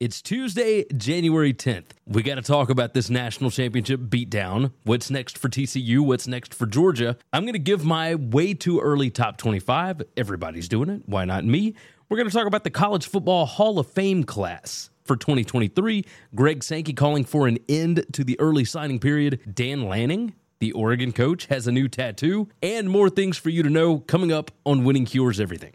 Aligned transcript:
It's 0.00 0.22
Tuesday, 0.22 0.86
January 0.96 1.52
10th. 1.52 1.88
We 2.06 2.22
got 2.22 2.36
to 2.36 2.42
talk 2.42 2.70
about 2.70 2.94
this 2.94 3.10
national 3.10 3.50
championship 3.50 4.00
beatdown. 4.00 4.72
What's 4.84 5.10
next 5.10 5.36
for 5.36 5.50
TCU? 5.50 6.00
What's 6.00 6.26
next 6.26 6.54
for 6.54 6.64
Georgia? 6.64 7.18
I'm 7.34 7.42
going 7.42 7.52
to 7.52 7.58
give 7.58 7.84
my 7.84 8.14
way 8.14 8.54
too 8.54 8.80
early 8.80 9.10
top 9.10 9.36
25. 9.36 10.00
Everybody's 10.16 10.70
doing 10.70 10.88
it. 10.88 11.02
Why 11.04 11.26
not 11.26 11.44
me? 11.44 11.74
We're 12.08 12.16
going 12.16 12.30
to 12.30 12.34
talk 12.34 12.46
about 12.46 12.64
the 12.64 12.70
College 12.70 13.06
Football 13.08 13.44
Hall 13.44 13.78
of 13.78 13.90
Fame 13.90 14.24
class 14.24 14.88
for 15.04 15.16
2023. 15.16 16.06
Greg 16.34 16.64
Sankey 16.64 16.94
calling 16.94 17.26
for 17.26 17.46
an 17.46 17.58
end 17.68 18.06
to 18.14 18.24
the 18.24 18.40
early 18.40 18.64
signing 18.64 19.00
period. 19.00 19.40
Dan 19.52 19.86
Lanning, 19.86 20.32
the 20.60 20.72
Oregon 20.72 21.12
coach, 21.12 21.44
has 21.48 21.66
a 21.66 21.72
new 21.72 21.88
tattoo, 21.88 22.48
and 22.62 22.88
more 22.88 23.10
things 23.10 23.36
for 23.36 23.50
you 23.50 23.62
to 23.62 23.68
know 23.68 23.98
coming 23.98 24.32
up 24.32 24.50
on 24.64 24.82
Winning 24.82 25.04
Cures 25.04 25.38
Everything. 25.38 25.74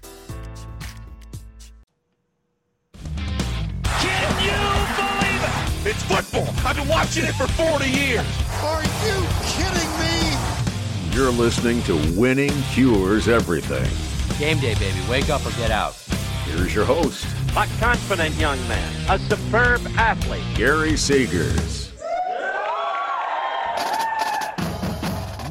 It's 6.33 6.49
football. 6.49 6.67
I've 6.67 6.75
been 6.75 6.87
watching 6.87 7.25
it 7.25 7.33
for 7.33 7.47
40 7.47 7.89
years. 7.89 8.25
Are 8.63 8.83
you 8.83 9.27
kidding 9.43 9.91
me? 9.99 11.15
You're 11.15 11.31
listening 11.31 11.81
to 11.83 11.95
Winning 12.19 12.53
Cures 12.71 13.27
Everything. 13.27 13.89
Game 14.39 14.59
day, 14.59 14.75
baby. 14.75 14.97
Wake 15.09 15.29
up 15.29 15.45
or 15.45 15.51
get 15.51 15.71
out. 15.71 15.93
Here's 16.45 16.73
your 16.73 16.85
host, 16.85 17.25
a 17.51 17.67
confident 17.79 18.35
young 18.35 18.57
man, 18.67 18.93
a 19.09 19.19
superb 19.19 19.81
athlete, 19.97 20.43
Gary 20.55 20.93
Seegers. 20.93 21.91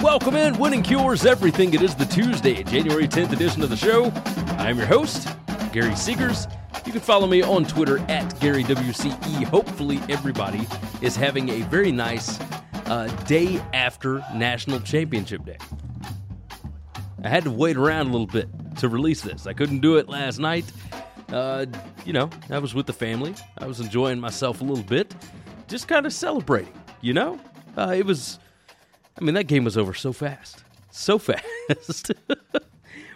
Welcome 0.02 0.34
in, 0.34 0.58
Winning 0.58 0.82
Cures 0.82 1.26
Everything. 1.26 1.74
It 1.74 1.82
is 1.82 1.94
the 1.94 2.06
Tuesday, 2.06 2.62
January 2.64 3.06
10th 3.06 3.32
edition 3.32 3.62
of 3.62 3.70
the 3.70 3.76
show. 3.76 4.10
I'm 4.58 4.78
your 4.78 4.86
host, 4.86 5.28
Gary 5.72 5.90
Seegers. 5.90 6.50
You 6.86 6.92
can 6.92 7.00
follow 7.00 7.26
me 7.26 7.42
on 7.42 7.64
Twitter 7.66 7.98
at 8.08 8.24
GaryWCE. 8.36 9.44
Hopefully, 9.44 10.00
everybody 10.08 10.66
is 11.02 11.14
having 11.14 11.48
a 11.50 11.60
very 11.62 11.92
nice 11.92 12.40
uh, 12.86 13.06
day 13.26 13.62
after 13.72 14.24
National 14.34 14.80
Championship 14.80 15.44
Day. 15.44 15.58
I 17.22 17.28
had 17.28 17.44
to 17.44 17.50
wait 17.50 17.76
around 17.76 18.08
a 18.08 18.10
little 18.10 18.26
bit 18.26 18.48
to 18.78 18.88
release 18.88 19.20
this. 19.20 19.46
I 19.46 19.52
couldn't 19.52 19.80
do 19.80 19.98
it 19.98 20.08
last 20.08 20.38
night. 20.38 20.64
Uh, 21.28 21.66
you 22.04 22.12
know, 22.12 22.30
I 22.48 22.58
was 22.58 22.74
with 22.74 22.86
the 22.86 22.92
family. 22.92 23.34
I 23.58 23.66
was 23.66 23.78
enjoying 23.80 24.18
myself 24.18 24.60
a 24.60 24.64
little 24.64 24.82
bit, 24.82 25.14
just 25.68 25.86
kind 25.86 26.06
of 26.06 26.12
celebrating. 26.12 26.72
You 27.02 27.12
know, 27.12 27.38
uh, 27.76 27.94
it 27.96 28.06
was. 28.06 28.38
I 29.20 29.24
mean, 29.24 29.34
that 29.34 29.44
game 29.44 29.64
was 29.64 29.76
over 29.76 29.92
so 29.92 30.12
fast, 30.12 30.64
so 30.90 31.18
fast. 31.18 32.12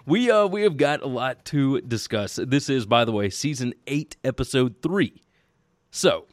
We 0.07 0.31
uh 0.31 0.47
we 0.47 0.63
have 0.63 0.77
got 0.77 1.03
a 1.03 1.07
lot 1.07 1.45
to 1.47 1.81
discuss. 1.81 2.37
This 2.43 2.69
is, 2.69 2.87
by 2.87 3.05
the 3.05 3.13
way, 3.13 3.31
season 3.31 3.75
eight, 3.87 4.17
episode 4.25 4.77
three. 4.83 5.23
So, 5.91 6.27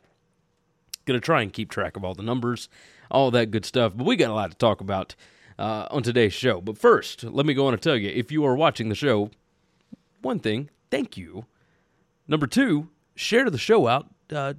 gonna 1.05 1.19
try 1.19 1.41
and 1.41 1.53
keep 1.53 1.69
track 1.69 1.95
of 1.95 2.03
all 2.03 2.13
the 2.13 2.23
numbers, 2.23 2.69
all 3.09 3.31
that 3.31 3.51
good 3.51 3.65
stuff. 3.65 3.93
But 3.95 4.05
we 4.05 4.15
got 4.15 4.31
a 4.31 4.33
lot 4.33 4.51
to 4.51 4.57
talk 4.57 4.81
about 4.81 5.15
uh, 5.57 5.87
on 5.91 6.03
today's 6.03 6.33
show. 6.33 6.61
But 6.61 6.77
first, 6.77 7.23
let 7.23 7.45
me 7.45 7.53
go 7.53 7.67
on 7.67 7.73
and 7.73 7.81
tell 7.81 7.95
you: 7.95 8.09
if 8.09 8.31
you 8.31 8.45
are 8.45 8.55
watching 8.55 8.89
the 8.89 8.95
show, 8.95 9.31
one 10.21 10.39
thing, 10.39 10.69
thank 10.89 11.17
you. 11.17 11.45
Number 12.27 12.47
two, 12.47 12.89
share 13.15 13.49
the 13.49 13.57
show 13.57 13.87
out. 13.87 14.07
Uh, 14.31 14.55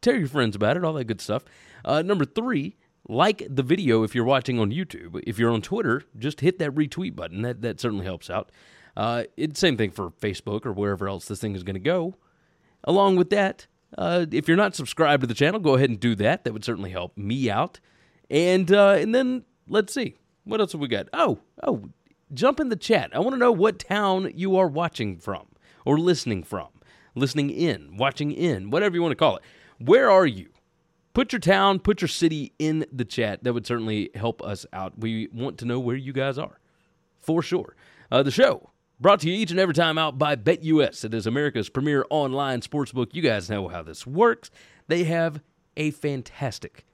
tell 0.00 0.14
your 0.14 0.28
friends 0.28 0.56
about 0.56 0.76
it, 0.76 0.84
all 0.84 0.94
that 0.94 1.04
good 1.04 1.20
stuff. 1.20 1.44
Uh, 1.84 2.02
number 2.02 2.24
three, 2.24 2.76
like 3.08 3.46
the 3.48 3.62
video 3.62 4.02
if 4.02 4.14
you're 4.14 4.24
watching 4.24 4.58
on 4.58 4.70
YouTube. 4.70 5.20
If 5.26 5.38
you're 5.38 5.50
on 5.50 5.62
Twitter, 5.62 6.02
just 6.18 6.40
hit 6.40 6.58
that 6.58 6.72
retweet 6.72 7.16
button. 7.16 7.42
That 7.42 7.62
that 7.62 7.80
certainly 7.80 8.04
helps 8.04 8.30
out. 8.30 8.50
Uh, 8.96 9.24
it's 9.36 9.58
same 9.58 9.76
thing 9.76 9.90
for 9.90 10.10
Facebook 10.10 10.66
or 10.66 10.72
wherever 10.72 11.08
else 11.08 11.26
this 11.26 11.40
thing 11.40 11.54
is 11.54 11.62
going 11.62 11.74
to 11.74 11.80
go. 11.80 12.16
Along 12.84 13.16
with 13.16 13.30
that, 13.30 13.66
uh, 13.96 14.26
if 14.30 14.48
you're 14.48 14.56
not 14.56 14.74
subscribed 14.74 15.22
to 15.22 15.26
the 15.26 15.34
channel, 15.34 15.60
go 15.60 15.74
ahead 15.74 15.88
and 15.88 15.98
do 15.98 16.14
that. 16.16 16.44
That 16.44 16.52
would 16.52 16.64
certainly 16.64 16.90
help 16.90 17.16
me 17.16 17.50
out. 17.50 17.80
And 18.30 18.70
uh, 18.70 18.96
and 18.98 19.14
then 19.14 19.44
let's 19.68 19.94
see 19.94 20.16
what 20.44 20.60
else 20.60 20.72
have 20.72 20.80
we 20.80 20.88
got. 20.88 21.08
Oh 21.12 21.40
oh, 21.62 21.88
jump 22.32 22.60
in 22.60 22.68
the 22.68 22.76
chat. 22.76 23.10
I 23.14 23.18
want 23.18 23.34
to 23.34 23.38
know 23.38 23.52
what 23.52 23.78
town 23.78 24.30
you 24.34 24.56
are 24.56 24.68
watching 24.68 25.18
from 25.18 25.46
or 25.84 25.98
listening 25.98 26.44
from, 26.44 26.68
listening 27.14 27.50
in, 27.50 27.96
watching 27.96 28.30
in, 28.32 28.70
whatever 28.70 28.94
you 28.94 29.02
want 29.02 29.12
to 29.12 29.16
call 29.16 29.36
it. 29.36 29.42
Where 29.78 30.10
are 30.10 30.26
you? 30.26 30.51
Put 31.14 31.32
your 31.32 31.40
town, 31.40 31.78
put 31.78 32.00
your 32.00 32.08
city 32.08 32.52
in 32.58 32.86
the 32.92 33.04
chat. 33.04 33.44
That 33.44 33.52
would 33.52 33.66
certainly 33.66 34.10
help 34.14 34.42
us 34.42 34.66
out. 34.72 34.98
We 34.98 35.28
want 35.32 35.58
to 35.58 35.64
know 35.64 35.80
where 35.80 35.96
you 35.96 36.12
guys 36.12 36.38
are, 36.38 36.58
for 37.20 37.42
sure. 37.42 37.76
Uh, 38.10 38.22
the 38.22 38.30
show 38.30 38.70
brought 39.00 39.20
to 39.20 39.30
you 39.30 39.34
each 39.34 39.50
and 39.50 39.58
every 39.58 39.74
time 39.74 39.98
out 39.98 40.18
by 40.18 40.36
BetUS. 40.36 41.04
It 41.04 41.14
is 41.14 41.26
America's 41.26 41.68
premier 41.68 42.04
online 42.10 42.60
sportsbook. 42.60 43.14
You 43.14 43.22
guys 43.22 43.50
know 43.50 43.68
how 43.68 43.82
this 43.82 44.06
works. 44.06 44.50
They 44.88 45.04
have 45.04 45.40
a 45.76 45.90
fantastic 45.90 46.84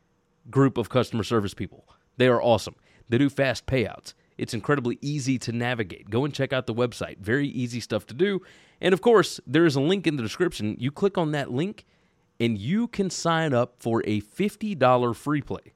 group 0.50 0.78
of 0.78 0.88
customer 0.88 1.24
service 1.24 1.54
people. 1.54 1.84
They 2.16 2.28
are 2.28 2.42
awesome. 2.42 2.76
They 3.08 3.18
do 3.18 3.28
fast 3.28 3.66
payouts. 3.66 4.14
It's 4.36 4.54
incredibly 4.54 4.98
easy 5.02 5.38
to 5.40 5.52
navigate. 5.52 6.10
Go 6.10 6.24
and 6.24 6.32
check 6.32 6.52
out 6.52 6.66
the 6.66 6.74
website. 6.74 7.18
Very 7.18 7.48
easy 7.48 7.80
stuff 7.80 8.06
to 8.06 8.14
do. 8.14 8.40
And 8.80 8.92
of 8.92 9.00
course, 9.00 9.40
there 9.46 9.66
is 9.66 9.74
a 9.74 9.80
link 9.80 10.06
in 10.06 10.16
the 10.16 10.22
description. 10.22 10.76
You 10.78 10.92
click 10.92 11.18
on 11.18 11.32
that 11.32 11.50
link 11.50 11.84
and 12.40 12.58
you 12.58 12.88
can 12.88 13.10
sign 13.10 13.52
up 13.52 13.76
for 13.78 14.02
a 14.06 14.20
$50 14.20 15.16
free 15.16 15.42
play 15.42 15.72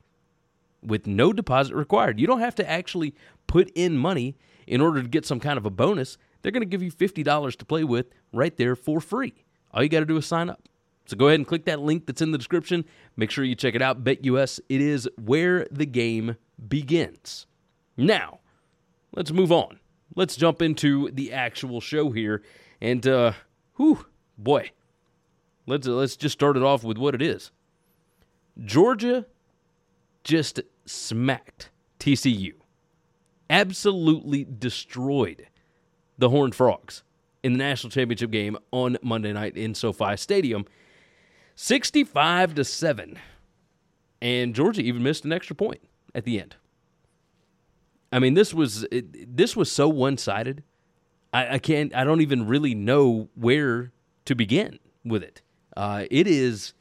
with 0.83 1.07
no 1.07 1.33
deposit 1.33 1.75
required. 1.75 2.21
You 2.21 2.27
don't 2.27 2.41
have 2.41 2.55
to 2.57 2.69
actually 2.69 3.15
put 3.47 3.71
in 3.75 3.97
money 3.97 4.37
in 4.67 4.81
order 4.81 5.03
to 5.03 5.09
get 5.09 5.27
some 5.27 5.41
kind 5.41 5.59
of 5.59 5.67
a 5.67 5.71
bonus. 5.71 6.19
They're 6.43 6.53
going 6.53 6.63
to 6.63 6.67
give 6.67 6.83
you 6.83 6.91
$50 6.91 7.57
to 7.57 7.65
play 7.65 7.85
with 7.85 8.07
right 8.33 8.57
there 8.57 8.77
for 8.77 9.01
free. 9.01 9.45
All 9.73 9.83
you 9.83 9.89
got 9.89 10.01
to 10.01 10.07
do 10.07 10.17
is 10.17 10.27
sign 10.27 10.51
up. 10.51 10.69
So 11.07 11.17
go 11.17 11.27
ahead 11.29 11.41
and 11.41 11.47
click 11.47 11.65
that 11.65 11.81
link 11.81 12.07
that's 12.07 12.23
in 12.23 12.31
the 12.31 12.39
description. 12.39 12.85
Make 13.17 13.31
sure 13.31 13.45
you 13.45 13.55
check 13.55 13.75
it 13.75 13.83
out. 13.83 14.05
BetUS, 14.05 14.61
it 14.69 14.81
is 14.81 15.09
where 15.23 15.67
the 15.71 15.87
game 15.87 16.37
begins. 16.69 17.47
Now, 17.97 18.41
let's 19.15 19.33
move 19.33 19.51
on. 19.51 19.81
Let's 20.15 20.37
jump 20.37 20.63
into 20.63 21.11
the 21.11 21.33
actual 21.33 21.81
show 21.81 22.11
here. 22.11 22.43
And, 22.81 23.07
uh, 23.07 23.33
whew, 23.77 24.07
boy, 24.39 24.71
Let's 25.67 25.87
let's 25.87 26.17
just 26.17 26.33
start 26.33 26.57
it 26.57 26.63
off 26.63 26.83
with 26.83 26.99
what 26.99 27.15
it 27.15 27.23
is. 27.23 27.51
Georgia 28.65 29.27
just 30.25 30.61
smacked 30.85 31.71
TCU. 31.99 32.55
Absolutely 33.49 34.45
destroyed 34.45 35.47
the 36.19 36.31
Horned 36.31 36.55
Frogs 36.55 37.03
in 37.43 37.53
the 37.53 37.59
national 37.59 37.91
championship 37.91 38.31
game 38.31 38.57
on 38.71 38.97
Monday 39.03 39.33
night 39.33 39.57
in 39.57 39.75
SoFi 39.75 40.17
Stadium. 40.17 40.65
65 41.55 42.55
to 42.55 42.65
7. 42.65 43.19
And 44.21 44.55
Georgia 44.55 44.83
even 44.83 45.03
missed 45.03 45.25
an 45.25 45.33
extra 45.33 45.55
point 45.55 45.81
at 46.15 46.25
the 46.25 46.41
end. 46.41 46.57
I 48.13 48.19
mean, 48.19 48.35
this 48.35 48.53
was 48.53 48.85
it, 48.91 49.37
this 49.37 49.57
was 49.57 49.71
so 49.71 49.89
one-sided. 49.89 50.63
I, 51.33 51.55
I 51.55 51.59
can't 51.59 51.95
I 51.95 52.05
don't 52.05 52.21
even 52.21 52.47
really 52.47 52.75
know 52.75 53.29
where 53.35 53.93
to 54.27 54.35
begin 54.35 54.79
with 55.05 55.23
it. 55.23 55.43
Uh, 55.77 56.05
it 56.11 56.27
is 56.27 56.75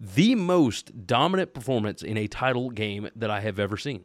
the 0.00 0.34
most 0.34 1.06
dominant 1.06 1.54
performance 1.54 2.02
in 2.02 2.16
a 2.16 2.26
title 2.26 2.70
game 2.70 3.08
that 3.14 3.30
I 3.30 3.40
have 3.40 3.58
ever 3.58 3.76
seen. 3.76 4.04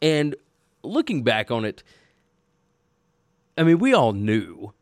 And 0.00 0.36
looking 0.82 1.22
back 1.22 1.50
on 1.50 1.64
it, 1.64 1.82
I 3.58 3.64
mean, 3.64 3.78
we 3.78 3.92
all 3.92 4.12
knew 4.12 4.72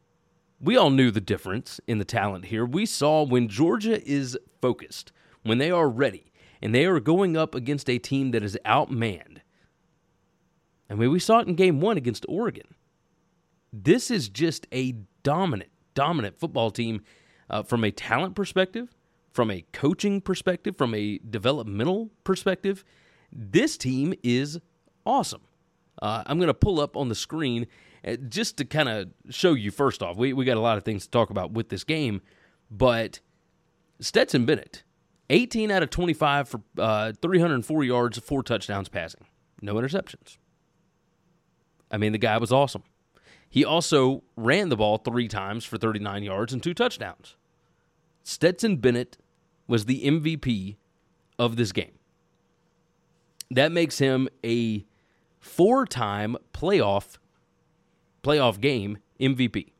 we 0.60 0.76
all 0.76 0.90
knew 0.90 1.10
the 1.10 1.20
difference 1.20 1.80
in 1.86 1.98
the 1.98 2.04
talent 2.04 2.46
here. 2.46 2.66
We 2.66 2.84
saw 2.84 3.24
when 3.24 3.48
Georgia 3.48 4.02
is 4.06 4.38
focused, 4.60 5.10
when 5.42 5.58
they 5.58 5.70
are 5.70 5.88
ready, 5.88 6.32
and 6.60 6.74
they 6.74 6.84
are 6.84 7.00
going 7.00 7.36
up 7.36 7.54
against 7.54 7.88
a 7.88 7.98
team 7.98 8.32
that 8.32 8.42
is 8.42 8.58
outmanned. 8.66 9.38
I 10.90 10.94
mean, 10.94 11.10
we 11.10 11.18
saw 11.18 11.38
it 11.38 11.48
in 11.48 11.54
game 11.54 11.80
one 11.80 11.96
against 11.96 12.26
Oregon. 12.28 12.74
This 13.72 14.10
is 14.10 14.28
just 14.28 14.66
a 14.72 14.96
dominant, 15.22 15.70
dominant 15.94 16.38
football 16.38 16.70
team 16.70 17.02
uh, 17.50 17.62
from 17.62 17.84
a 17.84 17.90
talent 17.90 18.34
perspective, 18.34 18.94
from 19.32 19.50
a 19.50 19.64
coaching 19.72 20.20
perspective, 20.20 20.76
from 20.78 20.94
a 20.94 21.18
developmental 21.18 22.10
perspective. 22.24 22.84
This 23.32 23.76
team 23.76 24.14
is 24.22 24.58
awesome. 25.04 25.42
Uh, 26.00 26.22
I'm 26.26 26.38
going 26.38 26.48
to 26.48 26.54
pull 26.54 26.80
up 26.80 26.96
on 26.96 27.08
the 27.08 27.14
screen 27.14 27.66
uh, 28.06 28.16
just 28.28 28.56
to 28.58 28.64
kind 28.64 28.88
of 28.88 29.10
show 29.28 29.52
you 29.52 29.70
first 29.70 30.02
off. 30.02 30.16
We, 30.16 30.32
we 30.32 30.44
got 30.44 30.56
a 30.56 30.60
lot 30.60 30.78
of 30.78 30.84
things 30.84 31.04
to 31.04 31.10
talk 31.10 31.30
about 31.30 31.52
with 31.52 31.68
this 31.68 31.84
game, 31.84 32.22
but 32.70 33.20
Stetson 34.00 34.46
Bennett, 34.46 34.84
18 35.28 35.70
out 35.70 35.82
of 35.82 35.90
25 35.90 36.48
for 36.48 36.60
uh, 36.78 37.12
304 37.20 37.84
yards, 37.84 38.18
four 38.18 38.42
touchdowns 38.42 38.88
passing, 38.88 39.26
no 39.60 39.74
interceptions. 39.74 40.38
I 41.90 41.98
mean, 41.98 42.12
the 42.12 42.18
guy 42.18 42.38
was 42.38 42.52
awesome. 42.52 42.84
He 43.48 43.64
also 43.64 44.22
ran 44.36 44.68
the 44.68 44.76
ball 44.76 44.98
three 44.98 45.26
times 45.26 45.64
for 45.64 45.76
39 45.76 46.22
yards 46.22 46.52
and 46.52 46.62
two 46.62 46.72
touchdowns. 46.72 47.36
Stetson 48.22 48.76
Bennett 48.76 49.18
was 49.66 49.86
the 49.86 50.02
MVP 50.04 50.76
of 51.38 51.56
this 51.56 51.72
game. 51.72 51.92
That 53.50 53.72
makes 53.72 53.98
him 53.98 54.28
a 54.44 54.84
four-time 55.40 56.36
playoff 56.52 57.18
playoff 58.22 58.60
game 58.60 58.98
MVP. 59.18 59.72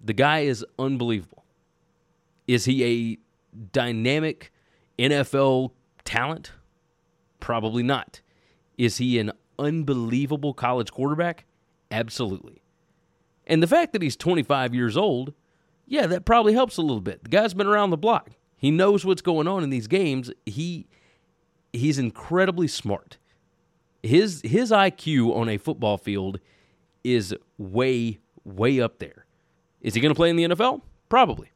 The 0.00 0.12
guy 0.12 0.40
is 0.40 0.64
unbelievable. 0.78 1.44
Is 2.46 2.66
he 2.66 2.84
a 2.84 3.18
dynamic 3.72 4.52
NFL 4.98 5.72
talent? 6.04 6.52
Probably 7.40 7.82
not. 7.82 8.20
Is 8.78 8.98
he 8.98 9.18
an 9.18 9.32
unbelievable 9.58 10.54
college 10.54 10.92
quarterback? 10.92 11.46
Absolutely. 11.90 12.62
And 13.46 13.62
the 13.62 13.66
fact 13.66 13.92
that 13.92 14.02
he's 14.02 14.16
25 14.16 14.74
years 14.74 14.96
old, 14.96 15.32
yeah, 15.86 16.06
that 16.06 16.24
probably 16.24 16.52
helps 16.54 16.76
a 16.76 16.82
little 16.82 17.00
bit. 17.00 17.22
The 17.24 17.30
guy's 17.30 17.54
been 17.54 17.66
around 17.66 17.90
the 17.90 17.96
block. 17.96 18.30
He 18.56 18.70
knows 18.70 19.04
what's 19.04 19.22
going 19.22 19.46
on 19.46 19.62
in 19.62 19.70
these 19.70 19.86
games. 19.86 20.30
He 20.46 20.86
he's 21.72 21.98
incredibly 21.98 22.68
smart. 22.68 23.18
His 24.02 24.40
his 24.42 24.70
IQ 24.70 25.34
on 25.34 25.48
a 25.48 25.58
football 25.58 25.98
field 25.98 26.40
is 27.02 27.34
way 27.58 28.20
way 28.44 28.80
up 28.80 28.98
there. 28.98 29.26
Is 29.80 29.94
he 29.94 30.00
going 30.00 30.10
to 30.10 30.16
play 30.16 30.30
in 30.30 30.36
the 30.36 30.44
NFL? 30.44 30.80
Probably. 31.08 31.50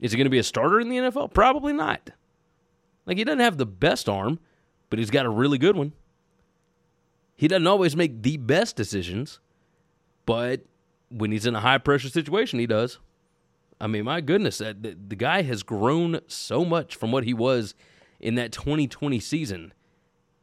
Is 0.00 0.12
he 0.12 0.18
going 0.18 0.26
to 0.26 0.30
be 0.30 0.38
a 0.38 0.42
starter 0.42 0.80
in 0.80 0.88
the 0.88 0.96
NFL? 0.96 1.32
Probably 1.32 1.72
not. 1.72 2.10
Like 3.06 3.16
he 3.16 3.24
doesn't 3.24 3.40
have 3.40 3.56
the 3.56 3.66
best 3.66 4.08
arm, 4.08 4.40
but 4.90 4.98
he's 4.98 5.10
got 5.10 5.26
a 5.26 5.30
really 5.30 5.58
good 5.58 5.76
one. 5.76 5.92
He 7.36 7.48
doesn't 7.48 7.66
always 7.66 7.94
make 7.94 8.22
the 8.22 8.38
best 8.38 8.76
decisions, 8.76 9.40
but 10.24 10.62
when 11.10 11.32
he's 11.32 11.46
in 11.46 11.54
a 11.54 11.60
high 11.60 11.78
pressure 11.78 12.08
situation, 12.08 12.58
he 12.58 12.66
does. 12.66 12.98
I 13.80 13.86
mean, 13.86 14.04
my 14.04 14.20
goodness, 14.20 14.58
the, 14.58 14.96
the 15.08 15.16
guy 15.16 15.42
has 15.42 15.62
grown 15.62 16.20
so 16.26 16.64
much 16.64 16.96
from 16.96 17.12
what 17.12 17.24
he 17.24 17.34
was 17.34 17.74
in 18.20 18.34
that 18.36 18.52
2020 18.52 19.20
season. 19.20 19.72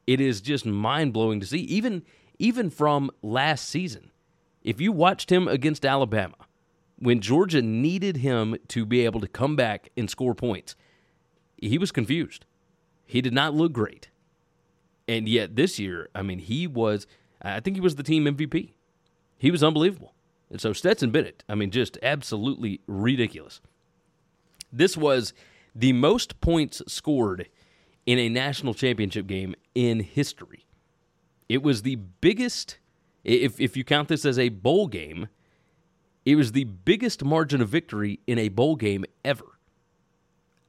It 0.06 0.22
is 0.22 0.42
just 0.42 0.66
mind 0.66 1.14
blowing 1.14 1.40
to 1.40 1.46
see, 1.46 1.60
even 1.60 2.04
even 2.40 2.70
from 2.70 3.10
last 3.22 3.70
season. 3.70 4.12
If 4.64 4.82
you 4.82 4.92
watched 4.92 5.32
him 5.32 5.48
against 5.48 5.86
Alabama, 5.86 6.36
when 6.98 7.20
Georgia 7.20 7.62
needed 7.62 8.18
him 8.18 8.56
to 8.70 8.86
be 8.86 9.06
able 9.06 9.20
to 9.22 9.28
come 9.28 9.56
back 9.56 9.90
and 9.96 10.10
score 10.10 10.34
points, 10.34 10.76
he 11.58 11.78
was 11.78 11.92
confused. 11.92 12.46
He 13.06 13.22
did 13.22 13.34
not 13.34 13.54
look 13.54 13.74
great. 13.74 14.10
And 15.08 15.28
yet 15.28 15.56
this 15.56 15.80
year, 15.80 16.10
I 16.16 16.22
mean, 16.22 16.40
he 16.40 16.66
was, 16.66 17.08
I 17.42 17.60
think 17.60 17.76
he 17.76 17.82
was 17.82 17.96
the 17.96 18.04
team 18.04 18.26
MVP. 18.26 18.72
He 19.38 19.52
was 19.52 19.64
unbelievable. 19.64 20.13
And 20.54 20.62
so 20.62 20.72
Stetson 20.72 21.10
Bennett, 21.10 21.44
I 21.50 21.56
mean, 21.56 21.72
just 21.72 21.98
absolutely 22.04 22.80
ridiculous. 22.86 23.60
This 24.72 24.96
was 24.96 25.34
the 25.74 25.94
most 25.94 26.40
points 26.42 26.84
scored 26.88 27.50
in 28.06 28.20
a 28.20 28.30
national 28.30 28.76
championship 28.76 29.26
game 29.26 29.56
in 29.74 30.02
history. 30.02 30.68
It 31.50 31.64
was 31.64 31.82
the 31.82 31.96
biggest, 31.96 32.78
if, 33.24 33.60
if 33.60 33.76
you 33.76 33.84
count 33.84 34.10
this 34.10 34.26
as 34.26 34.38
a 34.38 34.50
bowl 34.50 34.86
game, 34.86 35.28
it 36.24 36.36
was 36.36 36.52
the 36.52 36.66
biggest 36.66 37.24
margin 37.24 37.60
of 37.60 37.70
victory 37.70 38.20
in 38.28 38.38
a 38.38 38.50
bowl 38.50 38.76
game 38.76 39.06
ever. 39.26 39.58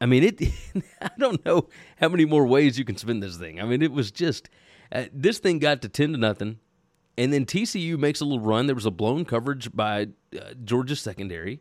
I 0.00 0.06
mean, 0.06 0.24
it. 0.24 0.40
I 1.02 1.10
don't 1.18 1.44
know 1.44 1.68
how 2.00 2.08
many 2.08 2.24
more 2.24 2.46
ways 2.46 2.78
you 2.78 2.86
can 2.86 2.96
spin 2.96 3.20
this 3.20 3.36
thing. 3.36 3.60
I 3.60 3.64
mean, 3.64 3.82
it 3.82 3.92
was 3.92 4.10
just 4.10 4.48
uh, 4.90 5.04
this 5.12 5.40
thing 5.40 5.58
got 5.58 5.82
to 5.82 5.90
ten 5.90 6.12
to 6.12 6.18
nothing, 6.18 6.58
and 7.16 7.32
then 7.32 7.46
TCU 7.46 7.98
makes 7.98 8.20
a 8.20 8.24
little 8.24 8.44
run. 8.44 8.66
There 8.66 8.74
was 8.74 8.86
a 8.86 8.90
blown 8.90 9.24
coverage 9.24 9.70
by 9.72 10.08
uh, 10.34 10.54
Georgia 10.64 10.96
secondary. 10.96 11.60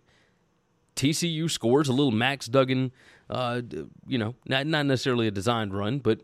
TCU 0.95 1.49
scores 1.49 1.87
a 1.87 1.93
little 1.93 2.11
Max 2.11 2.47
Duggan, 2.47 2.91
uh, 3.29 3.61
you 4.07 4.17
know, 4.17 4.35
not 4.47 4.67
not 4.67 4.85
necessarily 4.85 5.27
a 5.27 5.31
designed 5.31 5.73
run, 5.73 5.99
but 5.99 6.21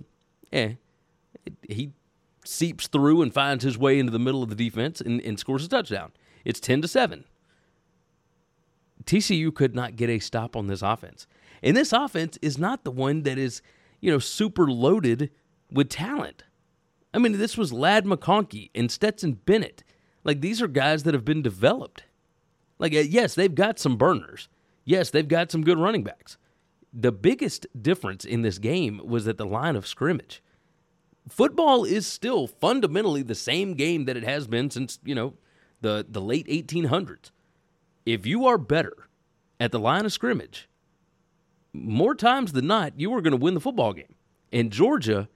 eh, 0.51 0.73
he 1.67 1.91
seeps 2.45 2.87
through 2.87 3.21
and 3.21 3.33
finds 3.33 3.63
his 3.63 3.77
way 3.77 3.99
into 3.99 4.11
the 4.11 4.19
middle 4.19 4.43
of 4.43 4.49
the 4.49 4.55
defense 4.55 5.01
and, 5.01 5.21
and 5.21 5.39
scores 5.39 5.65
a 5.65 5.69
touchdown. 5.69 6.11
It's 6.45 6.59
ten 6.59 6.81
to 6.81 6.87
seven. 6.87 7.25
TCU 9.05 9.53
could 9.53 9.73
not 9.73 9.95
get 9.95 10.09
a 10.09 10.19
stop 10.19 10.55
on 10.55 10.67
this 10.67 10.81
offense. 10.81 11.25
And 11.63 11.75
this 11.75 11.91
offense 11.91 12.37
is 12.41 12.57
not 12.57 12.83
the 12.83 12.91
one 12.91 13.23
that 13.23 13.37
is, 13.37 13.61
you 14.01 14.11
know, 14.11 14.19
super 14.19 14.69
loaded 14.69 15.31
with 15.71 15.89
talent. 15.89 16.43
I 17.13 17.17
mean, 17.17 17.37
this 17.37 17.57
was 17.57 17.73
Ladd 17.73 18.05
McConkey 18.05 18.69
and 18.75 18.91
Stetson 18.91 19.33
Bennett. 19.33 19.83
Like, 20.23 20.41
these 20.41 20.61
are 20.61 20.67
guys 20.67 21.03
that 21.03 21.13
have 21.13 21.25
been 21.25 21.41
developed. 21.41 22.03
Like, 22.77 22.93
uh, 22.93 22.99
yes, 22.99 23.35
they've 23.35 23.53
got 23.53 23.79
some 23.79 23.97
burners. 23.97 24.47
Yes, 24.85 25.09
they've 25.09 25.27
got 25.27 25.51
some 25.51 25.63
good 25.63 25.79
running 25.79 26.03
backs. 26.03 26.37
The 26.93 27.11
biggest 27.11 27.67
difference 27.79 28.25
in 28.25 28.41
this 28.41 28.57
game 28.57 29.01
was 29.03 29.27
at 29.27 29.37
the 29.37 29.45
line 29.45 29.75
of 29.75 29.87
scrimmage. 29.87 30.41
Football 31.27 31.83
is 31.83 32.07
still 32.07 32.47
fundamentally 32.47 33.21
the 33.21 33.35
same 33.35 33.75
game 33.75 34.05
that 34.05 34.17
it 34.17 34.23
has 34.23 34.47
been 34.47 34.71
since, 34.71 34.99
you 35.03 35.13
know, 35.13 35.35
the, 35.81 36.05
the 36.09 36.21
late 36.21 36.47
1800s. 36.47 37.31
If 38.05 38.25
you 38.25 38.47
are 38.47 38.57
better 38.57 39.07
at 39.59 39.71
the 39.71 39.79
line 39.79 40.05
of 40.05 40.13
scrimmage, 40.13 40.67
more 41.73 42.15
times 42.15 42.53
than 42.53 42.65
not, 42.67 42.99
you 42.99 43.13
are 43.13 43.21
going 43.21 43.31
to 43.31 43.37
win 43.37 43.53
the 43.53 43.59
football 43.59 43.93
game. 43.93 44.15
And 44.51 44.71
Georgia 44.71 45.29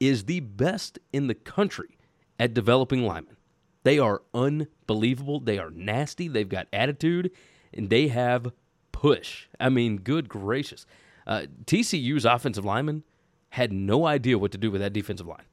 is 0.00 0.24
the 0.24 0.40
best 0.40 0.98
in 1.12 1.26
the 1.26 1.34
country 1.34 1.98
at 2.38 2.54
developing 2.54 3.04
linemen. 3.04 3.36
They 3.84 3.98
are 3.98 4.22
unbelievable. 4.34 5.40
They 5.40 5.58
are 5.58 5.70
nasty. 5.70 6.28
They've 6.28 6.48
got 6.48 6.68
attitude, 6.72 7.30
and 7.72 7.90
they 7.90 8.08
have 8.08 8.52
push. 8.92 9.46
I 9.58 9.68
mean, 9.68 9.98
good 9.98 10.28
gracious. 10.28 10.86
Uh, 11.26 11.42
TCU's 11.64 12.24
offensive 12.24 12.64
lineman 12.64 13.04
had 13.50 13.72
no 13.72 14.06
idea 14.06 14.38
what 14.38 14.52
to 14.52 14.58
do 14.58 14.70
with 14.70 14.80
that 14.80 14.92
defensive 14.92 15.26
line. 15.26 15.44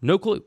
No 0.00 0.18
clue. 0.18 0.44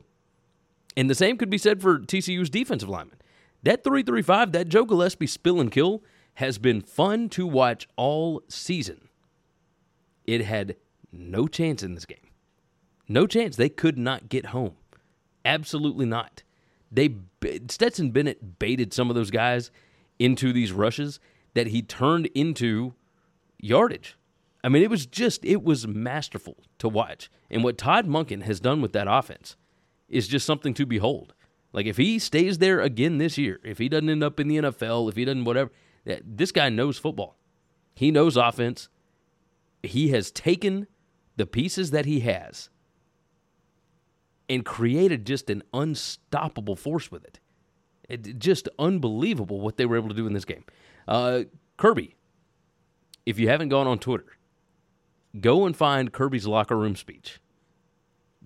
And 0.96 1.08
the 1.08 1.14
same 1.14 1.36
could 1.36 1.50
be 1.50 1.58
said 1.58 1.80
for 1.80 1.98
TCU's 1.98 2.50
defensive 2.50 2.88
lineman. 2.88 3.18
That 3.62 3.84
335, 3.84 4.52
that 4.52 4.68
Joe 4.68 4.84
Gillespie 4.84 5.26
spill 5.26 5.60
and 5.60 5.70
kill, 5.70 6.02
has 6.34 6.58
been 6.58 6.80
fun 6.80 7.28
to 7.30 7.46
watch 7.46 7.86
all 7.96 8.42
season. 8.48 9.08
It 10.26 10.44
had 10.44 10.76
no 11.12 11.46
chance 11.46 11.82
in 11.82 11.94
this 11.94 12.06
game. 12.06 12.29
No 13.10 13.26
chance. 13.26 13.56
They 13.56 13.68
could 13.68 13.98
not 13.98 14.28
get 14.28 14.46
home. 14.46 14.76
Absolutely 15.44 16.06
not. 16.06 16.44
They 16.92 17.16
Stetson 17.68 18.12
Bennett 18.12 18.60
baited 18.60 18.94
some 18.94 19.10
of 19.10 19.16
those 19.16 19.32
guys 19.32 19.72
into 20.20 20.52
these 20.52 20.70
rushes 20.70 21.18
that 21.54 21.66
he 21.66 21.82
turned 21.82 22.26
into 22.36 22.94
yardage. 23.58 24.16
I 24.62 24.68
mean, 24.68 24.84
it 24.84 24.90
was 24.90 25.06
just 25.06 25.44
it 25.44 25.64
was 25.64 25.88
masterful 25.88 26.58
to 26.78 26.88
watch. 26.88 27.32
And 27.50 27.64
what 27.64 27.78
Todd 27.78 28.06
Monken 28.06 28.42
has 28.42 28.60
done 28.60 28.80
with 28.80 28.92
that 28.92 29.08
offense 29.10 29.56
is 30.08 30.28
just 30.28 30.46
something 30.46 30.72
to 30.74 30.86
behold. 30.86 31.34
Like 31.72 31.86
if 31.86 31.96
he 31.96 32.20
stays 32.20 32.58
there 32.58 32.80
again 32.80 33.18
this 33.18 33.36
year, 33.36 33.58
if 33.64 33.78
he 33.78 33.88
doesn't 33.88 34.08
end 34.08 34.22
up 34.22 34.38
in 34.38 34.46
the 34.46 34.58
NFL, 34.58 35.08
if 35.08 35.16
he 35.16 35.24
doesn't 35.24 35.44
whatever, 35.44 35.72
this 36.24 36.52
guy 36.52 36.68
knows 36.68 36.96
football. 36.96 37.36
He 37.92 38.12
knows 38.12 38.36
offense 38.36 38.88
he 39.82 40.10
has 40.10 40.30
taken 40.30 40.86
the 41.36 41.46
pieces 41.46 41.90
that 41.90 42.06
he 42.06 42.20
has 42.20 42.70
and 44.50 44.64
created 44.64 45.24
just 45.24 45.48
an 45.48 45.62
unstoppable 45.72 46.74
force 46.74 47.10
with 47.10 47.24
it. 47.24 47.38
it 48.08 48.38
just 48.38 48.68
unbelievable 48.80 49.60
what 49.60 49.76
they 49.76 49.86
were 49.86 49.96
able 49.96 50.08
to 50.08 50.14
do 50.14 50.26
in 50.26 50.32
this 50.32 50.44
game. 50.44 50.64
Uh, 51.06 51.44
Kirby, 51.76 52.16
if 53.24 53.38
you 53.38 53.48
haven't 53.48 53.68
gone 53.68 53.86
on 53.86 54.00
Twitter, 54.00 54.36
go 55.40 55.64
and 55.64 55.76
find 55.76 56.12
Kirby's 56.12 56.46
locker 56.48 56.76
room 56.76 56.96
speech. 56.96 57.40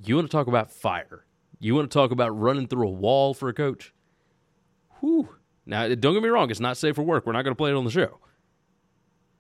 You 0.04 0.16
want 0.16 0.30
to 0.30 0.36
talk 0.36 0.46
about 0.46 0.70
fire? 0.70 1.24
You 1.58 1.74
want 1.74 1.90
to 1.90 1.94
talk 1.94 2.10
about 2.10 2.38
running 2.38 2.66
through 2.66 2.86
a 2.86 2.90
wall 2.90 3.32
for 3.32 3.48
a 3.48 3.54
coach? 3.54 3.94
Whew, 5.00 5.30
Now, 5.64 5.88
don't 5.88 6.12
get 6.12 6.22
me 6.22 6.28
wrong, 6.28 6.50
it's 6.50 6.60
not 6.60 6.76
safe 6.76 6.94
for 6.94 7.02
work. 7.02 7.24
We're 7.26 7.32
not 7.32 7.42
going 7.42 7.54
to 7.54 7.58
play 7.58 7.70
it 7.70 7.74
on 7.74 7.84
the 7.84 7.90
show. 7.90 8.18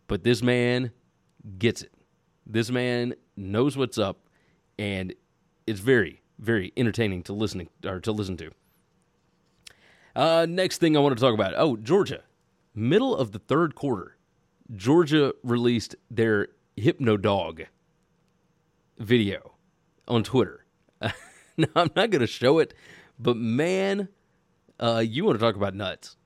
But 0.06 0.24
this 0.24 0.42
man 0.42 0.92
gets 1.58 1.82
it. 1.82 1.92
This 2.46 2.70
man 2.70 3.14
knows 3.36 3.76
what's 3.76 3.98
up, 3.98 4.28
and 4.78 5.14
it's 5.66 5.80
very, 5.80 6.22
very 6.38 6.72
entertaining 6.76 7.22
to 7.24 7.32
listen 7.32 7.68
or 7.84 8.00
to 8.00 8.12
listen 8.12 8.36
to. 8.38 8.50
Uh, 10.16 10.46
next 10.48 10.78
thing 10.78 10.96
I 10.96 11.00
want 11.00 11.16
to 11.16 11.20
talk 11.20 11.34
about. 11.34 11.54
Oh, 11.56 11.76
Georgia, 11.76 12.22
middle 12.74 13.16
of 13.16 13.32
the 13.32 13.38
third 13.38 13.74
quarter, 13.74 14.16
Georgia 14.74 15.34
released 15.42 15.96
their 16.10 16.48
Hypnotoad 16.76 17.66
video 18.98 19.52
on 20.06 20.22
Twitter. 20.22 20.64
now 21.56 21.68
I'm 21.76 21.90
not 21.96 22.10
going 22.10 22.20
to 22.20 22.26
show 22.26 22.58
it, 22.58 22.74
but 23.18 23.36
man, 23.36 24.08
uh, 24.78 25.02
you 25.04 25.24
want 25.24 25.38
to 25.38 25.44
talk 25.44 25.56
about 25.56 25.74
nuts? 25.74 26.16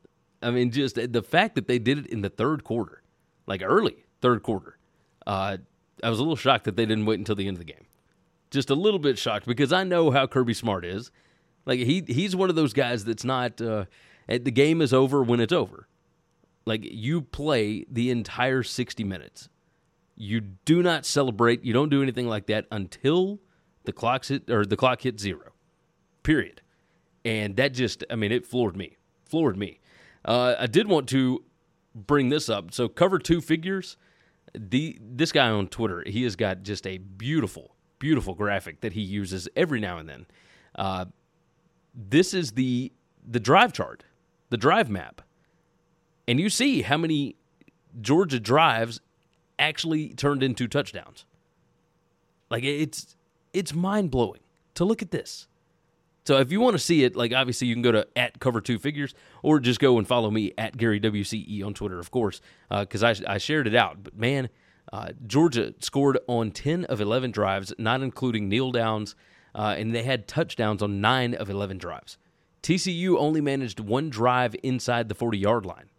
I 0.43 0.51
mean, 0.51 0.71
just 0.71 0.95
the 1.13 1.23
fact 1.23 1.55
that 1.57 1.67
they 1.67 1.79
did 1.79 1.99
it 1.99 2.07
in 2.07 2.21
the 2.23 2.31
third 2.31 2.65
quarter, 2.65 3.03
like 3.47 3.63
early 3.63 4.05
third 4.21 4.43
quarter. 4.43 4.79
Uh, 5.27 5.59
I 6.03 6.11
was 6.11 6.19
a 6.19 6.23
little 6.23 6.37
shocked 6.37 6.65
that 6.65 6.77
they 6.77 6.87
didn't 6.87 7.07
wait 7.07 7.19
until 7.19 7.35
the 7.35 7.49
end 7.49 7.57
of 7.57 7.59
the 7.59 7.73
game. 7.73 7.87
Just 8.51 8.71
a 8.71 8.75
little 8.75 8.99
bit 8.99 9.19
shocked 9.19 9.47
because 9.47 9.73
I 9.73 9.85
know 9.85 10.11
how 10.11 10.27
Kirby 10.27 10.55
Smart 10.55 10.85
is. 10.85 11.11
Like 11.67 11.81
he 11.81 12.03
he's 12.07 12.35
one 12.35 12.49
of 12.49 12.57
those 12.57 12.73
guys 12.73 13.05
that's 13.05 13.25
not 13.25 13.61
uh, 13.61 13.85
the 14.27 14.51
game 14.51 14.81
is 14.81 14.93
over 14.93 15.23
when 15.23 15.41
it's 15.41 15.53
over. 15.53 15.87
Like 16.65 16.81
you 16.83 17.23
play 17.23 17.85
the 17.91 18.11
entire 18.11 18.63
60 18.63 19.05
minutes. 19.05 19.49
You 20.17 20.41
do 20.41 20.83
not 20.83 21.07
celebrate, 21.07 21.65
you 21.65 21.73
don't 21.73 21.89
do 21.89 22.03
anything 22.03 22.27
like 22.27 22.47
that 22.47 22.67
until 22.71 23.39
the 23.85 23.93
clock's 23.93 24.29
hit 24.29 24.51
or 24.51 24.67
the 24.67 24.77
clock 24.77 25.03
hits 25.03 25.23
zero. 25.23 25.53
Period. 26.23 26.63
And 27.25 27.57
that 27.57 27.75
just 27.75 28.05
I 28.11 28.17
mean 28.17 28.33
it 28.33 28.47
floored 28.47 28.77
me. 28.77 28.97
Floored 29.25 29.57
me. 29.57 29.81
Uh, 30.25 30.55
I 30.59 30.67
did 30.67 30.89
want 30.89 31.09
to 31.11 31.43
bring 31.95 32.29
this 32.29 32.49
up. 32.49 32.73
So 32.73 32.89
cover 32.89 33.19
two 33.19 33.41
figures. 33.41 33.97
The 34.55 34.99
this 35.01 35.33
guy 35.33 35.49
on 35.51 35.69
Twitter, 35.69 36.03
he 36.07 36.23
has 36.23 36.35
got 36.37 36.63
just 36.63 36.87
a 36.87 36.99
beautiful, 36.99 37.75
beautiful 37.99 38.35
graphic 38.35 38.81
that 38.81 38.93
he 38.93 39.01
uses 39.01 39.49
every 39.57 39.81
now 39.81 39.99
and 39.99 40.09
then. 40.09 40.27
Uh, 40.75 41.07
this 41.95 42.35
is 42.35 42.53
the 42.53 42.93
the 43.27 43.41
drive 43.41 43.73
chart, 43.73 44.05
the 44.51 44.57
drive 44.57 44.89
map, 44.89 45.23
and 46.27 46.41
you 46.41 46.49
see 46.49 46.83
how 46.83 46.97
many 46.97 47.37
Georgia 48.01 48.41
drives 48.41 49.01
actually 49.59 50.11
turned 50.11 50.43
into 50.43 50.69
touchdowns. 50.69 51.25
Like 52.51 52.65
it's 52.65 53.17
it's 53.53 53.75
mind 53.75 54.11
blowing 54.11 54.41
to 54.75 54.85
look 54.85 55.03
at 55.03 55.11
this. 55.11 55.49
So 56.25 56.39
if 56.39 56.53
you 56.53 56.61
want 56.61 56.75
to 56.75 56.79
see 56.79 57.05
it, 57.05 57.17
like 57.17 57.33
obviously 57.33 57.69
you 57.69 57.75
can 57.75 57.83
go 57.83 57.93
to 57.93 58.07
at 58.15 58.39
cover 58.39 58.61
two 58.61 58.79
figures 58.79 59.15
or 59.43 59.59
just 59.61 59.81
go 59.81 59.97
and 59.97 60.07
follow 60.07 60.31
me 60.31 60.53
at 60.59 60.77
Gary 60.77 61.01
WCE 61.01 61.65
on 61.65 61.73
Twitter, 61.73 61.99
of 61.99 62.11
course, 62.11 62.43
because 62.69 63.03
uh, 63.03 63.15
I, 63.27 63.35
I 63.35 63.39
shared 63.39 63.67
it 63.67 63.75
out. 63.75 64.05
But 64.05 64.15
man, 64.15 64.51
uh, 64.93 65.09
Georgia 65.27 65.75
scored 65.81 66.19
on 66.27 66.51
10 66.51 66.85
of 66.87 67.01
11 67.01 67.31
drives, 67.31 67.73
not 67.79 68.03
including 68.03 68.49
kneel 68.49 68.73
downs, 68.73 69.15
uh, 69.55 69.75
and 69.77 69.95
they 69.95 70.03
had 70.03 70.27
touchdowns 70.27 70.83
on 70.83 71.01
9 71.01 71.35
of 71.35 71.51
11 71.51 71.79
drives. 71.79 72.17
TCU 72.63 73.17
only 73.17 73.41
managed 73.41 73.81
one 73.81 74.11
drive 74.11 74.55
inside 74.63 75.09
the 75.09 75.15
40 75.15 75.39
yard 75.39 75.67
line. 75.67 75.91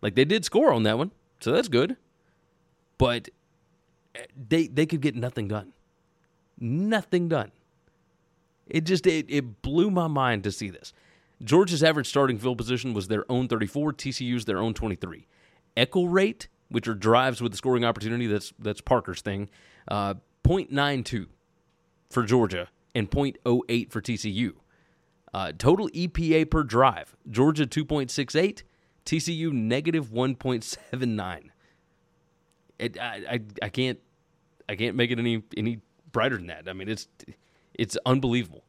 Like 0.00 0.14
they 0.14 0.24
did 0.24 0.44
score 0.44 0.72
on 0.72 0.82
that 0.82 0.98
one, 0.98 1.12
so 1.40 1.52
that's 1.52 1.68
good. 1.68 1.96
But 2.98 3.28
eh, 4.14 4.24
they 4.48 4.66
they 4.66 4.86
could 4.86 5.00
get 5.00 5.14
nothing 5.14 5.48
done. 5.48 5.72
Nothing 6.58 7.28
done. 7.28 7.52
It 8.68 8.84
just 8.84 9.06
it, 9.06 9.26
it 9.28 9.62
blew 9.62 9.90
my 9.90 10.08
mind 10.08 10.44
to 10.44 10.52
see 10.52 10.70
this. 10.70 10.92
Georgia's 11.42 11.82
average 11.82 12.06
starting 12.08 12.38
field 12.38 12.58
position 12.58 12.94
was 12.94 13.08
their 13.08 13.24
own 13.30 13.48
34, 13.48 13.92
TCU's 13.94 14.44
their 14.44 14.58
own 14.58 14.74
23. 14.74 15.26
Echo 15.76 16.04
rate, 16.04 16.46
which 16.72 16.88
are 16.88 16.94
drives 16.94 17.40
with 17.40 17.52
the 17.52 17.58
scoring 17.58 17.84
opportunity, 17.84 18.26
that's 18.26 18.52
that's 18.58 18.80
Parker's 18.80 19.20
thing, 19.20 19.48
uh, 19.88 20.14
0.92 20.44 21.26
for 22.10 22.22
Georgia 22.24 22.68
and 22.94 23.10
0.08 23.10 23.90
for 23.90 24.00
TCU. 24.00 24.52
Uh, 25.34 25.52
total 25.56 25.88
EPA 25.90 26.50
per 26.50 26.62
drive, 26.62 27.16
Georgia 27.30 27.66
2.68, 27.66 28.62
TCU 29.06 29.52
negative 29.52 30.10
1.79. 30.10 31.50
It, 32.78 32.98
I, 33.00 33.22
I, 33.30 33.40
I 33.62 33.68
can't 33.68 33.98
I 34.68 34.76
can't 34.76 34.96
make 34.96 35.10
it 35.10 35.18
any 35.18 35.42
any 35.56 35.80
brighter 36.10 36.36
than 36.36 36.48
that. 36.48 36.68
I 36.68 36.72
mean, 36.72 36.88
it's 36.88 37.08
it's 37.74 37.96
unbelievable. 38.04 38.64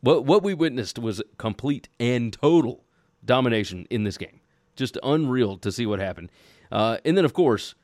What 0.00 0.24
what 0.24 0.42
we 0.42 0.54
witnessed 0.54 0.98
was 0.98 1.22
complete 1.38 1.88
and 1.98 2.32
total 2.32 2.84
domination 3.24 3.86
in 3.90 4.04
this 4.04 4.16
game. 4.16 4.40
Just 4.76 4.98
unreal 5.02 5.56
to 5.58 5.72
see 5.72 5.86
what 5.86 5.98
happened. 5.98 6.30
Uh, 6.70 6.98
and 7.04 7.16
then, 7.16 7.24
of 7.24 7.32
course, 7.32 7.74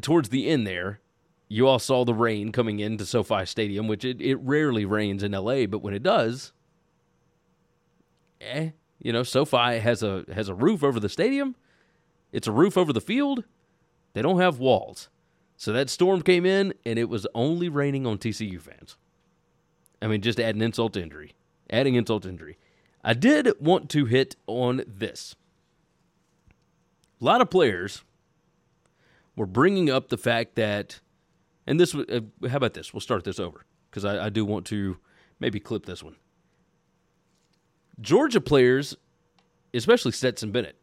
towards 0.00 0.28
the 0.28 0.48
end 0.48 0.66
there, 0.66 1.00
you 1.48 1.66
all 1.66 1.78
saw 1.78 2.04
the 2.04 2.14
rain 2.14 2.52
coming 2.52 2.78
into 2.78 3.04
SoFi 3.04 3.44
Stadium, 3.44 3.88
which 3.88 4.04
it, 4.04 4.20
it 4.20 4.36
rarely 4.36 4.84
rains 4.84 5.22
in 5.22 5.32
LA, 5.32 5.66
but 5.66 5.82
when 5.82 5.94
it 5.94 6.02
does, 6.02 6.52
eh, 8.40 8.70
you 9.00 9.12
know, 9.12 9.22
SoFi 9.22 9.78
has 9.78 10.02
a 10.02 10.24
has 10.32 10.48
a 10.48 10.54
roof 10.54 10.84
over 10.84 11.00
the 11.00 11.08
stadium. 11.08 11.56
It's 12.32 12.46
a 12.46 12.52
roof 12.52 12.76
over 12.76 12.92
the 12.92 13.00
field. 13.00 13.44
They 14.12 14.22
don't 14.22 14.40
have 14.40 14.58
walls. 14.58 15.08
So 15.56 15.72
that 15.72 15.90
storm 15.90 16.22
came 16.22 16.46
in 16.46 16.74
and 16.86 16.98
it 16.98 17.08
was 17.08 17.26
only 17.34 17.68
raining 17.68 18.06
on 18.06 18.18
TCU 18.18 18.60
fans. 18.60 18.96
I 20.00 20.06
mean, 20.06 20.22
just 20.22 20.40
adding 20.40 20.62
insult 20.62 20.94
to 20.94 21.02
injury. 21.02 21.34
Adding 21.68 21.96
insult 21.96 22.22
to 22.22 22.28
injury. 22.28 22.58
I 23.04 23.14
did 23.14 23.50
want 23.60 23.90
to 23.90 24.04
hit 24.06 24.36
on 24.46 24.82
this. 24.86 25.34
A 27.20 27.24
lot 27.24 27.40
of 27.40 27.50
players 27.50 28.02
were 29.36 29.46
bringing 29.46 29.90
up 29.90 30.08
the 30.08 30.16
fact 30.16 30.54
that, 30.56 31.00
and 31.66 31.78
this, 31.78 31.94
uh, 31.94 32.20
how 32.48 32.56
about 32.56 32.74
this? 32.74 32.92
We'll 32.94 33.00
start 33.00 33.24
this 33.24 33.38
over 33.38 33.64
because 33.90 34.04
I, 34.04 34.26
I 34.26 34.28
do 34.30 34.44
want 34.44 34.66
to 34.66 34.96
maybe 35.38 35.60
clip 35.60 35.86
this 35.86 36.02
one. 36.02 36.16
Georgia 38.00 38.40
players, 38.40 38.96
especially 39.74 40.12
Stetson 40.12 40.52
Bennett, 40.52 40.76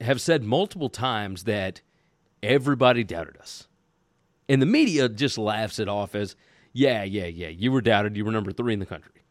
have 0.00 0.20
said 0.20 0.42
multiple 0.42 0.88
times 0.88 1.44
that 1.44 1.82
everybody 2.42 3.04
doubted 3.04 3.36
us. 3.36 3.68
And 4.48 4.60
the 4.60 4.66
media 4.66 5.08
just 5.08 5.38
laughs 5.38 5.78
it 5.78 5.88
off 5.88 6.14
as, 6.14 6.34
yeah, 6.72 7.04
yeah, 7.04 7.26
yeah, 7.26 7.48
you 7.48 7.70
were 7.70 7.80
doubted. 7.80 8.16
You 8.16 8.24
were 8.24 8.32
number 8.32 8.50
three 8.50 8.72
in 8.72 8.80
the 8.80 8.86
country. 8.86 9.22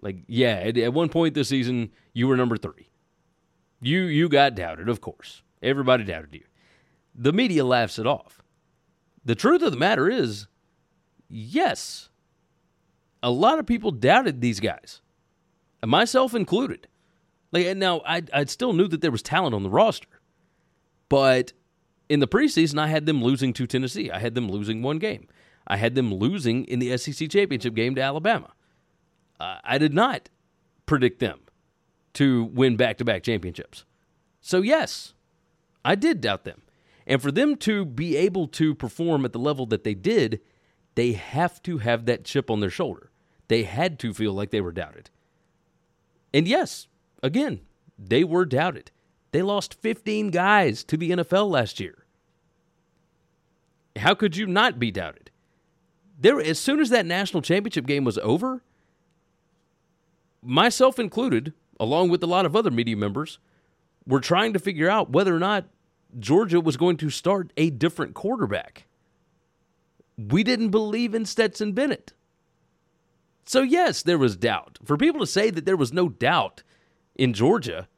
Like, 0.00 0.16
yeah, 0.26 0.54
at, 0.54 0.78
at 0.78 0.94
one 0.94 1.08
point 1.08 1.34
this 1.34 1.48
season, 1.48 1.90
you 2.14 2.26
were 2.26 2.36
number 2.36 2.56
three. 2.56 2.88
You 3.80 4.02
you 4.02 4.28
got 4.28 4.54
doubted, 4.54 4.88
of 4.88 5.00
course. 5.00 5.42
Everybody 5.62 6.04
doubted 6.04 6.34
you. 6.34 6.44
The 7.14 7.32
media 7.32 7.64
laughs 7.64 7.98
it 7.98 8.06
off. 8.06 8.42
The 9.24 9.34
truth 9.34 9.62
of 9.62 9.70
the 9.70 9.78
matter 9.78 10.08
is, 10.08 10.46
yes, 11.28 12.08
a 13.22 13.30
lot 13.30 13.58
of 13.58 13.66
people 13.66 13.90
doubted 13.90 14.40
these 14.40 14.60
guys, 14.60 15.00
myself 15.84 16.34
included. 16.34 16.88
Like 17.52 17.76
now, 17.76 18.00
I 18.06 18.22
I 18.32 18.44
still 18.46 18.72
knew 18.72 18.88
that 18.88 19.00
there 19.02 19.10
was 19.10 19.22
talent 19.22 19.54
on 19.54 19.62
the 19.62 19.70
roster, 19.70 20.08
but 21.08 21.52
in 22.08 22.20
the 22.20 22.28
preseason, 22.28 22.78
I 22.78 22.88
had 22.88 23.06
them 23.06 23.22
losing 23.22 23.52
to 23.54 23.66
Tennessee. 23.66 24.10
I 24.10 24.18
had 24.18 24.34
them 24.34 24.50
losing 24.50 24.82
one 24.82 24.98
game. 24.98 25.28
I 25.66 25.76
had 25.76 25.94
them 25.94 26.12
losing 26.12 26.64
in 26.64 26.78
the 26.78 26.96
SEC 26.96 27.30
championship 27.30 27.74
game 27.74 27.94
to 27.94 28.02
Alabama. 28.02 28.52
Uh, 29.38 29.58
I 29.64 29.78
did 29.78 29.94
not 29.94 30.28
predict 30.86 31.20
them 31.20 31.40
to 32.14 32.44
win 32.44 32.76
back 32.76 32.98
to 32.98 33.04
back 33.04 33.22
championships. 33.22 33.84
So, 34.40 34.60
yes, 34.60 35.14
I 35.84 35.94
did 35.94 36.20
doubt 36.20 36.44
them. 36.44 36.62
And 37.06 37.20
for 37.20 37.32
them 37.32 37.56
to 37.56 37.84
be 37.84 38.16
able 38.16 38.46
to 38.48 38.74
perform 38.74 39.24
at 39.24 39.32
the 39.32 39.38
level 39.38 39.66
that 39.66 39.84
they 39.84 39.94
did, 39.94 40.40
they 40.94 41.12
have 41.12 41.62
to 41.64 41.78
have 41.78 42.06
that 42.06 42.24
chip 42.24 42.50
on 42.50 42.60
their 42.60 42.70
shoulder. 42.70 43.10
They 43.48 43.64
had 43.64 43.98
to 44.00 44.14
feel 44.14 44.32
like 44.32 44.50
they 44.50 44.60
were 44.60 44.72
doubted. 44.72 45.10
And 46.32 46.46
yes, 46.46 46.86
again, 47.22 47.60
they 47.98 48.24
were 48.24 48.44
doubted. 48.44 48.90
They 49.32 49.42
lost 49.42 49.74
15 49.80 50.30
guys 50.30 50.84
to 50.84 50.96
the 50.96 51.10
NFL 51.10 51.50
last 51.50 51.80
year. 51.80 52.04
How 53.96 54.14
could 54.14 54.36
you 54.36 54.46
not 54.46 54.78
be 54.78 54.90
doubted? 54.90 55.30
There, 56.18 56.40
as 56.40 56.58
soon 56.58 56.80
as 56.80 56.90
that 56.90 57.06
national 57.06 57.42
championship 57.42 57.86
game 57.86 58.04
was 58.04 58.18
over, 58.18 58.62
myself 60.42 60.98
included, 60.98 61.52
along 61.80 62.10
with 62.10 62.22
a 62.22 62.26
lot 62.26 62.46
of 62.46 62.54
other 62.54 62.70
media 62.70 62.96
members, 62.96 63.38
were 64.06 64.20
trying 64.20 64.52
to 64.52 64.58
figure 64.58 64.90
out 64.90 65.10
whether 65.10 65.34
or 65.34 65.38
not 65.38 65.66
Georgia 66.18 66.60
was 66.60 66.76
going 66.76 66.96
to 66.98 67.10
start 67.10 67.52
a 67.56 67.70
different 67.70 68.14
quarterback. 68.14 68.86
We 70.18 70.42
didn't 70.44 70.70
believe 70.70 71.14
in 71.14 71.24
Stetson 71.24 71.72
Bennett. 71.72 72.12
So, 73.44 73.62
yes, 73.62 74.02
there 74.02 74.18
was 74.18 74.36
doubt. 74.36 74.78
For 74.84 74.96
people 74.96 75.20
to 75.20 75.26
say 75.26 75.50
that 75.50 75.64
there 75.64 75.76
was 75.76 75.92
no 75.92 76.08
doubt 76.08 76.62
in 77.16 77.32
Georgia 77.32 77.88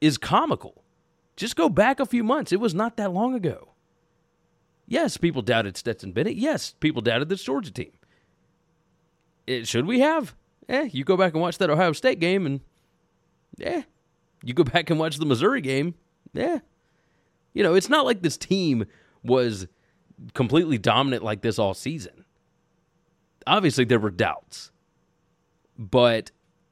is 0.00 0.18
comical. 0.18 0.82
Just 1.36 1.56
go 1.56 1.68
back 1.68 2.00
a 2.00 2.06
few 2.06 2.24
months. 2.24 2.52
It 2.52 2.60
was 2.60 2.74
not 2.74 2.96
that 2.96 3.12
long 3.12 3.34
ago. 3.34 3.68
Yes, 4.86 5.16
people 5.16 5.42
doubted 5.42 5.76
Stetson 5.76 6.12
Bennett. 6.12 6.36
Yes, 6.36 6.74
people 6.80 7.02
doubted 7.02 7.28
this 7.28 7.42
Georgia 7.42 7.70
team. 7.70 7.92
It, 9.46 9.66
should 9.66 9.86
we 9.86 10.00
have? 10.00 10.34
Eh, 10.68 10.88
you 10.92 11.04
go 11.04 11.16
back 11.16 11.32
and 11.32 11.42
watch 11.42 11.58
that 11.58 11.70
Ohio 11.70 11.92
State 11.92 12.20
game, 12.20 12.46
and 12.46 12.60
eh, 13.60 13.82
You 14.44 14.54
go 14.54 14.64
back 14.72 14.90
and 14.90 14.98
watch 14.98 15.18
the 15.18 15.26
Missouri 15.26 15.60
game, 15.60 15.94
yeah. 16.32 16.58
You 17.54 17.62
know, 17.62 17.74
it's 17.74 17.88
not 17.88 18.04
like 18.04 18.22
this 18.22 18.36
team 18.36 18.86
was 19.22 19.66
completely 20.34 20.78
dominant 20.78 21.22
like 21.22 21.42
this 21.42 21.58
all 21.58 21.74
season. 21.74 22.24
Obviously, 23.46 23.84
there 23.84 23.98
were 23.98 24.10
doubts, 24.10 24.70
but 25.76 26.30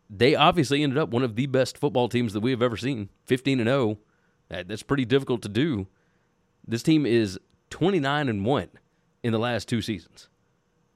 they 0.09 0.35
obviously 0.35 0.83
ended 0.83 0.99
up 0.99 1.11
one 1.11 1.23
of 1.23 1.37
the 1.37 1.47
best 1.47 1.77
football 1.77 2.09
teams 2.09 2.33
that 2.33 2.41
we 2.41 2.51
have 2.51 2.63
ever 2.63 2.77
seen 2.77 3.09
15 3.27 3.61
and 3.61 3.69
0. 3.69 3.99
That's 4.49 4.83
pretty 4.83 5.05
difficult 5.05 5.43
to 5.43 5.49
do. 5.49 5.87
This 6.67 6.83
team 6.83 7.07
is 7.07 7.39
29 7.71 8.29
and 8.29 8.45
1 8.45 8.69
in 9.23 9.33
the 9.33 9.39
last 9.39 9.69
two 9.69 9.83
seasons. 9.83 10.29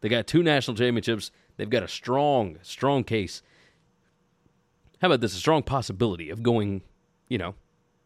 They 0.00 0.08
got 0.08 0.26
two 0.26 0.42
national 0.42 0.76
championships. 0.76 1.30
They've 1.56 1.70
got 1.70 1.82
a 1.82 1.88
strong, 1.88 2.58
strong 2.62 3.04
case. 3.04 3.42
How 5.00 5.08
about 5.08 5.20
this? 5.20 5.34
A 5.34 5.38
strong 5.38 5.62
possibility 5.62 6.30
of 6.30 6.42
going, 6.42 6.82
you 7.28 7.38
know, 7.38 7.54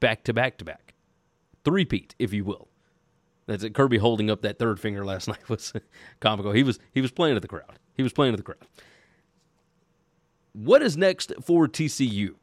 back 0.00 0.24
to 0.24 0.32
back 0.32 0.58
to 0.58 0.64
back. 0.64 0.94
Three-peat, 1.64 2.14
if 2.18 2.32
you 2.32 2.44
will. 2.44 2.68
That's 3.46 3.64
it. 3.64 3.74
Kirby 3.74 3.98
holding 3.98 4.30
up 4.30 4.42
that 4.42 4.58
third 4.58 4.78
finger 4.78 5.04
last 5.04 5.28
night 5.28 5.48
was 5.48 5.72
comical. 6.20 6.52
He 6.52 6.62
was 6.62 6.78
he 6.92 7.00
was 7.00 7.10
playing 7.10 7.34
to 7.36 7.40
the 7.40 7.48
crowd. 7.48 7.78
He 7.96 8.02
was 8.02 8.12
playing 8.12 8.32
to 8.34 8.36
the 8.36 8.42
crowd. 8.42 8.66
What 10.52 10.82
is 10.82 10.96
next 10.96 11.32
for 11.42 11.66
TCU 11.66 12.34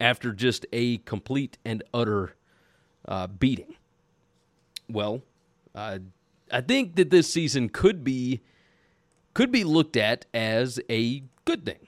after 0.00 0.32
just 0.32 0.66
a 0.72 0.98
complete 0.98 1.58
and 1.64 1.82
utter 1.92 2.34
uh, 3.06 3.26
beating? 3.26 3.74
Well, 4.88 5.22
uh, 5.74 5.98
I 6.50 6.60
think 6.60 6.96
that 6.96 7.10
this 7.10 7.32
season 7.32 7.68
could 7.68 8.04
be 8.04 8.40
could 9.34 9.50
be 9.50 9.64
looked 9.64 9.96
at 9.96 10.26
as 10.32 10.80
a 10.88 11.24
good 11.44 11.64
thing. 11.64 11.83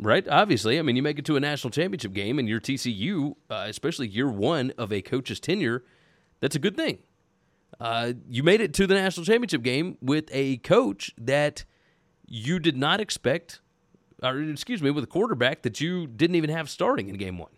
Right? 0.00 0.26
Obviously, 0.28 0.78
I 0.78 0.82
mean, 0.82 0.94
you 0.94 1.02
make 1.02 1.18
it 1.18 1.24
to 1.24 1.36
a 1.36 1.40
national 1.40 1.72
championship 1.72 2.12
game 2.12 2.38
and 2.38 2.48
your 2.48 2.60
TCU, 2.60 3.34
uh, 3.50 3.66
especially 3.68 4.06
year 4.06 4.28
one 4.28 4.72
of 4.78 4.92
a 4.92 5.02
coach's 5.02 5.40
tenure, 5.40 5.82
that's 6.40 6.54
a 6.54 6.60
good 6.60 6.76
thing. 6.76 6.98
Uh, 7.80 8.12
you 8.28 8.42
made 8.42 8.60
it 8.60 8.74
to 8.74 8.86
the 8.86 8.94
national 8.94 9.26
championship 9.26 9.62
game 9.62 9.98
with 10.00 10.28
a 10.32 10.58
coach 10.58 11.12
that 11.18 11.64
you 12.26 12.58
did 12.58 12.76
not 12.76 13.00
expect, 13.00 13.60
or 14.22 14.40
excuse 14.40 14.82
me, 14.82 14.90
with 14.90 15.04
a 15.04 15.08
quarterback 15.08 15.62
that 15.62 15.80
you 15.80 16.06
didn't 16.06 16.36
even 16.36 16.50
have 16.50 16.68
starting 16.68 17.08
in 17.08 17.16
game 17.16 17.38
one. 17.38 17.50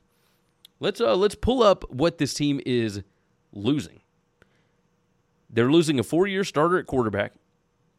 Let's 0.79 1.01
uh, 1.01 1.15
let's 1.15 1.35
pull 1.35 1.63
up 1.63 1.85
what 1.91 2.19
this 2.19 2.33
team 2.33 2.61
is 2.65 3.03
losing. 3.53 4.01
They're 5.51 5.71
losing 5.71 5.99
a 5.99 6.03
four-year 6.03 6.45
starter 6.45 6.79
at 6.79 6.87
quarterback. 6.87 7.33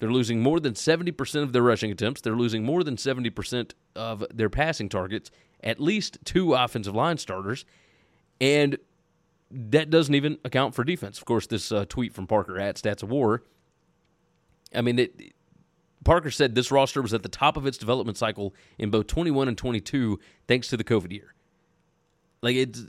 They're 0.01 0.11
losing 0.11 0.41
more 0.41 0.59
than 0.59 0.73
70% 0.73 1.43
of 1.43 1.53
their 1.53 1.61
rushing 1.61 1.91
attempts. 1.91 2.21
They're 2.21 2.35
losing 2.35 2.63
more 2.63 2.83
than 2.83 2.95
70% 2.95 3.73
of 3.95 4.25
their 4.33 4.49
passing 4.49 4.89
targets, 4.89 5.29
at 5.63 5.79
least 5.79 6.17
two 6.25 6.55
offensive 6.55 6.95
line 6.95 7.19
starters. 7.19 7.65
And 8.41 8.79
that 9.51 9.91
doesn't 9.91 10.15
even 10.15 10.39
account 10.43 10.73
for 10.73 10.83
defense. 10.83 11.19
Of 11.19 11.25
course, 11.25 11.45
this 11.45 11.71
uh, 11.71 11.85
tweet 11.87 12.15
from 12.15 12.25
Parker 12.25 12.59
at 12.59 12.77
Stats 12.77 13.03
of 13.03 13.11
War. 13.11 13.43
I 14.73 14.81
mean, 14.81 14.97
it, 14.97 15.33
Parker 16.03 16.31
said 16.31 16.55
this 16.55 16.71
roster 16.71 17.03
was 17.03 17.13
at 17.13 17.21
the 17.21 17.29
top 17.29 17.55
of 17.55 17.67
its 17.67 17.77
development 17.77 18.17
cycle 18.17 18.55
in 18.79 18.89
both 18.89 19.05
21 19.05 19.49
and 19.49 19.57
22 19.57 20.19
thanks 20.47 20.67
to 20.69 20.77
the 20.77 20.83
COVID 20.83 21.11
year. 21.11 21.35
Like 22.41 22.55
it's 22.55 22.85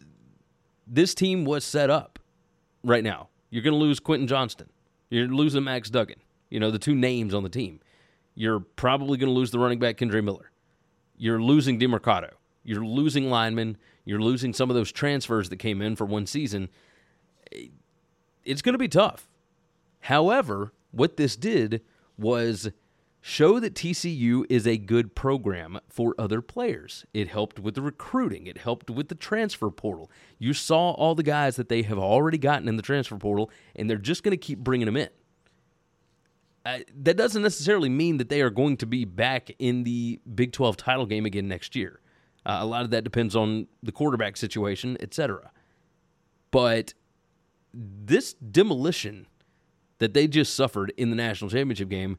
this 0.87 1.15
team 1.15 1.45
was 1.45 1.63
set 1.63 1.91
up 1.91 2.19
right 2.83 3.05
now. 3.05 3.29
You're 3.51 3.63
going 3.63 3.79
to 3.79 3.79
lose 3.79 4.01
Quentin 4.01 4.27
Johnston. 4.27 4.71
You're 5.11 5.29
losing 5.29 5.65
Max 5.65 5.91
Duggan 5.91 6.22
you 6.53 6.61
know, 6.61 6.71
the 6.71 6.79
two 6.79 6.95
names 6.95 7.33
on 7.33 7.43
the 7.43 7.49
team. 7.49 7.81
You're 8.35 8.61
probably 8.61 9.17
going 9.17 9.33
to 9.33 9.35
lose 9.35 9.51
the 9.51 9.59
running 9.59 9.79
back, 9.79 9.97
Kendre 9.97 10.23
Miller. 10.23 10.51
You're 11.17 11.41
losing 11.41 11.81
DeMercado. 11.81 12.33
You're 12.63 12.85
losing 12.85 13.31
linemen. 13.31 13.79
You're 14.05 14.21
losing 14.21 14.53
some 14.53 14.69
of 14.69 14.77
those 14.77 14.93
transfers 14.93 15.49
that 15.49 15.57
came 15.57 15.81
in 15.81 15.97
for 15.97 16.05
one 16.05 16.27
season. 16.27 16.69
It's 18.45 18.61
going 18.61 18.75
to 18.75 18.79
be 18.79 18.89
tough. 18.89 19.31
However, 20.01 20.75
what 20.91 21.17
this 21.17 21.37
did 21.37 21.81
was 22.19 22.71
show 23.23 23.59
that 23.59 23.75
TCU 23.75 24.45
is 24.51 24.67
a 24.67 24.77
good 24.77 25.15
program 25.15 25.81
for 25.89 26.15
other 26.19 26.43
players. 26.43 27.07
It 27.15 27.29
helped 27.29 27.61
with 27.61 27.77
the 27.77 27.83
recruiting, 27.83 28.47
it 28.47 28.59
helped 28.59 28.91
with 28.91 29.09
the 29.09 29.15
transfer 29.15 29.71
portal. 29.71 30.11
You 30.39 30.53
saw 30.53 30.91
all 30.91 31.15
the 31.15 31.23
guys 31.23 31.57
that 31.57 31.71
they 31.71 31.81
have 31.83 31.99
already 31.99 32.37
gotten 32.37 32.69
in 32.69 32.77
the 32.77 32.83
transfer 32.83 33.17
portal, 33.17 33.51
and 33.75 33.89
they're 33.89 33.97
just 33.97 34.23
going 34.23 34.33
to 34.33 34.37
keep 34.37 34.59
bringing 34.59 34.87
them 34.87 34.99
in 34.99 35.09
uh, 36.65 36.79
that 37.03 37.17
doesn't 37.17 37.43
necessarily 37.43 37.89
mean 37.89 38.19
that 38.19 38.29
they 38.29 38.41
are 38.41 38.51
going 38.51 38.77
to 38.77 38.87
be 38.87 39.05
back 39.05 39.51
in 39.59 39.85
the 39.85 40.21
Big 40.35 40.53
12 40.53 40.77
title 40.77 41.07
game 41.07 41.27
again 41.27 41.49
next 41.49 41.75
year. 41.75 42.01
Uh, 42.47 42.59
a 42.61 42.67
lot 42.67 42.85
of 42.85 42.91
that 42.91 43.05
depends 43.05 43.35
on 43.35 43.67
the 43.83 43.93
quarterback 43.93 44.37
situation, 44.37 44.97
etc. 45.01 45.51
But 46.51 46.95
this 47.73 48.35
demolition 48.35 49.27
that 49.99 50.15
they 50.15 50.27
just 50.27 50.55
suffered 50.55 50.93
in 50.97 51.11
the 51.11 51.17
national 51.17 51.51
championship 51.51 51.89
game 51.89 52.19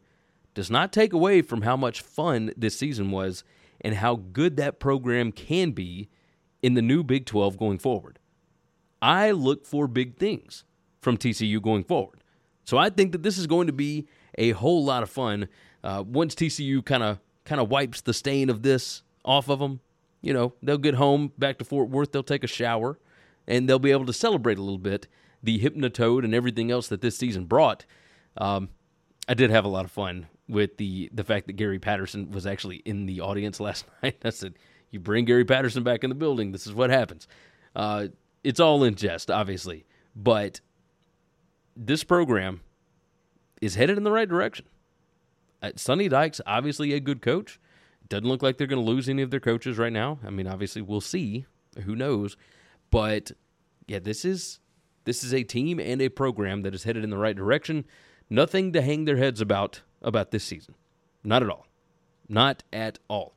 does 0.53 0.69
not 0.69 0.93
take 0.93 1.13
away 1.13 1.41
from 1.41 1.63
how 1.63 1.75
much 1.75 2.01
fun 2.01 2.53
this 2.55 2.77
season 2.77 3.11
was 3.11 3.43
and 3.81 3.95
how 3.95 4.15
good 4.15 4.57
that 4.57 4.79
program 4.79 5.31
can 5.31 5.71
be 5.71 6.09
in 6.61 6.73
the 6.73 6.81
new 6.81 7.03
Big 7.03 7.25
12 7.25 7.57
going 7.57 7.77
forward. 7.77 8.19
I 9.01 9.31
look 9.31 9.65
for 9.65 9.87
big 9.87 10.17
things 10.17 10.63
from 11.01 11.17
TCU 11.17 11.61
going 11.61 11.83
forward. 11.83 12.23
So 12.63 12.77
I 12.77 12.89
think 12.89 13.11
that 13.11 13.23
this 13.23 13.37
is 13.37 13.47
going 13.47 13.67
to 13.67 13.73
be 13.73 14.07
a 14.37 14.51
whole 14.51 14.83
lot 14.83 15.03
of 15.03 15.09
fun. 15.09 15.47
Uh, 15.83 16.03
once 16.05 16.35
TCU 16.35 16.83
kind 16.83 17.03
of 17.03 17.19
kind 17.45 17.59
of 17.59 17.69
wipes 17.69 18.01
the 18.01 18.13
stain 18.13 18.49
of 18.49 18.63
this 18.63 19.03
off 19.25 19.49
of 19.49 19.59
them, 19.59 19.79
you 20.21 20.33
know, 20.33 20.53
they'll 20.63 20.77
get 20.77 20.95
home 20.95 21.31
back 21.37 21.57
to 21.59 21.65
Fort 21.65 21.89
Worth, 21.89 22.11
they'll 22.11 22.23
take 22.23 22.43
a 22.43 22.47
shower, 22.47 22.97
and 23.47 23.67
they'll 23.67 23.79
be 23.79 23.91
able 23.91 24.05
to 24.05 24.13
celebrate 24.13 24.57
a 24.57 24.61
little 24.61 24.77
bit 24.77 25.07
the 25.43 25.59
Hypnotoad 25.59 26.23
and 26.23 26.33
everything 26.33 26.71
else 26.71 26.87
that 26.87 27.01
this 27.01 27.17
season 27.17 27.45
brought. 27.45 27.85
Um, 28.37 28.69
I 29.27 29.33
did 29.33 29.51
have 29.51 29.65
a 29.65 29.69
lot 29.69 29.85
of 29.85 29.91
fun 29.91 30.27
with 30.47 30.77
the 30.77 31.09
the 31.13 31.23
fact 31.23 31.47
that 31.47 31.53
Gary 31.53 31.79
Patterson 31.79 32.31
was 32.31 32.45
actually 32.45 32.77
in 32.77 33.05
the 33.05 33.21
audience 33.21 33.59
last 33.59 33.85
night. 34.01 34.17
I 34.23 34.29
said, 34.29 34.55
"You 34.89 34.99
bring 34.99 35.25
Gary 35.25 35.45
Patterson 35.45 35.83
back 35.83 36.03
in 36.03 36.09
the 36.09 36.15
building, 36.15 36.51
this 36.51 36.65
is 36.65 36.73
what 36.73 36.89
happens." 36.89 37.27
Uh, 37.75 38.07
it's 38.43 38.59
all 38.59 38.83
in 38.83 38.95
jest, 38.95 39.31
obviously, 39.31 39.85
but 40.15 40.59
this 41.75 42.03
program 42.03 42.61
is 43.63 43.75
headed 43.75 43.97
in 43.97 44.03
the 44.03 44.11
right 44.11 44.27
direction. 44.27 44.65
Uh, 45.61 45.71
Sonny 45.77 46.09
Dykes, 46.09 46.41
obviously 46.45 46.93
a 46.93 46.99
good 46.99 47.21
coach. 47.21 47.59
Doesn't 48.09 48.27
look 48.27 48.43
like 48.43 48.57
they're 48.57 48.67
going 48.67 48.83
to 48.83 48.91
lose 48.91 49.07
any 49.07 49.21
of 49.21 49.31
their 49.31 49.39
coaches 49.39 49.77
right 49.77 49.93
now. 49.93 50.19
I 50.25 50.29
mean, 50.29 50.47
obviously 50.47 50.81
we'll 50.81 51.01
see. 51.01 51.45
Who 51.85 51.95
knows? 51.95 52.35
But 52.91 53.31
yeah, 53.87 53.99
this 53.99 54.25
is 54.25 54.59
this 55.05 55.23
is 55.23 55.33
a 55.33 55.43
team 55.43 55.79
and 55.79 56.01
a 56.01 56.09
program 56.09 56.61
that 56.63 56.75
is 56.75 56.83
headed 56.83 57.03
in 57.03 57.09
the 57.09 57.17
right 57.17 57.35
direction. 57.35 57.85
Nothing 58.29 58.73
to 58.73 58.81
hang 58.81 59.05
their 59.05 59.17
heads 59.17 59.39
about 59.39 59.81
about 60.01 60.31
this 60.31 60.43
season. 60.43 60.75
Not 61.23 61.41
at 61.41 61.49
all. 61.49 61.65
Not 62.27 62.63
at 62.73 62.99
all. 63.07 63.33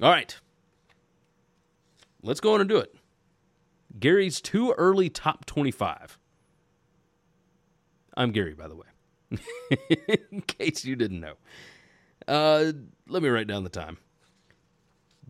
All 0.00 0.10
right. 0.10 0.36
Let's 2.22 2.40
go 2.40 2.54
on 2.54 2.60
and 2.60 2.68
do 2.68 2.78
it. 2.78 2.94
Gary's 3.98 4.40
too 4.40 4.72
early 4.78 5.10
top 5.10 5.44
25. 5.44 6.18
I'm 8.16 8.30
Gary, 8.30 8.54
by 8.54 8.68
the 8.68 8.76
way. 8.76 8.86
in 10.30 10.40
case 10.42 10.84
you 10.84 10.96
didn't 10.96 11.20
know. 11.20 11.34
Uh, 12.26 12.72
let 13.08 13.22
me 13.22 13.28
write 13.28 13.46
down 13.46 13.64
the 13.64 13.70
time. 13.70 13.98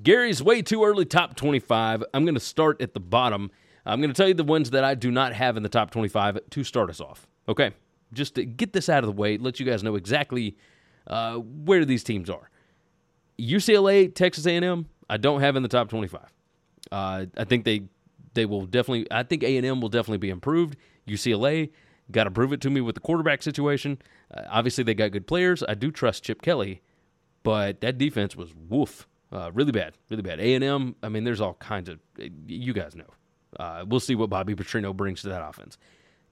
Gary's 0.02 0.42
way 0.42 0.62
too 0.62 0.84
early 0.84 1.04
top 1.04 1.36
25. 1.36 2.04
I'm 2.12 2.24
going 2.24 2.34
to 2.34 2.40
start 2.40 2.80
at 2.80 2.94
the 2.94 3.00
bottom. 3.00 3.50
I'm 3.86 4.00
going 4.00 4.12
to 4.12 4.16
tell 4.16 4.28
you 4.28 4.34
the 4.34 4.44
ones 4.44 4.70
that 4.70 4.84
I 4.84 4.94
do 4.94 5.10
not 5.10 5.32
have 5.34 5.56
in 5.56 5.62
the 5.62 5.68
top 5.68 5.90
25 5.90 6.38
to 6.50 6.64
start 6.64 6.90
us 6.90 7.00
off. 7.00 7.26
Okay? 7.48 7.72
Just 8.12 8.34
to 8.36 8.44
get 8.44 8.72
this 8.72 8.88
out 8.88 9.04
of 9.04 9.06
the 9.06 9.12
way, 9.20 9.38
let 9.38 9.60
you 9.60 9.66
guys 9.66 9.82
know 9.82 9.94
exactly 9.94 10.56
uh, 11.06 11.36
where 11.36 11.84
these 11.84 12.02
teams 12.02 12.30
are. 12.30 12.50
UCLA, 13.38 14.12
Texas 14.14 14.46
A&M, 14.46 14.86
I 15.08 15.16
don't 15.16 15.40
have 15.40 15.56
in 15.56 15.62
the 15.62 15.68
top 15.68 15.88
25. 15.88 16.20
Uh, 16.90 17.26
I 17.36 17.44
think 17.44 17.64
they 17.64 17.82
they 18.34 18.46
will 18.46 18.66
definitely. 18.66 19.06
I 19.10 19.22
think 19.22 19.42
A&M 19.42 19.80
will 19.80 19.88
definitely 19.88 20.18
be 20.18 20.30
improved. 20.30 20.76
UCLA, 21.08 21.70
Got 22.10 22.24
to 22.24 22.30
prove 22.30 22.52
it 22.52 22.60
to 22.62 22.70
me 22.70 22.80
with 22.80 22.94
the 22.94 23.00
quarterback 23.00 23.42
situation. 23.42 23.98
Uh, 24.32 24.42
obviously, 24.50 24.84
they 24.84 24.94
got 24.94 25.12
good 25.12 25.26
players. 25.26 25.62
I 25.66 25.74
do 25.74 25.90
trust 25.90 26.24
Chip 26.24 26.42
Kelly, 26.42 26.82
but 27.42 27.80
that 27.80 27.96
defense 27.96 28.36
was 28.36 28.54
woof, 28.68 29.08
uh, 29.32 29.50
really 29.52 29.72
bad, 29.72 29.94
really 30.10 30.22
bad. 30.22 30.38
A 30.38 30.54
and 30.54 30.62
M. 30.62 30.96
I 31.02 31.08
mean, 31.08 31.24
there's 31.24 31.40
all 31.40 31.54
kinds 31.54 31.88
of. 31.88 31.98
You 32.46 32.74
guys 32.74 32.94
know. 32.94 33.06
Uh, 33.58 33.84
we'll 33.86 34.00
see 34.00 34.14
what 34.14 34.28
Bobby 34.28 34.54
Petrino 34.54 34.94
brings 34.94 35.22
to 35.22 35.28
that 35.28 35.42
offense. 35.42 35.78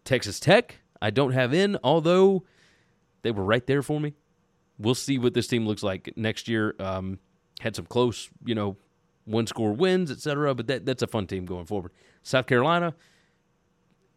Texas 0.05 0.41
Tech, 0.41 0.81
I 1.01 1.11
don't 1.11 1.33
have 1.33 1.55
in, 1.55 1.79
although 1.83 2.43
they 3.23 3.31
were 3.31 3.45
right 3.45 3.67
there 3.67 3.83
for 3.83 4.01
me. 4.01 4.15
We'll 4.79 4.95
see 4.97 5.17
what 5.17 5.33
this 5.33 5.47
team 5.47 5.67
looks 5.67 5.83
like 5.83 6.13
next 6.17 6.49
year. 6.49 6.75
Um, 6.81 7.19
had 7.61 7.77
some 7.77 7.87
close, 7.87 8.29
you 8.45 8.55
know, 8.55 8.77
one 9.25 9.47
score 9.47 9.73
wins, 9.73 10.11
etc. 10.11 10.55
But 10.55 10.67
that 10.67 10.85
that's 10.85 11.03
a 11.03 11.07
fun 11.07 11.27
team 11.27 11.47
going 11.47 11.65
forward. 11.65 11.93
South 12.23 12.47
Carolina, 12.47 12.95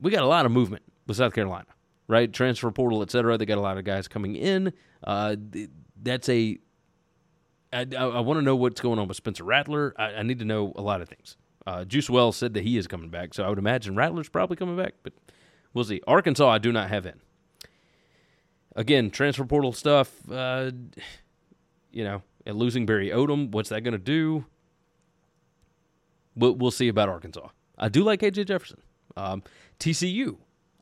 we 0.01 0.11
got 0.11 0.23
a 0.23 0.27
lot 0.27 0.45
of 0.45 0.51
movement 0.51 0.83
with 1.07 1.17
South 1.17 1.33
Carolina, 1.33 1.67
right? 2.07 2.31
Transfer 2.31 2.71
portal, 2.71 3.01
et 3.01 3.11
cetera. 3.11 3.37
They 3.37 3.45
got 3.45 3.57
a 3.57 3.61
lot 3.61 3.77
of 3.77 3.83
guys 3.83 4.07
coming 4.07 4.35
in. 4.35 4.73
Uh, 5.03 5.35
that's 6.01 6.29
a. 6.29 6.57
I, 7.73 7.83
want 7.83 8.37
to 8.37 8.41
know 8.41 8.55
what's 8.55 8.79
going 8.79 8.99
on 8.99 9.09
with 9.09 9.17
Spencer 9.17 9.43
Rattler. 9.43 9.93
I, 9.97 10.05
I 10.05 10.23
need 10.23 10.39
to 10.39 10.45
know 10.45 10.71
a 10.77 10.81
lot 10.81 11.01
of 11.01 11.09
things. 11.09 11.35
Uh, 11.67 11.83
Juice 11.83 12.09
Wells 12.09 12.37
said 12.37 12.53
that 12.53 12.63
he 12.63 12.77
is 12.77 12.87
coming 12.87 13.09
back, 13.09 13.33
so 13.33 13.43
I 13.43 13.49
would 13.49 13.57
imagine 13.57 13.95
Rattler's 13.95 14.29
probably 14.29 14.55
coming 14.55 14.77
back, 14.77 14.93
but 15.03 15.11
we'll 15.73 15.83
see. 15.83 15.99
Arkansas, 16.07 16.47
I 16.47 16.57
do 16.57 16.71
not 16.71 16.89
have 16.89 17.05
in. 17.05 17.19
Again, 18.77 19.09
transfer 19.11 19.43
portal 19.43 19.73
stuff. 19.73 20.11
Uh, 20.31 20.71
you 21.91 22.03
know, 22.03 22.21
and 22.45 22.57
losing 22.57 22.85
Barry 22.85 23.09
Odom, 23.09 23.51
what's 23.51 23.69
that 23.69 23.81
going 23.81 23.93
to 23.93 23.97
do? 23.97 24.45
We'll, 26.35 26.55
we'll 26.55 26.71
see 26.71 26.87
about 26.87 27.09
Arkansas. 27.09 27.47
I 27.77 27.89
do 27.89 28.03
like 28.03 28.21
KJ 28.21 28.47
Jefferson. 28.47 28.81
Um, 29.17 29.43
TCU, 29.79 30.37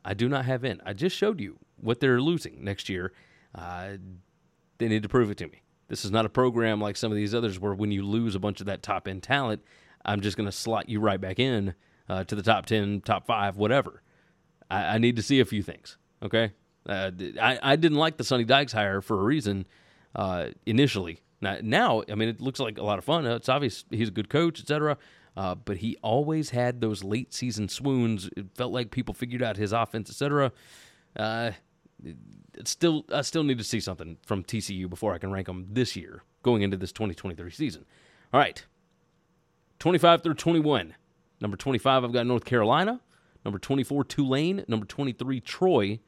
I 0.05 0.13
do 0.13 0.27
not 0.27 0.45
have 0.45 0.63
in. 0.63 0.81
I 0.85 0.93
just 0.93 1.15
showed 1.15 1.39
you 1.39 1.57
what 1.77 1.99
they're 1.99 2.21
losing 2.21 2.63
next 2.63 2.89
year. 2.89 3.13
Uh, 3.55 3.93
they 4.77 4.87
need 4.87 5.03
to 5.03 5.09
prove 5.09 5.29
it 5.31 5.37
to 5.37 5.47
me. 5.47 5.61
This 5.87 6.05
is 6.05 6.11
not 6.11 6.25
a 6.25 6.29
program 6.29 6.81
like 6.81 6.97
some 6.97 7.11
of 7.11 7.15
these 7.15 7.35
others 7.35 7.59
where 7.59 7.73
when 7.73 7.91
you 7.91 8.03
lose 8.03 8.35
a 8.35 8.39
bunch 8.39 8.59
of 8.59 8.65
that 8.67 8.81
top 8.81 9.07
end 9.07 9.23
talent, 9.23 9.61
I'm 10.05 10.21
just 10.21 10.37
going 10.37 10.47
to 10.47 10.51
slot 10.51 10.89
you 10.89 10.99
right 10.99 11.19
back 11.19 11.39
in 11.39 11.75
uh, 12.09 12.23
to 12.25 12.35
the 12.35 12.43
top 12.43 12.65
10, 12.65 13.01
top 13.01 13.25
five, 13.25 13.57
whatever. 13.57 14.01
I, 14.69 14.95
I 14.95 14.97
need 14.97 15.15
to 15.17 15.21
see 15.21 15.39
a 15.39 15.45
few 15.45 15.61
things, 15.61 15.97
okay? 16.21 16.53
Uh, 16.87 17.11
I, 17.41 17.59
I 17.61 17.75
didn't 17.75 17.97
like 17.97 18.17
the 18.17 18.23
Sonny 18.23 18.43
Dykes 18.43 18.73
hire 18.73 19.01
for 19.01 19.19
a 19.19 19.23
reason 19.23 19.65
uh, 20.15 20.47
initially. 20.65 21.21
Now, 21.41 21.57
now, 21.61 22.03
I 22.09 22.15
mean, 22.15 22.29
it 22.29 22.41
looks 22.41 22.59
like 22.59 22.77
a 22.77 22.83
lot 22.83 22.97
of 22.97 23.05
fun. 23.05 23.25
It's 23.25 23.49
obvious 23.49 23.85
he's 23.89 24.07
a 24.07 24.11
good 24.11 24.29
coach, 24.29 24.59
etc. 24.59 24.97
Uh, 25.35 25.55
but 25.55 25.77
he 25.77 25.97
always 26.01 26.51
had 26.51 26.79
those 26.81 27.03
late 27.03 27.33
season 27.33 27.67
swoons. 27.67 28.29
It 28.37 28.45
felt 28.55 28.71
like 28.71 28.91
people 28.91 29.13
figured 29.13 29.41
out 29.41 29.57
his 29.57 29.73
offense, 29.73 30.09
etc. 30.09 30.51
Uh, 31.15 31.51
still, 32.65 33.05
I 33.11 33.21
still 33.21 33.43
need 33.43 33.57
to 33.57 33.63
see 33.63 33.79
something 33.79 34.17
from 34.25 34.43
TCU 34.43 34.89
before 34.89 35.13
I 35.13 35.17
can 35.17 35.31
rank 35.31 35.47
them 35.47 35.67
this 35.71 35.95
year, 35.95 36.23
going 36.43 36.61
into 36.61 36.77
this 36.77 36.91
2023 36.91 37.49
season. 37.51 37.85
All 38.31 38.39
right, 38.39 38.63
25 39.79 40.23
through 40.23 40.35
21. 40.35 40.95
Number 41.41 41.57
25, 41.57 42.03
I've 42.03 42.13
got 42.13 42.25
North 42.25 42.45
Carolina. 42.45 43.01
Number 43.43 43.59
24, 43.59 44.05
Tulane. 44.05 44.63
Number 44.67 44.85
23, 44.85 45.41
Troy. 45.41 45.99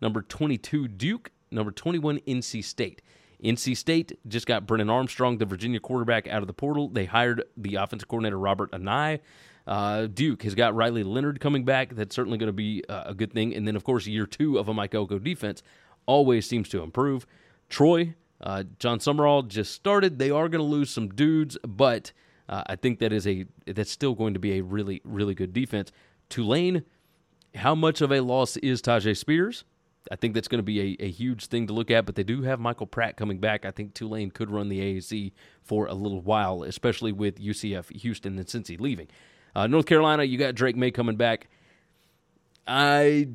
Number 0.00 0.22
22, 0.22 0.88
Duke. 0.88 1.30
Number 1.50 1.70
21, 1.70 2.18
NC 2.20 2.62
State. 2.64 3.00
NC 3.42 3.76
State 3.76 4.18
just 4.28 4.46
got 4.46 4.66
Brennan 4.66 4.90
Armstrong, 4.90 5.38
the 5.38 5.46
Virginia 5.46 5.80
quarterback, 5.80 6.28
out 6.28 6.42
of 6.42 6.46
the 6.46 6.52
portal. 6.52 6.88
They 6.88 7.06
hired 7.06 7.44
the 7.56 7.76
offensive 7.76 8.08
coordinator, 8.08 8.38
Robert 8.38 8.70
Anae. 8.72 9.20
Uh, 9.66 10.06
Duke 10.06 10.42
has 10.42 10.54
got 10.54 10.74
Riley 10.74 11.02
Leonard 11.02 11.40
coming 11.40 11.64
back. 11.64 11.94
That's 11.94 12.14
certainly 12.14 12.38
going 12.38 12.48
to 12.48 12.52
be 12.52 12.82
uh, 12.88 13.04
a 13.06 13.14
good 13.14 13.32
thing. 13.32 13.54
And 13.54 13.66
then, 13.66 13.76
of 13.76 13.84
course, 13.84 14.06
year 14.06 14.26
two 14.26 14.58
of 14.58 14.68
a 14.68 14.74
Mike 14.74 14.94
Elko 14.94 15.18
defense 15.18 15.62
always 16.06 16.46
seems 16.46 16.68
to 16.70 16.82
improve. 16.82 17.26
Troy, 17.68 18.14
uh, 18.40 18.64
Jon 18.78 18.98
Sumrall 18.98 19.46
just 19.46 19.72
started. 19.72 20.18
They 20.18 20.30
are 20.30 20.48
going 20.48 20.60
to 20.60 20.68
lose 20.68 20.90
some 20.90 21.08
dudes, 21.08 21.56
but 21.66 22.12
uh, 22.48 22.64
I 22.66 22.76
think 22.76 22.98
that 22.98 23.12
is 23.12 23.26
a 23.26 23.46
that's 23.66 23.90
still 23.90 24.14
going 24.14 24.34
to 24.34 24.40
be 24.40 24.58
a 24.58 24.62
really 24.62 25.00
really 25.04 25.34
good 25.34 25.52
defense. 25.52 25.92
Tulane, 26.28 26.84
how 27.54 27.74
much 27.74 28.00
of 28.00 28.10
a 28.10 28.20
loss 28.20 28.56
is 28.58 28.82
Tyjae 28.82 29.16
Spears? 29.16 29.64
I 30.10 30.16
think 30.16 30.34
that's 30.34 30.48
going 30.48 30.58
to 30.58 30.64
be 30.64 30.96
a, 31.00 31.04
a 31.04 31.10
huge 31.10 31.46
thing 31.46 31.66
to 31.68 31.72
look 31.72 31.90
at, 31.90 32.06
but 32.06 32.16
they 32.16 32.24
do 32.24 32.42
have 32.42 32.58
Michael 32.58 32.86
Pratt 32.86 33.16
coming 33.16 33.38
back. 33.38 33.64
I 33.64 33.70
think 33.70 33.94
Tulane 33.94 34.30
could 34.30 34.50
run 34.50 34.68
the 34.68 34.80
AAC 34.80 35.32
for 35.62 35.86
a 35.86 35.94
little 35.94 36.20
while, 36.20 36.64
especially 36.64 37.12
with 37.12 37.38
UCF, 37.38 37.94
Houston, 38.00 38.38
and 38.38 38.46
Cincy 38.46 38.80
leaving. 38.80 39.08
Uh, 39.54 39.66
North 39.66 39.86
Carolina, 39.86 40.24
you 40.24 40.38
got 40.38 40.54
Drake 40.54 40.76
Maye 40.76 40.90
coming 40.90 41.16
back. 41.16 41.48
I 42.66 43.28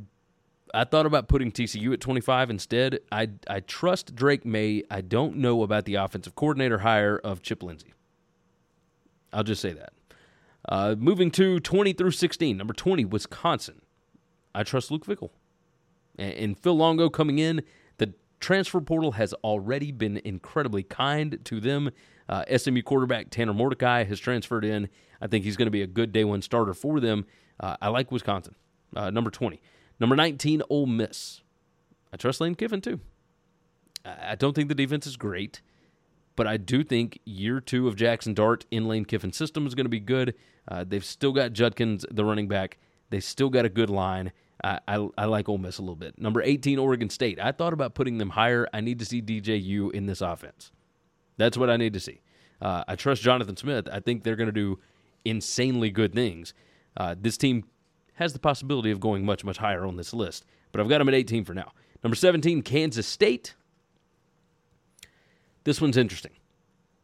I 0.73 0.83
thought 0.83 1.05
about 1.05 1.27
putting 1.27 1.51
TCU 1.51 1.93
at 1.93 2.01
25 2.01 2.49
instead. 2.49 2.99
I 3.11 3.29
I 3.47 3.61
trust 3.61 4.15
Drake 4.15 4.45
Maye. 4.45 4.83
I 4.89 5.01
don't 5.01 5.37
know 5.37 5.63
about 5.63 5.85
the 5.85 5.95
offensive 5.95 6.35
coordinator 6.35 6.79
hire 6.79 7.17
of 7.17 7.41
Chip 7.41 7.63
Lindsey. 7.63 7.93
I'll 9.31 9.43
just 9.43 9.61
say 9.61 9.73
that. 9.73 9.93
Uh, 10.67 10.95
moving 10.97 11.31
to 11.31 11.59
20 11.59 11.93
through 11.93 12.11
16, 12.11 12.57
number 12.57 12.73
20, 12.73 13.05
Wisconsin. 13.05 13.81
I 14.53 14.63
trust 14.63 14.91
Luke 14.91 15.05
Fickell 15.05 15.29
and 16.17 16.57
Phil 16.57 16.75
Longo 16.75 17.09
coming 17.09 17.39
in. 17.39 17.63
The 17.97 18.13
transfer 18.39 18.81
portal 18.81 19.13
has 19.13 19.33
already 19.35 19.91
been 19.91 20.17
incredibly 20.23 20.83
kind 20.83 21.39
to 21.45 21.59
them. 21.59 21.91
Uh, 22.29 22.43
SMU 22.55 22.81
quarterback 22.81 23.29
Tanner 23.29 23.53
Mordecai 23.53 24.03
has 24.03 24.19
transferred 24.19 24.65
in. 24.65 24.89
I 25.21 25.27
think 25.27 25.45
he's 25.45 25.57
going 25.57 25.67
to 25.67 25.71
be 25.71 25.81
a 25.81 25.87
good 25.87 26.11
day 26.11 26.23
one 26.23 26.41
starter 26.41 26.73
for 26.73 26.99
them. 26.99 27.25
Uh, 27.59 27.77
I 27.81 27.89
like 27.89 28.11
Wisconsin. 28.11 28.55
Uh, 28.95 29.09
number 29.09 29.29
20. 29.29 29.61
Number 29.99 30.15
19, 30.15 30.61
Ole 30.69 30.85
Miss. 30.85 31.41
I 32.13 32.17
trust 32.17 32.39
Lane 32.41 32.55
Kiffin 32.55 32.81
too. 32.81 32.99
I 34.05 34.35
don't 34.35 34.53
think 34.53 34.69
the 34.69 34.75
defense 34.75 35.05
is 35.05 35.17
great, 35.17 35.61
but 36.35 36.47
I 36.47 36.55
do 36.57 36.83
think 36.83 37.19
year 37.25 37.59
two 37.59 37.87
of 37.87 37.95
Jackson 37.95 38.33
Dart 38.33 38.65
in 38.71 38.87
Lane 38.87 39.03
Kiffin's 39.03 39.35
system 39.35 39.67
is 39.67 39.75
going 39.75 39.85
to 39.85 39.89
be 39.89 39.99
good. 39.99 40.33
Uh, 40.67 40.85
they've 40.87 41.03
still 41.03 41.33
got 41.33 41.53
Judkins, 41.53 42.05
the 42.09 42.23
running 42.23 42.47
back. 42.47 42.77
They 43.09 43.19
still 43.19 43.49
got 43.49 43.65
a 43.65 43.69
good 43.69 43.89
line. 43.89 44.31
I, 44.63 45.07
I, 45.17 45.25
like 45.25 45.47
Ole 45.47 45.59
Miss 45.59 45.77
a 45.77 45.81
little 45.81 45.95
bit. 45.95 46.19
Number 46.19 46.41
18, 46.41 46.79
Oregon 46.79 47.09
State. 47.09 47.39
I 47.39 47.51
thought 47.51 47.73
about 47.73 47.93
putting 47.93 48.17
them 48.17 48.31
higher. 48.31 48.67
I 48.73 48.81
need 48.81 48.99
to 48.99 49.05
see 49.05 49.21
DJU 49.21 49.91
in 49.91 50.07
this 50.07 50.21
offense. 50.21 50.71
That's 51.37 51.57
what 51.57 51.69
I 51.69 51.77
need 51.77 51.93
to 51.93 51.99
see. 51.99 52.21
Uh, 52.61 52.83
I 52.87 52.95
trust 52.95 53.21
Jonathan 53.21 53.55
Smith. 53.55 53.87
I 53.91 53.99
think 53.99 54.23
they're 54.23 54.35
going 54.35 54.47
to 54.47 54.51
do 54.51 54.79
insanely 55.25 55.91
good 55.91 56.13
things. 56.13 56.53
Uh, 56.95 57.15
this 57.19 57.37
team 57.37 57.65
has 58.15 58.33
the 58.33 58.39
possibility 58.39 58.89
of 58.89 58.99
going 58.99 59.23
much, 59.23 59.43
much 59.43 59.57
higher 59.57 59.85
on 59.85 59.95
this 59.95 60.13
list, 60.13 60.45
but 60.71 60.81
I've 60.81 60.89
got 60.89 60.97
them 60.97 61.07
at 61.07 61.13
18 61.13 61.45
for 61.45 61.53
now. 61.53 61.71
Number 62.03 62.15
17, 62.15 62.63
Kansas 62.63 63.05
State. 63.05 63.55
This 65.63 65.79
one's 65.79 65.97
interesting. 65.97 66.31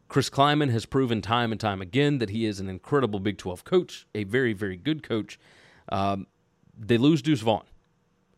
Chris 0.07 0.29
Klieman 0.29 0.69
has 0.71 0.85
proven 0.85 1.21
time 1.21 1.51
and 1.51 1.59
time 1.59 1.81
again 1.81 2.19
that 2.19 2.29
he 2.29 2.45
is 2.45 2.59
an 2.59 2.69
incredible 2.69 3.19
Big 3.19 3.37
12 3.37 3.63
coach, 3.63 4.07
a 4.15 4.23
very, 4.23 4.53
very 4.53 4.77
good 4.77 5.03
coach. 5.03 5.39
Um, 5.89 6.27
they 6.77 6.97
lose 6.97 7.21
Deuce 7.21 7.41
Vaughn. 7.41 7.63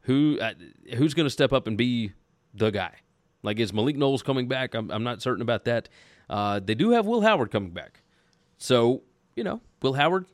Who 0.02 0.38
uh, 0.40 0.54
who's 0.96 1.14
going 1.14 1.26
to 1.26 1.32
step 1.32 1.52
up 1.52 1.68
and 1.68 1.78
be 1.78 2.12
the 2.54 2.70
guy? 2.70 2.92
Like 3.42 3.60
is 3.60 3.74
Malik 3.74 3.98
Knowles 3.98 4.24
coming 4.24 4.48
back? 4.48 4.74
I'm, 4.74 4.92
I'm 4.92 5.04
not 5.04 5.22
certain 5.22 5.42
about 5.42 5.66
that. 5.66 5.90
Uh, 6.30 6.60
they 6.60 6.76
do 6.76 6.92
have 6.92 7.06
Will 7.06 7.22
Howard 7.22 7.52
coming 7.52 7.72
back, 7.72 8.02
so 8.58 9.04
you 9.36 9.44
know 9.44 9.62
Will 9.82 9.94
Howard, 9.94 10.26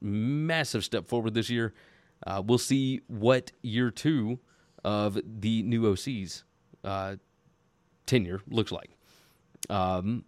massive 0.00 0.84
step 0.84 1.06
forward 1.08 1.34
this 1.34 1.48
year. 1.50 1.72
Uh, 2.26 2.42
we'll 2.44 2.58
see 2.58 3.00
what 3.06 3.52
year 3.62 3.90
two 3.90 4.38
of 4.82 5.18
the 5.24 5.62
new 5.62 5.86
OC's 5.86 6.44
uh, 6.84 7.16
tenure 8.06 8.40
looks 8.48 8.72
like. 8.72 8.90
Um, 9.68 10.24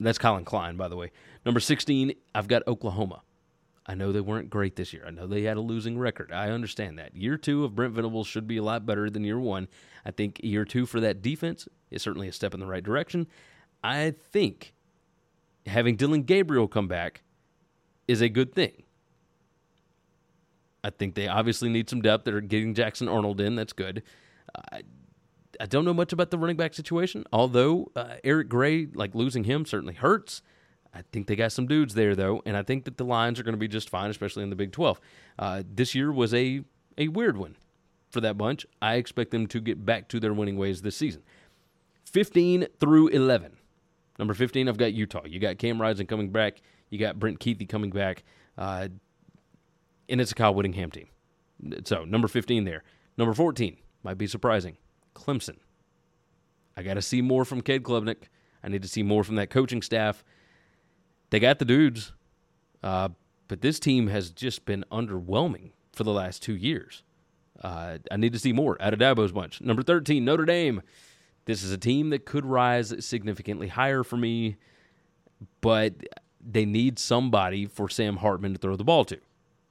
that's 0.00 0.18
Collin 0.18 0.44
Klein, 0.44 0.76
by 0.76 0.88
the 0.88 0.96
way. 0.96 1.10
Number 1.44 1.60
16, 1.60 2.12
I've 2.34 2.48
got 2.48 2.66
Oklahoma. 2.66 3.22
I 3.88 3.94
know 3.94 4.12
they 4.12 4.20
weren't 4.20 4.50
great 4.50 4.76
this 4.76 4.92
year. 4.92 5.04
I 5.06 5.10
know 5.10 5.26
they 5.26 5.44
had 5.44 5.56
a 5.56 5.62
losing 5.62 5.98
record. 5.98 6.30
I 6.30 6.50
understand 6.50 6.98
that. 6.98 7.16
Year 7.16 7.38
two 7.38 7.64
of 7.64 7.74
Brent 7.74 7.94
Venables 7.94 8.26
should 8.26 8.46
be 8.46 8.58
a 8.58 8.62
lot 8.62 8.84
better 8.84 9.08
than 9.08 9.24
year 9.24 9.40
one. 9.40 9.66
I 10.04 10.10
think 10.10 10.40
year 10.42 10.66
two 10.66 10.84
for 10.84 11.00
that 11.00 11.22
defense 11.22 11.66
is 11.90 12.02
certainly 12.02 12.28
a 12.28 12.32
step 12.32 12.52
in 12.52 12.60
the 12.60 12.66
right 12.66 12.84
direction. 12.84 13.26
I 13.82 14.14
think 14.30 14.74
having 15.66 15.96
Dillon 15.96 16.24
Gabriel 16.24 16.68
come 16.68 16.86
back 16.86 17.22
is 18.06 18.20
a 18.20 18.28
good 18.28 18.54
thing. 18.54 18.82
I 20.84 20.90
think 20.90 21.14
they 21.14 21.26
obviously 21.26 21.70
need 21.70 21.88
some 21.88 22.02
depth. 22.02 22.24
They're 22.24 22.40
getting 22.42 22.74
Jackson 22.74 23.08
Arnold 23.08 23.40
in. 23.40 23.54
That's 23.54 23.72
good. 23.72 24.02
I, 24.70 24.82
I 25.60 25.66
don't 25.66 25.84
know 25.84 25.94
much 25.94 26.12
about 26.12 26.30
the 26.30 26.38
running 26.38 26.56
back 26.56 26.74
situation, 26.74 27.24
although 27.32 27.90
uh, 27.96 28.16
Eric 28.22 28.48
Gray, 28.48 28.86
like 28.86 29.14
losing 29.14 29.44
him, 29.44 29.64
certainly 29.64 29.94
hurts. 29.94 30.42
I 30.94 31.02
think 31.12 31.26
they 31.26 31.36
got 31.36 31.52
some 31.52 31.66
dudes 31.66 31.94
there 31.94 32.16
though, 32.16 32.42
and 32.46 32.56
I 32.56 32.62
think 32.62 32.84
that 32.84 32.96
the 32.96 33.04
lines 33.04 33.38
are 33.38 33.42
going 33.42 33.54
to 33.54 33.58
be 33.58 33.68
just 33.68 33.90
fine, 33.90 34.10
especially 34.10 34.42
in 34.42 34.50
the 34.50 34.56
Big 34.56 34.72
12. 34.72 35.00
Uh, 35.38 35.62
this 35.68 35.94
year 35.94 36.10
was 36.10 36.34
a 36.34 36.62
a 36.96 37.08
weird 37.08 37.36
one 37.36 37.56
for 38.10 38.20
that 38.20 38.36
bunch. 38.36 38.66
I 38.82 38.94
expect 38.94 39.30
them 39.30 39.46
to 39.48 39.60
get 39.60 39.84
back 39.84 40.08
to 40.08 40.20
their 40.20 40.32
winning 40.32 40.56
ways 40.56 40.82
this 40.82 40.96
season. 40.96 41.22
15 42.04 42.66
through 42.80 43.08
11. 43.08 43.56
Number 44.18 44.34
15, 44.34 44.68
I've 44.68 44.78
got 44.78 44.92
Utah. 44.92 45.24
You 45.26 45.38
got 45.38 45.58
Cam 45.58 45.80
Rising 45.80 46.06
coming 46.06 46.30
back. 46.30 46.60
You 46.90 46.98
got 46.98 47.18
Brant 47.18 47.38
Kuithe 47.38 47.68
coming 47.68 47.90
back. 47.90 48.24
Uh, 48.56 48.88
and 50.08 50.20
it's 50.20 50.32
a 50.32 50.34
Kyle 50.34 50.54
Whittingham 50.54 50.90
team. 50.90 51.08
So, 51.84 52.04
number 52.04 52.28
15 52.28 52.64
there. 52.64 52.82
Number 53.16 53.34
14, 53.34 53.76
might 54.02 54.18
be 54.18 54.26
surprising. 54.26 54.76
Clemson. 55.14 55.56
I 56.76 56.82
got 56.82 56.94
to 56.94 57.02
see 57.02 57.20
more 57.22 57.44
from 57.44 57.60
Cade 57.60 57.82
Klubnik. 57.82 58.24
I 58.62 58.68
need 58.68 58.82
to 58.82 58.88
see 58.88 59.02
more 59.02 59.22
from 59.22 59.36
that 59.36 59.50
coaching 59.50 59.82
staff. 59.82 60.24
They 61.30 61.40
got 61.40 61.58
the 61.58 61.64
dudes, 61.64 62.12
uh, 62.82 63.10
but 63.48 63.60
this 63.60 63.78
team 63.78 64.08
has 64.08 64.30
just 64.30 64.64
been 64.64 64.84
underwhelming 64.90 65.72
for 65.92 66.04
the 66.04 66.12
last 66.12 66.42
two 66.42 66.56
years. 66.56 67.02
Uh, 67.62 67.98
I 68.10 68.16
need 68.16 68.32
to 68.32 68.38
see 68.38 68.52
more 68.52 68.80
out 68.80 68.92
of 68.92 69.00
Dabo's 69.00 69.32
bunch. 69.32 69.60
Number 69.60 69.82
13, 69.82 70.24
Notre 70.24 70.44
Dame. 70.44 70.82
This 71.44 71.62
is 71.62 71.72
a 71.72 71.78
team 71.78 72.10
that 72.10 72.24
could 72.24 72.46
rise 72.46 72.94
significantly 73.04 73.68
higher 73.68 74.04
for 74.04 74.16
me, 74.16 74.56
but 75.60 75.94
they 76.40 76.64
need 76.64 76.98
somebody 76.98 77.66
for 77.66 77.88
Sam 77.88 78.16
Hartman 78.18 78.52
to 78.52 78.58
throw 78.58 78.76
the 78.76 78.84
ball 78.84 79.04
to. 79.06 79.18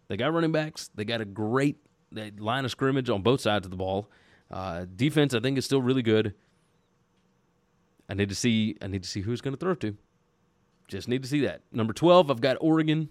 They 0.07 0.17
got 0.17 0.33
running 0.33 0.51
backs. 0.51 0.89
They 0.95 1.05
got 1.05 1.21
a 1.21 1.25
great 1.25 1.77
line 2.11 2.65
of 2.65 2.71
scrimmage 2.71 3.09
on 3.09 3.21
both 3.21 3.41
sides 3.41 3.65
of 3.65 3.71
the 3.71 3.77
ball. 3.77 4.09
Uh, 4.49 4.85
defense, 4.95 5.33
I 5.33 5.39
think, 5.39 5.57
is 5.57 5.65
still 5.65 5.81
really 5.81 6.01
good. 6.01 6.33
I 8.09 8.13
need 8.13 8.29
to 8.29 8.35
see. 8.35 8.77
I 8.81 8.87
need 8.87 9.03
to 9.03 9.09
see 9.09 9.21
who's 9.21 9.41
going 9.41 9.53
to 9.53 9.59
throw 9.59 9.75
to. 9.75 9.97
Just 10.87 11.07
need 11.07 11.21
to 11.23 11.27
see 11.27 11.41
that. 11.41 11.61
Number 11.71 11.93
12, 11.93 12.31
I've 12.31 12.41
got 12.41 12.57
Oregon. 12.61 13.09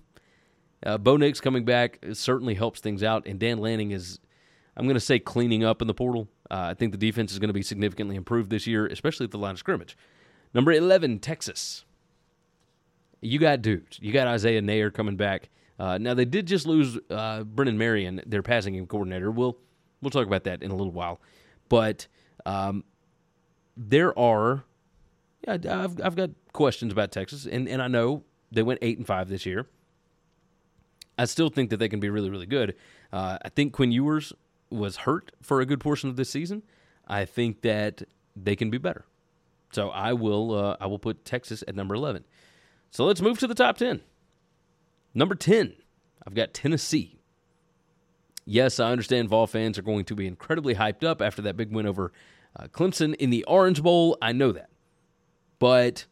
Uh, 0.84 0.98
Bo 0.98 1.16
Nix 1.16 1.40
coming 1.40 1.64
back 1.64 1.98
certainly 2.12 2.54
helps 2.54 2.80
things 2.80 3.02
out, 3.02 3.26
and 3.26 3.38
Dan 3.38 3.58
Lanning 3.58 3.90
is, 3.90 4.20
I'm 4.76 4.84
going 4.86 4.94
to 4.94 5.00
say, 5.00 5.18
cleaning 5.18 5.64
up 5.64 5.80
in 5.80 5.88
the 5.88 5.94
portal. 5.94 6.28
Uh, 6.50 6.68
I 6.70 6.74
think 6.74 6.92
the 6.92 6.98
defense 6.98 7.32
is 7.32 7.38
going 7.38 7.48
to 7.48 7.54
be 7.54 7.62
significantly 7.62 8.16
improved 8.16 8.50
this 8.50 8.66
year, 8.66 8.86
especially 8.86 9.24
at 9.24 9.30
the 9.30 9.38
line 9.38 9.52
of 9.52 9.58
scrimmage. 9.58 9.96
Number 10.54 10.72
11, 10.72 11.18
Texas. 11.18 11.84
You 13.20 13.38
got 13.38 13.62
dudes. 13.62 13.98
You 14.00 14.12
got 14.12 14.26
Isaiah 14.26 14.62
Neyor 14.62 14.92
coming 14.92 15.16
back. 15.16 15.50
Uh, 15.78 15.98
now 15.98 16.14
they 16.14 16.24
did 16.24 16.46
just 16.46 16.66
lose 16.66 16.98
uh, 17.10 17.42
Brennan 17.44 17.76
Marion, 17.76 18.22
their 18.26 18.42
passing 18.42 18.74
game 18.74 18.86
coordinator. 18.86 19.30
We'll 19.30 19.58
we'll 20.00 20.10
talk 20.10 20.26
about 20.26 20.44
that 20.44 20.62
in 20.62 20.70
a 20.70 20.74
little 20.74 20.92
while, 20.92 21.20
but 21.68 22.06
um, 22.46 22.84
there 23.76 24.18
are. 24.18 24.64
Yeah, 25.46 25.84
I've 25.84 26.00
I've 26.02 26.16
got 26.16 26.30
questions 26.52 26.92
about 26.92 27.12
Texas, 27.12 27.46
and 27.46 27.68
and 27.68 27.80
I 27.80 27.88
know 27.88 28.24
they 28.50 28.62
went 28.62 28.80
eight 28.82 28.98
and 28.98 29.06
five 29.06 29.28
this 29.28 29.46
year. 29.46 29.66
I 31.18 31.24
still 31.24 31.48
think 31.48 31.70
that 31.70 31.78
they 31.78 31.88
can 31.88 32.00
be 32.00 32.10
really 32.10 32.30
really 32.30 32.46
good. 32.46 32.74
Uh, 33.12 33.38
I 33.44 33.48
think 33.48 33.72
Quinn 33.72 33.92
Ewers 33.92 34.32
was 34.70 34.98
hurt 34.98 35.32
for 35.40 35.60
a 35.60 35.66
good 35.66 35.80
portion 35.80 36.10
of 36.10 36.16
this 36.16 36.28
season. 36.28 36.62
I 37.06 37.24
think 37.24 37.62
that 37.62 38.02
they 38.34 38.56
can 38.56 38.70
be 38.70 38.78
better. 38.78 39.04
So 39.72 39.90
I 39.90 40.12
will 40.12 40.54
uh, 40.54 40.76
I 40.80 40.86
will 40.86 40.98
put 40.98 41.24
Texas 41.24 41.62
at 41.68 41.74
number 41.74 41.94
eleven. 41.94 42.24
So 42.90 43.04
let's 43.04 43.20
move 43.20 43.38
to 43.38 43.46
the 43.46 43.54
top 43.54 43.78
ten. 43.78 44.00
Number 45.16 45.34
10, 45.34 45.72
I've 46.26 46.34
got 46.34 46.52
Tennessee. 46.52 47.18
Yes, 48.44 48.78
I 48.78 48.90
understand 48.90 49.30
Vol 49.30 49.46
fans 49.46 49.78
are 49.78 49.82
going 49.82 50.04
to 50.04 50.14
be 50.14 50.26
incredibly 50.26 50.74
hyped 50.74 51.02
up 51.02 51.22
after 51.22 51.40
that 51.40 51.56
big 51.56 51.72
win 51.72 51.86
over 51.86 52.12
uh, 52.54 52.64
Clemson 52.64 53.14
in 53.14 53.30
the 53.30 53.42
Orange 53.44 53.82
Bowl. 53.82 54.18
I 54.20 54.32
know 54.32 54.52
that. 54.52 54.68
But 55.58 56.06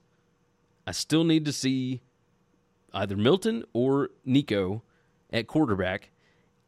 I 0.87 0.93
still 0.93 1.25
need 1.25 1.45
to 1.45 1.53
see 1.53 2.01
either 2.93 3.17
Milton 3.17 3.65
or 3.73 4.11
Nico 4.25 4.83
at 5.33 5.47
quarterback. 5.47 6.11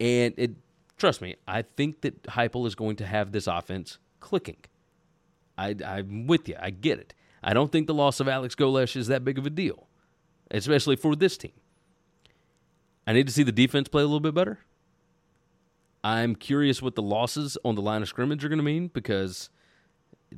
And 0.01 0.35
it, 0.37 0.53
trust 0.97 1.23
me, 1.23 1.37
I 1.47 1.63
think 1.63 2.03
that 2.03 2.23
Heupel 2.25 2.67
is 2.67 2.75
going 2.75 2.97
to 2.97 3.07
have 3.07 3.33
this 3.33 3.47
offense 3.47 3.99
clicking. 4.21 4.59
I, 5.57 5.75
I'm 5.85 6.27
with 6.27 6.49
you. 6.49 6.57
I 6.61 6.71
get 6.71 6.99
it. 6.99 7.15
I 7.43 7.55
don't 7.55 7.71
think 7.71 7.87
the 7.87 7.95
loss 7.95 8.21
of 8.21 8.29
Alex 8.29 8.55
Golesh 8.55 8.97
is 8.97 9.07
that 9.07 9.25
big 9.25 9.39
of 9.39 9.47
a 9.47 9.51
deal, 9.51 9.87
especially 10.51 10.97
for 10.97 11.15
this 11.15 11.37
team. 11.37 11.53
I 13.07 13.13
need 13.13 13.27
to 13.29 13.33
see 13.33 13.45
the 13.45 13.53
defense 13.53 13.89
play 13.89 14.03
a 14.03 14.07
little 14.07 14.21
bit 14.21 14.35
better. 14.35 14.59
I'm 16.03 16.35
curious 16.35 16.83
what 16.83 16.95
the 16.95 17.03
losses 17.03 17.57
on 17.65 17.75
the 17.75 17.83
line 17.83 18.03
of 18.03 18.09
scrimmage 18.09 18.45
are 18.45 18.49
going 18.49 18.59
to 18.59 18.65
mean 18.65 18.89
because 18.89 19.49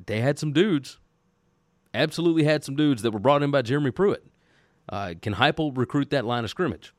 they 0.07 0.21
had 0.21 0.39
some 0.39 0.53
dudes, 0.53 0.99
absolutely 1.99 2.45
had 2.45 2.65
some 2.65 2.77
dudes 2.77 3.03
that 3.03 3.11
were 3.11 3.19
brought 3.19 3.43
in 3.43 3.51
by 3.51 3.63
Jeremy 3.63 3.91
Pruitt. 3.91 4.25
Uh, 4.89 5.15
can 5.21 5.35
Heupel 5.35 5.77
recruit 5.77 6.11
that 6.11 6.25
line 6.25 6.45
of 6.45 6.51
scrimmage? 6.51 6.95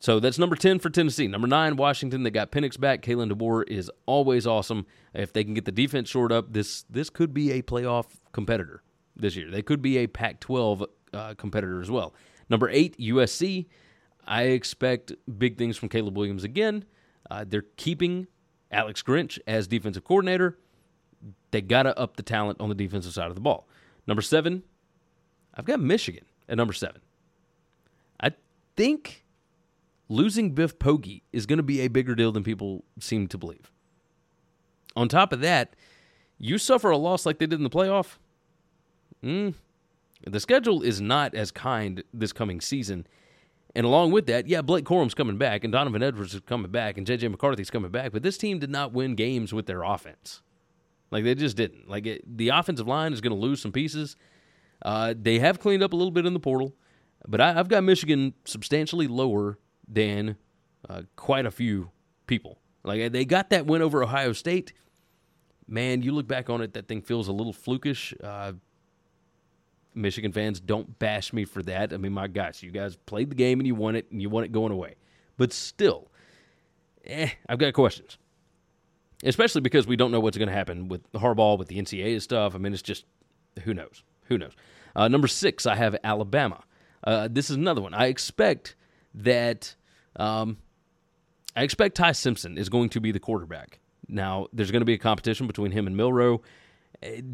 So 0.00 0.18
that's 0.18 0.38
number 0.38 0.56
10 0.56 0.80
for 0.80 0.90
Tennessee. 0.90 1.28
Number 1.28 1.46
9, 1.46 1.76
Washington. 1.76 2.24
They 2.24 2.30
got 2.30 2.50
Penix 2.50 2.78
back. 2.78 3.02
Kalen 3.02 3.30
DeBoer 3.30 3.68
is 3.68 3.88
always 4.04 4.48
awesome. 4.48 4.84
If 5.14 5.32
they 5.32 5.44
can 5.44 5.54
get 5.54 5.64
the 5.64 5.70
defense 5.70 6.08
shored 6.08 6.32
up, 6.32 6.52
this 6.52 6.84
this 6.90 7.08
could 7.08 7.32
be 7.32 7.52
a 7.52 7.62
playoff 7.62 8.06
competitor 8.32 8.82
this 9.14 9.36
year. 9.36 9.48
They 9.48 9.62
could 9.62 9.80
be 9.80 9.98
a 9.98 10.08
Pac 10.08 10.40
12 10.40 10.84
uh, 11.12 11.34
competitor 11.34 11.80
as 11.80 11.88
well. 11.88 12.14
Number 12.48 12.68
8, 12.68 12.98
USC. 12.98 13.66
I 14.26 14.42
expect 14.44 15.12
big 15.38 15.56
things 15.56 15.76
from 15.76 15.88
Caleb 15.88 16.16
Williams 16.16 16.42
again. 16.42 16.84
Uh, 17.30 17.44
they're 17.46 17.66
keeping 17.76 18.26
Alex 18.72 19.02
Grinch 19.02 19.38
as 19.46 19.68
defensive 19.68 20.02
coordinator. 20.02 20.58
They 21.52 21.60
got 21.60 21.84
to 21.84 21.96
up 21.96 22.16
the 22.16 22.22
talent 22.24 22.60
on 22.60 22.68
the 22.68 22.74
defensive 22.74 23.12
side 23.12 23.28
of 23.28 23.36
the 23.36 23.40
ball. 23.40 23.68
Number 24.06 24.22
seven, 24.22 24.62
I've 25.54 25.64
got 25.64 25.80
Michigan 25.80 26.24
at 26.48 26.56
number 26.56 26.72
seven. 26.72 27.00
I 28.20 28.32
think 28.76 29.24
losing 30.08 30.50
Biff 30.50 30.78
Poggi 30.78 31.22
is 31.32 31.46
going 31.46 31.58
to 31.58 31.62
be 31.62 31.80
a 31.80 31.88
bigger 31.88 32.14
deal 32.14 32.32
than 32.32 32.42
people 32.42 32.84
seem 32.98 33.28
to 33.28 33.38
believe. 33.38 33.70
On 34.96 35.08
top 35.08 35.32
of 35.32 35.40
that, 35.40 35.74
you 36.38 36.58
suffer 36.58 36.90
a 36.90 36.96
loss 36.96 37.24
like 37.24 37.38
they 37.38 37.46
did 37.46 37.58
in 37.58 37.64
the 37.64 37.70
playoff. 37.70 38.16
Mm, 39.22 39.54
the 40.26 40.40
schedule 40.40 40.82
is 40.82 41.00
not 41.00 41.34
as 41.34 41.50
kind 41.50 42.02
this 42.12 42.32
coming 42.32 42.60
season 42.60 43.06
and 43.74 43.86
along 43.86 44.12
with 44.12 44.26
that, 44.26 44.46
yeah, 44.46 44.60
Blake 44.60 44.84
Corum's 44.84 45.14
coming 45.14 45.38
back, 45.38 45.64
and 45.64 45.72
Donovan 45.72 46.02
Edwards 46.02 46.34
is 46.34 46.40
coming 46.40 46.70
back, 46.70 46.98
and 46.98 47.06
JJ 47.06 47.30
McCarthy's 47.30 47.70
coming 47.70 47.90
back. 47.90 48.12
But 48.12 48.22
this 48.22 48.36
team 48.36 48.58
did 48.58 48.70
not 48.70 48.92
win 48.92 49.14
games 49.14 49.52
with 49.52 49.66
their 49.66 49.82
offense. 49.82 50.42
Like 51.12 51.24
they 51.24 51.34
just 51.34 51.56
didn't. 51.56 51.88
Like 51.88 52.06
it, 52.06 52.36
the 52.36 52.48
offensive 52.48 52.88
line 52.88 53.12
is 53.12 53.20
going 53.20 53.34
to 53.34 53.40
lose 53.40 53.60
some 53.60 53.70
pieces. 53.70 54.16
Uh, 54.80 55.14
they 55.16 55.38
have 55.38 55.60
cleaned 55.60 55.82
up 55.82 55.92
a 55.92 55.96
little 55.96 56.10
bit 56.10 56.26
in 56.26 56.32
the 56.32 56.40
portal, 56.40 56.74
but 57.28 57.40
I, 57.40 57.52
have 57.52 57.68
got 57.68 57.84
Michigan 57.84 58.34
substantially 58.44 59.06
lower 59.06 59.58
than 59.86 60.36
uh, 60.88 61.02
quite 61.14 61.46
a 61.46 61.50
few 61.52 61.90
people. 62.26 62.58
Like 62.82 63.12
they 63.12 63.24
got 63.24 63.50
that 63.50 63.66
win 63.66 63.82
over 63.82 64.02
Ohio 64.02 64.32
State. 64.32 64.72
Man, 65.68 66.02
you 66.02 66.12
look 66.12 66.26
back 66.26 66.50
on 66.50 66.62
it, 66.62 66.72
that 66.72 66.88
thing 66.88 67.02
feels 67.02 67.28
a 67.28 67.32
little 67.32 67.52
flukish. 67.52 68.12
Uh, 68.24 68.54
Michigan 69.94 70.32
fans, 70.32 70.58
don't 70.58 70.98
bash 70.98 71.32
me 71.32 71.44
for 71.44 71.62
that. 71.64 71.92
I 71.92 71.98
mean, 71.98 72.12
my 72.12 72.26
gosh, 72.26 72.62
you 72.62 72.70
guys 72.70 72.96
played 72.96 73.30
the 73.30 73.34
game 73.34 73.60
and 73.60 73.66
you 73.66 73.74
won 73.74 73.94
it, 73.94 74.10
and 74.10 74.20
you 74.20 74.30
won 74.30 74.42
it 74.42 74.50
going 74.50 74.72
away. 74.72 74.96
But 75.36 75.52
still, 75.52 76.10
eh, 77.04 77.28
I've 77.48 77.58
got 77.58 77.74
questions. 77.74 78.16
Especially 79.22 79.60
because 79.60 79.86
we 79.86 79.96
don't 79.96 80.10
know 80.10 80.20
what's 80.20 80.36
going 80.36 80.48
to 80.48 80.54
happen 80.54 80.88
with 80.88 81.10
Harbaugh, 81.12 81.58
with 81.58 81.68
the 81.68 81.80
NCAA 81.80 82.20
stuff. 82.20 82.54
I 82.54 82.58
mean, 82.58 82.72
it's 82.72 82.82
just, 82.82 83.04
who 83.64 83.72
knows? 83.74 84.02
Who 84.24 84.38
knows? 84.38 84.52
Uh, 84.96 85.08
number 85.08 85.28
six, 85.28 85.66
I 85.66 85.76
have 85.76 85.96
Alabama. 86.02 86.64
Uh, 87.04 87.28
this 87.30 87.50
is 87.50 87.56
another 87.56 87.80
one. 87.80 87.94
I 87.94 88.06
expect 88.06 88.74
that, 89.14 89.74
um, 90.16 90.58
I 91.56 91.62
expect 91.62 91.96
Ty 91.96 92.12
Simpson 92.12 92.58
is 92.58 92.68
going 92.68 92.88
to 92.90 93.00
be 93.00 93.12
the 93.12 93.20
quarterback. 93.20 93.78
Now, 94.08 94.48
there's 94.52 94.70
going 94.70 94.80
to 94.80 94.86
be 94.86 94.94
a 94.94 94.98
competition 94.98 95.46
between 95.46 95.70
him 95.72 95.86
and 95.86 95.96
Milroe. 95.96 96.42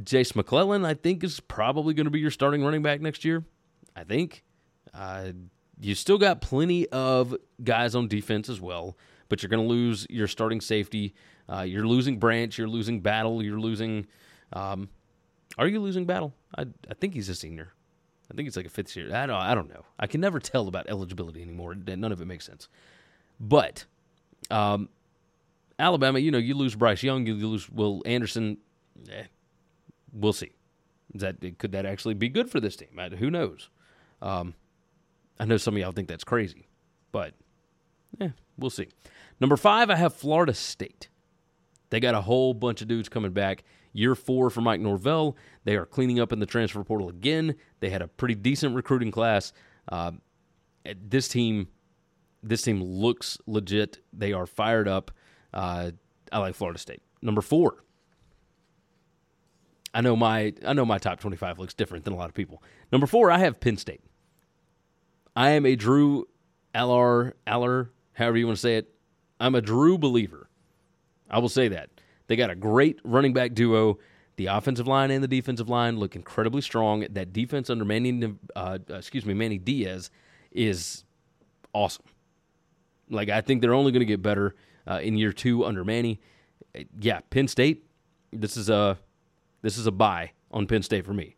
Jase 0.04 0.34
McClellan, 0.34 0.84
I 0.84 0.94
think, 0.94 1.24
is 1.24 1.40
probably 1.40 1.94
going 1.94 2.06
to 2.06 2.10
be 2.10 2.20
your 2.20 2.30
starting 2.30 2.64
running 2.64 2.82
back 2.82 3.00
next 3.00 3.24
year. 3.24 3.44
I 3.94 4.04
think. 4.04 4.44
Uh, 4.94 5.32
you 5.80 5.94
still 5.94 6.18
got 6.18 6.40
plenty 6.40 6.88
of 6.88 7.36
guys 7.62 7.94
on 7.94 8.08
defense 8.08 8.48
as 8.48 8.60
well, 8.60 8.96
but 9.28 9.42
you're 9.42 9.50
going 9.50 9.62
to 9.62 9.68
lose 9.68 10.06
your 10.08 10.26
starting 10.26 10.60
safety. 10.60 11.14
Uh, 11.48 11.62
you're 11.62 11.86
losing 11.86 12.18
Branch. 12.18 12.56
You're 12.56 12.68
losing 12.68 13.00
Battle. 13.00 13.42
You're 13.42 13.60
losing. 13.60 14.06
Um, 14.52 14.88
are 15.56 15.66
you 15.66 15.80
losing 15.80 16.04
Battle? 16.04 16.34
I, 16.56 16.62
I 16.90 16.94
think 16.94 17.14
he's 17.14 17.28
a 17.28 17.34
senior. 17.34 17.72
I 18.30 18.34
think 18.34 18.46
it's 18.46 18.56
like 18.56 18.66
a 18.66 18.70
fifth 18.70 18.94
year. 18.96 19.14
I 19.14 19.26
don't. 19.26 19.36
I 19.36 19.54
don't 19.54 19.68
know. 19.68 19.84
I 19.98 20.06
can 20.06 20.20
never 20.20 20.38
tell 20.38 20.68
about 20.68 20.88
eligibility 20.88 21.42
anymore. 21.42 21.74
None 21.74 22.12
of 22.12 22.20
it 22.20 22.26
makes 22.26 22.44
sense. 22.44 22.68
But 23.40 23.86
um, 24.50 24.88
Alabama, 25.78 26.18
you 26.18 26.30
know, 26.30 26.38
you 26.38 26.54
lose 26.54 26.74
Bryce 26.74 27.02
Young, 27.02 27.26
you 27.26 27.34
lose 27.34 27.70
Will 27.70 28.02
Anderson. 28.04 28.58
Eh, 29.10 29.24
we'll 30.12 30.32
see. 30.32 30.52
Is 31.14 31.22
that 31.22 31.36
could 31.58 31.72
that 31.72 31.86
actually 31.86 32.14
be 32.14 32.28
good 32.28 32.50
for 32.50 32.60
this 32.60 32.76
team? 32.76 32.88
Who 33.18 33.30
knows? 33.30 33.70
Um, 34.20 34.54
I 35.38 35.44
know 35.44 35.56
some 35.56 35.74
of 35.74 35.80
y'all 35.80 35.92
think 35.92 36.08
that's 36.08 36.24
crazy, 36.24 36.66
but 37.12 37.32
yeah, 38.18 38.30
we'll 38.58 38.70
see. 38.70 38.88
Number 39.40 39.56
five, 39.56 39.88
I 39.88 39.96
have 39.96 40.12
Florida 40.14 40.52
State. 40.52 41.08
They 41.90 42.00
got 42.00 42.14
a 42.14 42.20
whole 42.20 42.54
bunch 42.54 42.82
of 42.82 42.88
dudes 42.88 43.08
coming 43.08 43.32
back. 43.32 43.64
Year 43.92 44.14
four 44.14 44.50
for 44.50 44.60
Mike 44.60 44.80
Norvell. 44.80 45.36
They 45.64 45.76
are 45.76 45.86
cleaning 45.86 46.20
up 46.20 46.32
in 46.32 46.38
the 46.38 46.46
transfer 46.46 46.84
portal 46.84 47.08
again. 47.08 47.56
They 47.80 47.90
had 47.90 48.02
a 48.02 48.08
pretty 48.08 48.34
decent 48.34 48.74
recruiting 48.74 49.10
class. 49.10 49.52
Uh, 49.90 50.12
this 51.02 51.28
team, 51.28 51.68
this 52.42 52.62
team 52.62 52.82
looks 52.82 53.38
legit. 53.46 53.98
They 54.12 54.32
are 54.32 54.46
fired 54.46 54.86
up. 54.88 55.10
Uh, 55.52 55.92
I 56.30 56.38
like 56.38 56.54
Florida 56.54 56.78
State. 56.78 57.02
Number 57.22 57.40
four, 57.40 57.82
I 59.94 60.00
know 60.00 60.16
my 60.16 60.52
I 60.66 60.74
know 60.74 60.84
my 60.84 60.98
top 60.98 61.20
25 61.20 61.58
looks 61.58 61.74
different 61.74 62.04
than 62.04 62.14
a 62.14 62.16
lot 62.16 62.28
of 62.28 62.34
people. 62.34 62.62
Number 62.92 63.06
4, 63.06 63.30
I 63.30 63.38
have 63.38 63.60
Penn 63.60 63.76
State. 63.76 64.00
I 65.34 65.50
am 65.50 65.66
a 65.66 65.76
Drew 65.76 66.26
Allar 66.74 67.32
Allar, 67.46 67.90
however 68.12 68.36
you 68.36 68.46
want 68.46 68.58
to 68.58 68.62
say 68.62 68.76
it. 68.76 68.94
I'm 69.40 69.54
a 69.54 69.60
Drew 69.60 69.98
believer. 69.98 70.47
I 71.30 71.38
will 71.38 71.48
say 71.48 71.68
that. 71.68 71.90
They 72.26 72.36
got 72.36 72.50
a 72.50 72.54
great 72.54 73.00
running 73.04 73.32
back 73.32 73.54
duo. 73.54 73.98
The 74.36 74.46
offensive 74.46 74.86
line 74.86 75.10
and 75.10 75.22
the 75.22 75.28
defensive 75.28 75.68
line 75.68 75.98
look 75.98 76.14
incredibly 76.14 76.60
strong. 76.60 77.06
That 77.10 77.32
defense 77.32 77.70
under 77.70 77.84
Manny, 77.84 78.34
uh, 78.54 78.78
excuse 78.88 79.26
me, 79.26 79.34
Manny 79.34 79.58
Diaz 79.58 80.10
is 80.52 81.04
awesome. 81.72 82.04
Like 83.10 83.30
I 83.30 83.40
think 83.40 83.62
they're 83.62 83.74
only 83.74 83.90
going 83.90 84.00
to 84.00 84.06
get 84.06 84.22
better 84.22 84.54
uh, 84.86 85.00
in 85.02 85.16
year 85.16 85.32
two 85.32 85.64
under 85.64 85.84
Manny. 85.84 86.20
Yeah, 87.00 87.20
Penn 87.30 87.48
State. 87.48 87.84
This 88.32 88.56
is 88.56 88.68
a 88.68 88.98
this 89.62 89.78
is 89.78 89.86
a 89.86 89.90
buy 89.90 90.32
on 90.50 90.66
Penn 90.66 90.82
State 90.82 91.04
for 91.04 91.14
me. 91.14 91.34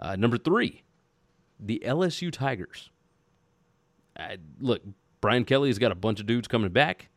Uh, 0.00 0.16
number 0.16 0.38
three, 0.38 0.82
the 1.58 1.82
LSU 1.84 2.32
Tigers. 2.32 2.90
Uh, 4.16 4.36
look, 4.60 4.82
Brian 5.20 5.44
Kelly 5.44 5.68
has 5.68 5.78
got 5.78 5.92
a 5.92 5.96
bunch 5.96 6.20
of 6.20 6.26
dudes 6.26 6.48
coming 6.48 6.70
back. 6.70 7.08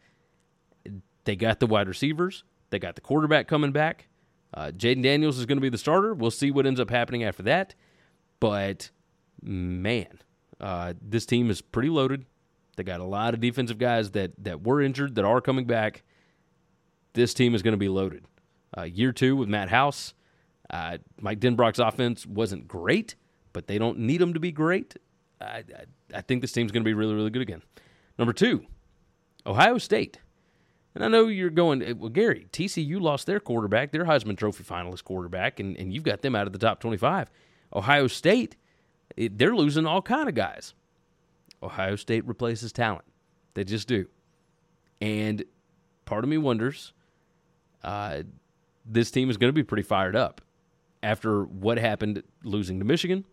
They 1.26 1.36
got 1.36 1.60
the 1.60 1.68
wide 1.68 1.88
receivers. 1.88 2.44
They 2.70 2.80
got 2.80 2.96
the 2.96 3.02
quarterback 3.02 3.48
coming 3.48 3.72
back. 3.72 4.08
Uh, 4.54 4.72
Jayden 4.76 5.04
Daniels 5.04 5.38
is 5.38 5.46
going 5.46 5.58
to 5.58 5.62
be 5.62 5.70
the 5.70 5.78
starter. 5.78 6.14
We'll 6.14 6.32
see 6.32 6.52
what 6.52 6.66
ends 6.66 6.80
up 6.80 6.90
happening 6.90 7.24
after 7.24 7.44
that. 7.44 7.76
But 8.40 8.90
man, 9.42 10.20
uh, 10.60 10.94
this 11.02 11.26
team 11.26 11.50
is 11.50 11.62
pretty 11.62 11.90
loaded. 11.90 12.26
They 12.76 12.84
got 12.84 13.00
a 13.00 13.06
lot 13.06 13.34
of 13.34 13.40
defensive 13.40 13.78
guys 13.78 14.12
that 14.12 14.32
that 14.44 14.64
were 14.64 14.82
injured 14.82 15.16
that 15.16 15.26
are 15.26 15.42
coming 15.42 15.66
back. 15.66 16.04
This 17.14 17.34
team 17.34 17.54
is 17.54 17.62
going 17.62 17.74
to 17.74 17.78
be 17.78 17.90
loaded. 17.90 18.26
Uh, 18.76 18.84
year 18.84 19.12
two 19.12 19.36
with 19.36 19.50
Matt 19.50 19.70
House, 19.70 20.14
uh, 20.70 20.98
Mike 21.20 21.40
Denbrock's 21.40 21.80
offense 21.80 22.26
wasn't 22.26 22.68
great, 22.68 23.16
but 23.52 23.68
they 23.68 23.78
don't 23.78 24.00
need 24.00 24.22
them 24.22 24.34
to 24.34 24.40
be 24.40 24.52
great. 24.52 24.96
I, 25.42 25.46
I, 25.46 25.64
I 26.16 26.22
think 26.22 26.42
this 26.42 26.54
team's 26.54 26.72
going 26.72 26.84
to 26.84 26.88
be 26.88 26.94
really, 26.94 27.14
really 27.14 27.30
good 27.30 27.42
again. 27.42 27.62
Number 28.18 28.34
two, 28.34 28.66
Ohio 29.46 29.78
State. 29.78 30.20
And 30.94 31.06
I 31.06 31.08
know 31.08 31.28
you're 31.28 31.50
going, 31.50 32.00
well, 32.00 32.10
Gary, 32.10 32.48
TCU 32.52 33.00
lost 33.00 33.26
their 33.26 33.40
quarterback, 33.40 33.92
their 33.92 34.06
Heisman 34.06 34.38
Trophy 34.38 34.64
finalist 34.64 35.04
quarterback, 35.06 35.60
and, 35.60 35.78
and 35.78 35.94
you've 35.94 36.04
got 36.04 36.22
them 36.22 36.36
out 36.36 36.48
of 36.48 36.54
the 36.54 36.60
top 36.60 36.82
25. 36.82 37.30
Ohio 37.74 38.08
State, 38.08 38.58
it, 39.16 39.38
they're 39.38 39.56
losing 39.56 39.86
all 39.86 40.02
kind 40.02 40.28
of 40.28 40.36
guys. 40.36 40.74
Ohio 41.64 41.96
State 41.96 42.26
replaces 42.26 42.74
talent. 42.74 43.06
They 43.54 43.64
just 43.64 43.88
do. 43.88 44.08
And 45.00 45.46
part 46.06 46.24
of 46.26 46.30
me 46.30 46.38
wonders 46.38 46.94
uh, 47.84 48.24
this 48.86 49.12
team 49.12 49.30
is 49.30 49.38
going 49.38 49.50
to 49.50 49.54
be 49.54 49.64
pretty 49.64 49.84
fired 49.84 50.16
up 50.16 50.42
after 51.04 51.44
what 51.44 51.78
happened 51.78 52.24
losing 52.44 52.80
to 52.80 52.86
Michigan, 52.86 53.26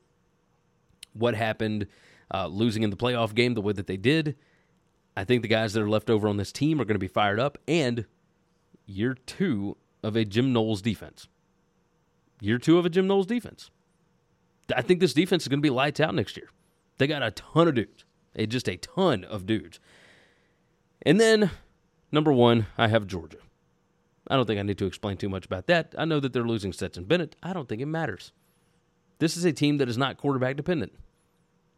what 1.12 1.34
happened 1.34 1.86
uh, 2.32 2.46
losing 2.46 2.82
in 2.82 2.90
the 2.90 2.96
playoff 2.96 3.34
game 3.34 3.54
the 3.54 3.60
way 3.60 3.72
that 3.72 3.86
they 3.86 3.96
did. 3.96 4.36
I 5.18 5.24
think 5.24 5.42
the 5.42 5.48
guys 5.48 5.72
that 5.72 5.82
are 5.82 5.90
left 5.90 6.10
over 6.10 6.28
on 6.28 6.36
this 6.36 6.52
team 6.52 6.80
are 6.80 6.84
going 6.84 6.94
to 6.94 7.00
be 7.00 7.08
fired 7.08 7.40
up. 7.40 7.58
And 7.66 8.06
year 8.86 9.14
two 9.14 9.76
of 10.00 10.14
a 10.14 10.24
Jim 10.24 10.52
Knowles 10.52 10.80
defense. 10.80 11.26
Year 12.40 12.56
two 12.56 12.78
of 12.78 12.86
a 12.86 12.88
Jim 12.88 13.08
Knowles 13.08 13.26
defense. 13.26 13.72
I 14.76 14.80
think 14.80 15.00
this 15.00 15.12
defense 15.12 15.42
is 15.42 15.48
going 15.48 15.58
to 15.58 15.66
be 15.66 15.70
lights 15.70 15.98
out 15.98 16.14
next 16.14 16.36
year. 16.36 16.50
They 16.98 17.08
got 17.08 17.24
a 17.24 17.32
ton 17.32 17.66
of 17.66 17.74
dudes, 17.74 18.04
just 18.46 18.68
a 18.68 18.76
ton 18.76 19.24
of 19.24 19.44
dudes. 19.44 19.80
And 21.02 21.18
then, 21.20 21.50
number 22.12 22.32
one, 22.32 22.68
I 22.76 22.86
have 22.86 23.08
Georgia. 23.08 23.38
I 24.28 24.36
don't 24.36 24.46
think 24.46 24.60
I 24.60 24.62
need 24.62 24.78
to 24.78 24.86
explain 24.86 25.16
too 25.16 25.28
much 25.28 25.46
about 25.46 25.66
that. 25.66 25.96
I 25.98 26.04
know 26.04 26.20
that 26.20 26.32
they're 26.32 26.46
losing 26.46 26.72
Stetson 26.72 27.06
Bennett. 27.06 27.34
I 27.42 27.52
don't 27.52 27.68
think 27.68 27.82
it 27.82 27.86
matters. 27.86 28.30
This 29.18 29.36
is 29.36 29.44
a 29.44 29.52
team 29.52 29.78
that 29.78 29.88
is 29.88 29.98
not 29.98 30.16
quarterback 30.16 30.54
dependent. 30.54 30.92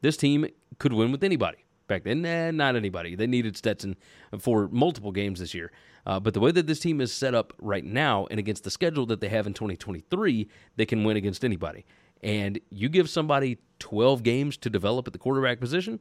This 0.02 0.18
team 0.18 0.46
could 0.78 0.92
win 0.92 1.10
with 1.10 1.24
anybody. 1.24 1.64
Back 1.90 2.04
then, 2.04 2.22
nah, 2.22 2.52
not 2.52 2.76
anybody. 2.76 3.16
They 3.16 3.26
needed 3.26 3.56
Stetson 3.56 3.96
for 4.38 4.68
multiple 4.68 5.10
games 5.10 5.40
this 5.40 5.54
year. 5.54 5.72
Uh, 6.06 6.20
but 6.20 6.34
the 6.34 6.38
way 6.38 6.52
that 6.52 6.68
this 6.68 6.78
team 6.78 7.00
is 7.00 7.12
set 7.12 7.34
up 7.34 7.52
right 7.60 7.84
now 7.84 8.28
and 8.30 8.38
against 8.38 8.62
the 8.62 8.70
schedule 8.70 9.06
that 9.06 9.20
they 9.20 9.28
have 9.28 9.44
in 9.44 9.54
2023, 9.54 10.48
they 10.76 10.86
can 10.86 11.02
win 11.02 11.16
against 11.16 11.44
anybody. 11.44 11.84
And 12.22 12.60
you 12.70 12.88
give 12.88 13.10
somebody 13.10 13.58
12 13.80 14.22
games 14.22 14.56
to 14.58 14.70
develop 14.70 15.08
at 15.08 15.12
the 15.12 15.18
quarterback 15.18 15.58
position, 15.58 15.98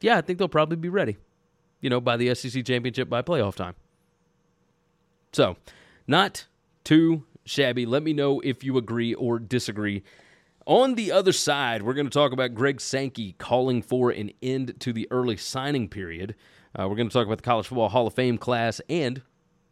yeah, 0.00 0.18
I 0.18 0.20
think 0.20 0.40
they'll 0.40 0.48
probably 0.48 0.78
be 0.78 0.88
ready, 0.88 1.16
you 1.80 1.88
know, 1.88 2.00
by 2.00 2.16
the 2.16 2.34
SEC 2.34 2.64
championship 2.64 3.08
by 3.08 3.22
playoff 3.22 3.54
time. 3.54 3.76
So, 5.32 5.56
not 6.08 6.46
too 6.82 7.22
shabby. 7.44 7.86
Let 7.86 8.02
me 8.02 8.14
know 8.14 8.40
if 8.40 8.64
you 8.64 8.76
agree 8.78 9.14
or 9.14 9.38
disagree. 9.38 10.02
On 10.66 10.94
the 10.94 11.10
other 11.10 11.32
side, 11.32 11.82
we're 11.82 11.94
going 11.94 12.06
to 12.06 12.10
talk 12.10 12.30
about 12.30 12.54
Greg 12.54 12.80
Sankey 12.80 13.34
calling 13.38 13.82
for 13.82 14.10
an 14.10 14.30
end 14.40 14.78
to 14.78 14.92
the 14.92 15.08
early 15.10 15.36
signing 15.36 15.88
period. 15.88 16.36
Uh, 16.78 16.88
we're 16.88 16.94
going 16.94 17.08
to 17.08 17.12
talk 17.12 17.26
about 17.26 17.38
the 17.38 17.42
College 17.42 17.66
Football 17.66 17.88
Hall 17.88 18.06
of 18.06 18.14
Fame 18.14 18.38
class, 18.38 18.80
and 18.88 19.22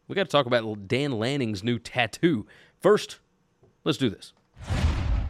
we 0.09 0.17
got 0.17 0.25
to 0.25 0.31
talk 0.31 0.47
about 0.47 0.89
Dan 0.89 1.13
Lanning's 1.13 1.63
new 1.63 1.79
tattoo. 1.79 2.45
First, 2.81 3.21
let's 3.85 3.99
do 3.99 4.11
this. 4.11 4.33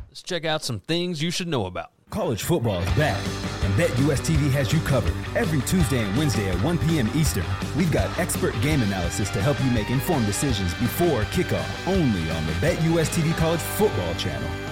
Let's 0.08 0.22
check 0.22 0.46
out 0.46 0.64
some 0.64 0.80
things 0.80 1.22
you 1.22 1.30
should 1.30 1.48
know 1.48 1.66
about. 1.66 1.90
College 2.08 2.42
football 2.42 2.80
is 2.80 2.94
back, 2.94 3.22
and 3.62 3.74
BetUS 3.74 4.20
TV 4.20 4.50
has 4.52 4.72
you 4.72 4.80
covered. 4.80 5.14
Every 5.36 5.60
Tuesday 5.68 6.02
and 6.02 6.16
Wednesday 6.16 6.48
at 6.48 6.60
1 6.64 6.78
p.m. 6.78 7.10
Eastern, 7.14 7.44
we've 7.76 7.92
got 7.92 8.18
expert 8.18 8.58
game 8.62 8.80
analysis 8.80 9.28
to 9.30 9.42
help 9.42 9.62
you 9.62 9.70
make 9.70 9.90
informed 9.90 10.26
decisions 10.26 10.72
before 10.74 11.22
kickoff, 11.24 11.86
only 11.86 12.28
on 12.30 12.46
the 12.46 12.52
BetUS 12.54 13.10
TV 13.10 13.36
College 13.36 13.60
Football 13.60 14.14
Channel. 14.14 14.69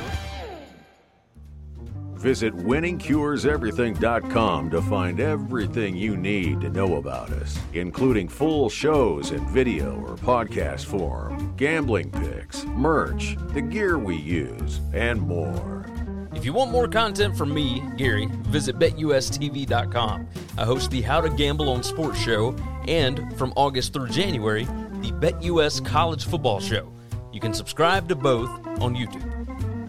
Visit 2.19 2.55
winningcureseverything.com 2.57 4.71
to 4.71 4.83
find 4.83 5.21
everything 5.21 5.97
you 5.97 6.17
need 6.17 6.61
to 6.61 6.69
know 6.69 6.97
about 6.97 7.31
us, 7.31 7.57
including 7.75 8.29
full 8.29 8.69
shows 8.69 9.31
in 9.31 9.47
video 9.47 9.95
or 10.01 10.17
podcast 10.17 10.87
form, 10.87 11.55
gambling 11.57 12.11
picks, 12.11 12.65
merch, 12.65 13.37
the 13.53 13.61
gear 13.61 13.99
we 13.99 14.17
use, 14.17 14.81
and 14.93 15.21
more. 15.21 15.87
If 16.35 16.45
you 16.45 16.53
want 16.53 16.73
more 16.73 16.89
content 16.89 17.37
from 17.37 17.55
me, 17.55 17.85
Gary, 17.97 18.27
visit 18.49 18.81
betustv.com. 18.81 20.29
I 20.59 20.65
host 20.65 20.91
the 20.91 21.03
How 21.03 21.21
to 21.21 21.31
Gamble 21.31 21.69
on 21.69 21.85
Sports 21.85 22.19
show 22.19 22.53
and 22.89 23.33
from 23.39 23.53
August 23.55 23.93
through 23.93 24.09
January, 24.09 24.65
the 24.65 25.13
BetUS 25.13 25.87
College 25.87 26.27
Football 26.27 26.59
show. 26.59 26.93
You 27.33 27.39
can 27.39 27.55
subscribe 27.55 28.09
to 28.09 28.17
both 28.17 28.51
on 28.81 28.97
YouTube. 28.97 29.38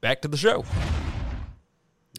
back 0.00 0.22
to 0.22 0.28
the 0.28 0.36
show. 0.36 0.64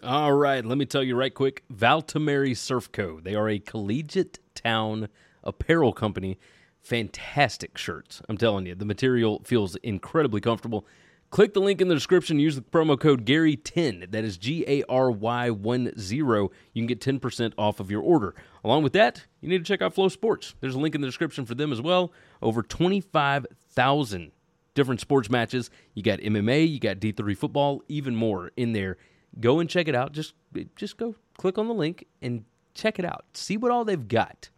All 0.04 0.32
right, 0.34 0.64
let 0.64 0.78
me 0.78 0.86
tell 0.86 1.04
you 1.04 1.16
right 1.16 1.34
quick 1.34 1.64
Valtameri 1.74 2.56
Surf 2.56 2.92
Co. 2.92 3.20
They 3.20 3.36
are 3.36 3.50
a 3.50 3.60
collegiate 3.60 4.40
town 4.56 5.10
apparel 5.44 5.92
company. 5.92 6.38
Fantastic 6.82 7.78
shirts. 7.78 8.22
I'm 8.30 8.38
telling 8.38 8.66
you, 8.66 8.76
the 8.76 8.86
material 8.86 9.42
feels 9.44 9.76
incredibly 9.78 10.40
comfortable. 10.40 10.88
Click 11.32 11.54
the 11.54 11.60
link 11.60 11.80
in 11.80 11.90
the 11.90 11.94
description. 11.94 12.40
Use 12.40 12.56
the 12.56 12.62
promo 12.62 13.00
code 13.00 13.26
Gary10. 13.26 14.10
That 14.12 14.24
is 14.24 14.38
G 14.38 14.64
A 14.68 14.84
R 14.90 15.12
Y 15.12 15.50
1 15.52 15.94
0. 16.00 16.50
You 16.74 16.82
can 16.82 16.88
get 16.88 17.02
10% 17.02 17.54
off 17.58 17.80
of 17.80 17.92
your 17.92 18.02
order. 18.02 18.34
Along 18.64 18.82
with 18.82 18.94
that, 18.94 19.26
you 19.42 19.50
need 19.50 19.60
to 19.60 19.64
check 19.64 19.82
out 19.82 19.94
FloSports. 19.94 20.56
There's 20.60 20.76
a 20.76 20.80
link 20.80 20.96
in 20.96 21.02
the 21.02 21.08
description 21.08 21.46
for 21.46 21.54
them 21.54 21.72
as 21.72 21.82
well. 21.82 22.12
Over 22.42 22.64
25,000 22.64 24.32
different 24.80 25.02
sports 25.02 25.30
matches. 25.30 25.70
You 25.94 26.04
got 26.04 26.20
MMA, 26.20 26.68
you 26.68 26.80
got 26.80 27.00
D3 27.00 27.38
football, 27.38 27.84
even 27.90 28.16
more 28.16 28.52
in 28.56 28.72
there. 28.72 28.98
Go 29.40 29.60
and 29.60 29.70
check 29.70 29.88
it 29.88 29.96
out. 29.96 30.14
Just 30.14 30.34
just 30.76 30.98
go 30.98 31.16
click 31.38 31.58
on 31.58 31.68
the 31.68 31.74
link 31.74 32.08
and 32.22 32.46
check 32.74 32.98
it 32.98 33.06
out. 33.06 33.26
See 33.34 33.58
what 33.58 33.72
all 33.72 33.86
they've 33.86 34.08
got. 34.08 34.50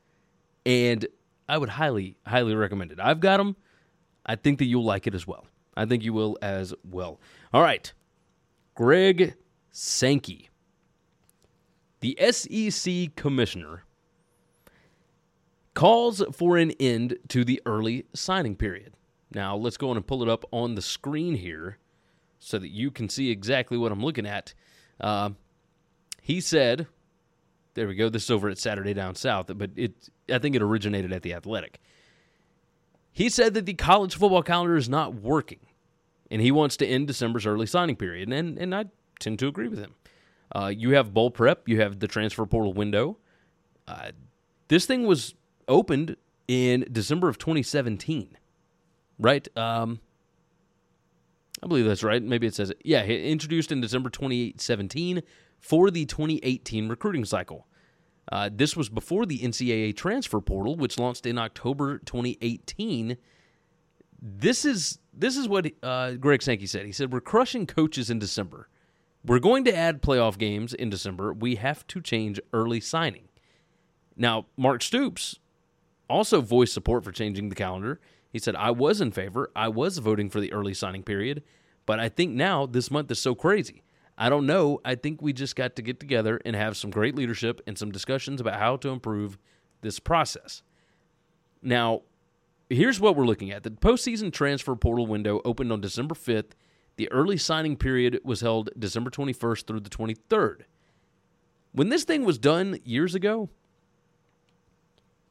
And 0.66 1.06
I 1.50 1.58
would 1.58 1.70
highly 1.70 2.16
highly 2.26 2.56
recommend 2.56 2.92
it. 2.92 3.00
I've 3.00 3.20
got 3.20 3.38
them. 3.38 3.56
I 4.26 4.36
think 4.36 4.60
that 4.60 4.66
you'll 4.66 4.86
like 4.86 5.08
it 5.08 5.16
as 5.16 5.26
well. 5.26 5.48
I 5.76 5.86
think 5.86 6.04
you 6.04 6.14
will 6.14 6.38
as 6.42 6.74
well. 6.90 7.20
All 7.52 7.62
right. 7.62 7.92
Greg 8.76 9.36
Sankey. 9.72 10.50
The 12.02 12.18
SEC 12.32 13.16
commissioner 13.16 13.84
calls 15.74 16.24
for 16.32 16.58
an 16.58 16.72
end 16.80 17.18
to 17.30 17.44
the 17.44 17.62
early 17.66 18.06
signing 18.14 18.56
period. 18.56 18.94
Now, 19.34 19.56
let's 19.56 19.78
go 19.78 19.90
on 19.90 19.98
and 19.98 20.06
pull 20.06 20.22
it 20.24 20.30
up 20.30 20.46
on 20.52 20.76
the 20.76 20.82
screen 20.82 21.36
here 21.36 21.78
so 22.40 22.58
that 22.60 22.70
you 22.70 22.92
can 22.92 23.08
see 23.08 23.30
exactly 23.30 23.78
what 23.78 23.92
I'm 23.92 24.04
looking 24.04 24.26
at. 24.26 24.54
Uh, 25.00 25.32
he 26.22 26.42
said, 26.42 26.88
there 27.74 27.88
we 27.88 27.96
go, 27.96 28.10
this 28.10 28.24
is 28.24 28.32
over 28.32 28.50
at 28.50 28.58
Saturday 28.58 28.94
Down 28.94 29.16
South, 29.16 29.46
but 29.56 29.72
it, 29.76 29.94
I 30.30 30.40
think 30.40 30.56
it 30.56 30.62
originated 30.62 31.14
at 31.14 31.22
The 31.22 31.34
Athletic. 31.34 31.80
He 33.12 33.30
said 33.30 33.54
that 33.54 33.66
the 33.66 33.74
college 33.74 34.16
football 34.16 34.44
calendar 34.44 34.76
is 34.76 34.90
not 34.90 35.16
working, 35.16 35.60
and 36.30 36.42
he 36.42 36.52
wants 36.52 36.78
to 36.78 36.86
end 36.86 37.08
December's 37.08 37.46
early 37.46 37.66
signing 37.66 37.96
period, 37.96 38.32
and, 38.32 38.58
and 38.58 38.74
I 38.74 38.86
tend 39.20 39.40
to 39.40 39.48
agree 39.48 39.68
with 39.68 39.80
him. 39.80 39.96
Uh, 40.54 40.72
you 40.76 40.92
have 40.92 41.14
bowl 41.14 41.32
prep, 41.32 41.68
you 41.68 41.80
have 41.82 42.00
the 42.00 42.08
transfer 42.08 42.46
portal 42.46 42.74
window. 42.74 43.18
Uh, 43.88 44.12
this 44.68 44.86
thing 44.86 45.06
was 45.06 45.36
opened 45.68 46.18
in 46.48 46.86
December 46.92 47.30
of 47.30 47.38
2017, 47.38 48.38
right? 49.22 49.48
Um, 49.58 50.00
I 51.64 51.68
believe 51.68 51.86
that's 51.86 52.04
right. 52.04 52.22
Maybe 52.22 52.48
it 52.48 52.56
says. 52.56 52.74
Yeah, 52.84 53.04
introduced 53.04 53.72
in 53.72 53.80
December 53.80 54.10
2017 54.10 55.22
for 55.60 55.92
the 55.92 56.06
2018 56.06 56.90
recruiting 56.90 57.24
cycle. 57.24 57.68
Uh, 58.32 58.50
this 58.52 58.76
was 58.76 58.90
before 58.90 59.26
the 59.26 59.40
NCAA 59.40 59.96
transfer 59.96 60.42
portal, 60.42 60.76
which 60.76 60.98
launched 60.98 61.26
in 61.26 61.38
October 61.38 62.00
2018. 62.00 63.18
This 64.22 64.66
is 64.66 65.00
this 65.14 65.38
is 65.38 65.48
what 65.48 65.68
uh, 65.84 66.14
Greg 66.14 66.42
Sankey 66.42 66.68
said. 66.68 66.86
He 66.86 66.92
said, 66.92 67.14
"We're 67.14 67.22
crushing 67.22 67.68
coaches 67.68 68.10
in 68.10 68.20
December. 68.20 68.68
We're 69.24 69.40
going 69.40 69.66
to 69.66 69.76
add 69.76 70.02
playoff 70.02 70.38
games 70.38 70.74
in 70.74 70.90
December. 70.90 71.32
We 71.32 71.56
have 71.56 71.86
to 71.88 72.02
change 72.02 72.40
early 72.54 72.80
signing." 72.80 73.28
Now, 74.16 74.48
Mark 74.58 74.82
Stoops 74.82 75.40
also 76.10 76.42
voiced 76.42 76.74
support 76.74 77.04
for 77.04 77.12
changing 77.12 77.50
the 77.50 77.56
calendar. 77.56 78.00
He 78.32 78.40
said, 78.40 78.56
I 78.56 78.72
was 78.72 79.02
in 79.02 79.12
favor. 79.12 79.52
I 79.56 79.68
was 79.68 79.98
voting 79.98 80.30
for 80.30 80.40
the 80.40 80.54
early 80.54 80.74
signing 80.74 81.04
period, 81.04 81.44
but 81.86 82.00
I 82.00 82.10
think 82.10 82.32
now 82.32 82.66
this 82.66 82.90
month 82.90 83.12
is 83.12 83.20
so 83.20 83.36
crazy. 83.36 83.84
I 84.18 84.30
don't 84.30 84.46
know. 84.46 84.80
I 84.86 84.96
think 84.96 85.22
we 85.22 85.34
just 85.34 85.56
got 85.56 85.76
to 85.76 85.82
get 85.82 86.00
together 86.00 86.40
and 86.46 86.56
have 86.56 86.78
some 86.78 86.92
great 86.92 87.16
leadership 87.16 87.62
and 87.66 87.78
some 87.78 87.92
discussions 87.92 88.40
about 88.40 88.60
how 88.60 88.78
to 88.78 88.90
improve 88.90 89.38
this 89.82 90.00
process. 90.00 90.62
Now, 91.62 92.02
here's 92.70 93.00
what 93.00 93.16
we're 93.16 93.26
looking 93.26 93.52
at 93.52 93.64
the 93.64 93.72
postseason 93.72 94.32
transfer 94.32 94.76
portal 94.76 95.08
window 95.08 95.42
opened 95.44 95.72
on 95.72 95.82
December 95.82 96.16
5th. 96.16 96.52
The 96.98 97.12
early 97.12 97.38
signing 97.38 97.78
period 97.78 98.20
was 98.24 98.42
held 98.42 98.70
December 98.78 99.10
21st 99.10 99.66
through 99.66 99.80
the 99.80 99.90
23rd. 99.90 100.62
When 101.72 101.90
this 101.90 102.04
thing 102.04 102.26
was 102.26 102.38
done 102.38 102.80
years 102.84 103.16
ago, 103.16 103.50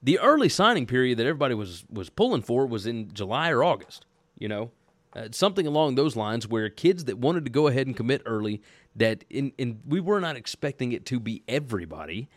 the 0.03 0.19
early 0.19 0.49
signing 0.49 0.87
period 0.87 1.19
that 1.19 1.27
everybody 1.27 1.55
was 1.55 1.85
was 1.91 2.11
pulling 2.11 2.43
for 2.43 2.67
was 2.67 2.87
in 2.87 3.13
July 3.13 3.51
or 3.51 3.63
August. 3.63 4.07
You 4.39 4.49
know, 4.49 4.71
uh, 5.15 5.29
something 5.33 5.67
along 5.67 5.95
those 5.95 6.17
lines, 6.17 6.49
where 6.49 6.69
kids 6.71 7.05
that 7.05 7.19
wanted 7.19 7.45
to 7.45 7.51
go 7.51 7.67
ahead 7.67 7.87
and 7.87 7.97
commit 7.97 8.23
early, 8.25 8.63
that 8.97 9.25
in, 9.29 9.53
in 9.59 9.81
we 9.87 10.01
were 10.01 10.21
not 10.21 10.37
expecting 10.37 10.93
it 10.93 11.05
to 11.07 11.21
be 11.21 11.43
everybody, 11.47 12.29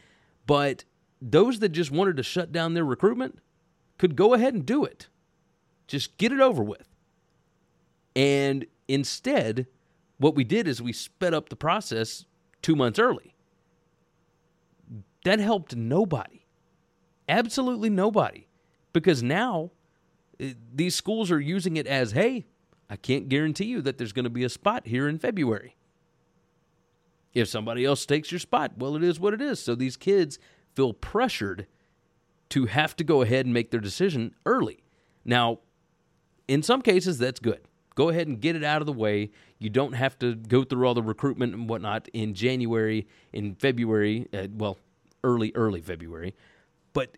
but 0.45 0.84
those 1.22 1.59
that 1.59 1.70
just 1.70 1.91
wanted 1.91 2.18
to 2.18 2.24
shut 2.24 2.51
down 2.51 2.74
their 2.74 2.84
recruitment 2.84 3.39
could 3.97 4.16
go 4.16 4.34
ahead 4.34 4.53
and 4.53 4.66
do 4.66 4.84
it. 4.84 5.07
Just 5.88 6.18
get 6.18 6.32
it 6.32 6.41
over 6.41 6.64
with. 6.64 6.89
And 8.16 8.66
instead, 8.88 9.68
what 10.18 10.36
we 10.36 10.43
did 10.43 10.68
is 10.68 10.82
we 10.82 10.93
sped 10.93 11.34
up 11.34 11.49
the 11.49 11.55
process 11.55 12.26
two 12.61 12.76
months 12.76 12.99
early. 12.99 13.36
That 15.24 15.39
helped 15.39 15.76
nobody. 15.76 16.42
Absolutely 17.28 17.89
nobody. 17.89 18.47
Because 18.91 19.24
now 19.24 19.71
eh, 20.39 20.53
these 20.74 20.95
schools 20.95 21.32
are 21.32 21.39
using 21.39 21.78
it 21.78 21.88
as 21.88 22.11
hey, 22.11 22.45
I 22.89 22.95
can't 22.95 23.30
guarantee 23.30 23.65
you 23.65 23.82
that 23.82 23.97
there's 23.97 24.13
going 24.13 24.26
to 24.26 24.30
be 24.30 24.43
a 24.43 24.49
spot 24.49 24.88
here 24.88 25.07
in 25.07 25.17
February. 25.17 25.76
If 27.34 27.47
somebody 27.47 27.84
else 27.86 28.05
takes 28.05 28.32
your 28.32 28.39
spot, 28.39 28.74
well, 28.78 28.95
it 28.95 29.03
is 29.03 29.19
what 29.19 29.34
it 29.34 29.41
is. 29.41 29.59
So 29.59 29.74
these 29.74 29.97
kids 29.97 30.38
feel 30.76 30.93
pressured 30.93 31.65
to 32.49 32.67
have 32.67 32.95
to 32.97 33.03
go 33.03 33.24
ahead 33.24 33.45
and 33.45 33.53
make 33.53 33.71
their 33.71 33.80
decision 33.80 34.36
early. 34.45 34.84
Now, 35.26 35.59
in 36.47 36.61
some 36.61 36.84
cases, 36.84 37.17
that's 37.17 37.39
good. 37.39 37.61
Go 37.95 38.09
ahead 38.09 38.28
and 38.28 38.39
get 38.39 38.55
it 38.55 38.63
out 38.63 38.82
of 38.82 38.86
the 38.86 38.93
way. 38.93 39.32
You 39.57 39.71
don't 39.71 39.93
have 39.93 40.19
to 40.19 40.36
go 40.36 40.63
through 40.63 40.86
all 40.86 40.93
the 40.93 41.01
recruitment 41.01 41.55
and 41.55 41.67
whatnot 41.67 42.07
in 42.13 42.36
January, 42.36 43.07
in 43.32 43.55
February, 43.55 44.28
uh, 44.34 44.47
well, 44.53 44.78
early, 45.24 45.51
early 45.55 45.82
February 45.82 46.36
but 46.93 47.17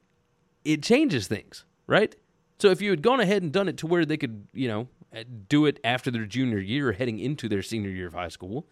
it 0.64 0.82
changes 0.82 1.28
things, 1.28 1.66
right? 1.88 2.16
So 2.60 2.70
if 2.70 2.82
you 2.82 2.90
had 2.90 3.02
gone 3.02 3.20
ahead 3.20 3.44
and 3.44 3.52
done 3.52 3.68
it 3.68 3.78
to 3.78 3.88
where 3.88 4.06
they 4.06 4.18
could, 4.18 4.48
you 4.54 4.68
know, 4.68 4.88
uh, 5.16 5.24
do 5.48 5.66
it 5.66 5.80
after 5.84 6.10
their 6.10 6.26
junior 6.26 6.60
year, 6.60 6.92
heading 6.94 7.20
into 7.20 7.48
their 7.48 7.62
senior 7.62 7.90
year 7.90 8.08
of 8.08 8.14
high 8.14 8.30
school, 8.30 8.68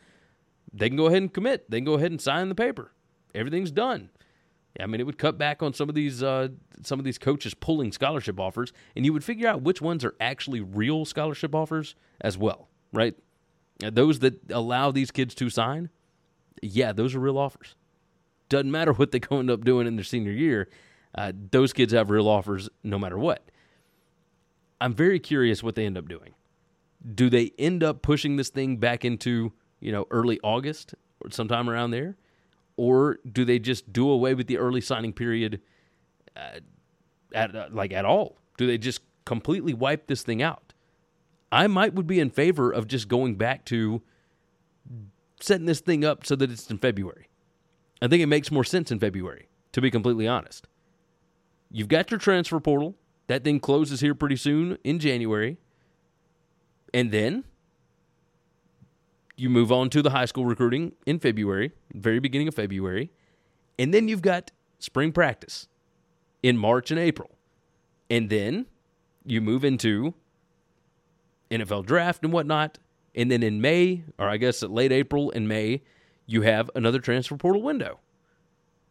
they 0.73 0.89
can 0.89 0.97
go 0.97 1.07
ahead 1.07 1.21
and 1.21 1.33
commit. 1.33 1.69
They 1.69 1.77
can 1.77 1.85
go 1.85 1.93
ahead 1.93 2.11
and 2.11 2.19
sign 2.19 2.49
the 2.49 2.55
paper. 2.55 2.91
Everything's 3.35 3.71
done. 3.71 4.09
I 4.79 4.87
mean, 4.87 4.99
it 4.99 5.05
would 5.05 5.19
cut 5.19 5.37
back 5.37 5.61
on 5.61 5.73
some 5.73 5.87
of 5.87 5.93
these 5.93 6.23
uh, 6.23 6.47
some 6.81 6.97
of 6.99 7.05
these 7.05 7.19
coaches 7.19 7.53
pulling 7.53 7.91
scholarship 7.91 8.39
offers, 8.39 8.73
and 8.95 9.05
you 9.05 9.13
would 9.13 9.23
figure 9.23 9.47
out 9.47 9.61
which 9.61 9.81
ones 9.81 10.03
are 10.03 10.15
actually 10.19 10.61
real 10.61 11.05
scholarship 11.05 11.53
offers 11.53 11.95
as 12.21 12.37
well, 12.37 12.69
right? 12.91 13.15
Those 13.79 14.19
that 14.19 14.39
allow 14.51 14.91
these 14.91 15.11
kids 15.11 15.35
to 15.35 15.49
sign, 15.49 15.89
yeah, 16.61 16.91
those 16.91 17.13
are 17.13 17.19
real 17.19 17.37
offers. 17.37 17.75
Doesn't 18.49 18.71
matter 18.71 18.93
what 18.93 19.11
they 19.11 19.19
end 19.31 19.51
up 19.51 19.63
doing 19.63 19.85
in 19.85 19.95
their 19.95 20.03
senior 20.03 20.31
year 20.31 20.69
uh, 21.15 21.31
those 21.51 21.73
kids 21.73 21.93
have 21.93 22.09
real 22.09 22.27
offers 22.27 22.69
no 22.83 22.97
matter 22.97 23.17
what. 23.17 23.49
I'm 24.81 24.93
very 24.93 25.19
curious 25.19 25.63
what 25.63 25.75
they 25.75 25.85
end 25.85 25.97
up 25.97 26.07
doing. 26.07 26.33
Do 27.13 27.29
they 27.29 27.51
end 27.57 27.83
up 27.83 28.01
pushing 28.01 28.37
this 28.37 28.49
thing 28.49 28.77
back 28.77 29.05
into 29.05 29.53
you 29.79 29.91
know 29.91 30.07
early 30.11 30.39
August 30.43 30.95
or 31.21 31.29
sometime 31.31 31.69
around 31.69 31.91
there, 31.91 32.17
or 32.77 33.19
do 33.29 33.45
they 33.45 33.59
just 33.59 33.91
do 33.93 34.09
away 34.09 34.33
with 34.33 34.47
the 34.47 34.57
early 34.57 34.81
signing 34.81 35.13
period 35.13 35.61
uh, 36.35 36.59
at 37.33 37.55
uh, 37.55 37.67
like 37.71 37.93
at 37.93 38.05
all? 38.05 38.37
Do 38.57 38.67
they 38.67 38.77
just 38.77 39.01
completely 39.25 39.73
wipe 39.73 40.07
this 40.07 40.23
thing 40.23 40.41
out? 40.41 40.73
I 41.51 41.67
might 41.67 41.93
would 41.93 42.07
be 42.07 42.19
in 42.19 42.29
favor 42.29 42.71
of 42.71 42.87
just 42.87 43.07
going 43.07 43.35
back 43.35 43.65
to 43.65 44.01
setting 45.39 45.65
this 45.65 45.81
thing 45.81 46.03
up 46.03 46.25
so 46.25 46.35
that 46.35 46.49
it's 46.49 46.69
in 46.71 46.77
February. 46.77 47.27
I 48.01 48.07
think 48.07 48.23
it 48.23 48.27
makes 48.27 48.51
more 48.51 48.63
sense 48.63 48.91
in 48.91 48.99
February, 48.99 49.47
to 49.73 49.81
be 49.81 49.91
completely 49.91 50.27
honest. 50.27 50.67
You've 51.73 51.87
got 51.87 52.11
your 52.11 52.19
transfer 52.19 52.59
portal. 52.59 52.95
That 53.27 53.43
thing 53.43 53.59
closes 53.59 53.99
here 53.99 54.13
pretty 54.13 54.35
soon 54.35 54.77
in 54.83 54.99
January. 54.99 55.57
And 56.93 57.11
then 57.11 57.45
you 59.35 59.49
move 59.49 59.71
on 59.71 59.89
to 59.89 60.03
the 60.03 60.11
high 60.11 60.25
school 60.25 60.45
recruiting 60.45 60.93
in 61.07 61.17
February, 61.17 61.71
very 61.91 62.19
beginning 62.19 62.47
of 62.47 62.53
February. 62.53 63.09
And 63.79 63.91
then 63.91 64.07
you've 64.07 64.21
got 64.21 64.51
spring 64.77 65.11
practice 65.11 65.67
in 66.43 66.59
March 66.59 66.91
and 66.91 66.99
April. 66.99 67.31
And 68.07 68.29
then 68.29 68.67
you 69.25 69.41
move 69.41 69.65
into 69.65 70.13
NFL 71.49 71.87
draft 71.87 72.23
and 72.23 72.31
whatnot. 72.31 72.77
And 73.15 73.31
then 73.31 73.41
in 73.41 73.61
May, 73.61 74.03
or 74.19 74.29
I 74.29 74.37
guess 74.37 74.61
late 74.61 74.91
April 74.91 75.31
and 75.31 75.47
May, 75.47 75.81
you 76.27 76.43
have 76.43 76.69
another 76.75 76.99
transfer 76.99 77.35
portal 77.35 77.63
window 77.63 77.99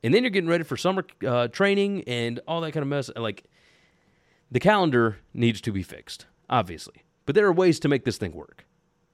and 0.03 0.12
then 0.12 0.22
you're 0.22 0.30
getting 0.30 0.50
ready 0.50 0.64
for 0.64 0.76
summer 0.76 1.05
uh, 1.26 1.48
training 1.48 2.03
and 2.07 2.40
all 2.46 2.61
that 2.61 2.72
kind 2.72 2.82
of 2.82 2.88
mess. 2.88 3.11
Like 3.14 3.44
the 4.50 4.61
calendar 4.61 5.18
needs 5.32 5.61
to 5.62 5.72
be 5.72 5.82
fixed, 5.82 6.26
obviously, 6.50 7.05
but 7.26 7.34
there 7.34 7.46
are 7.46 7.53
ways 7.53 7.80
to 7.80 7.88
make 7.88 8.05
this 8.05 8.16
thing 8.16 8.32
work. 8.32 8.66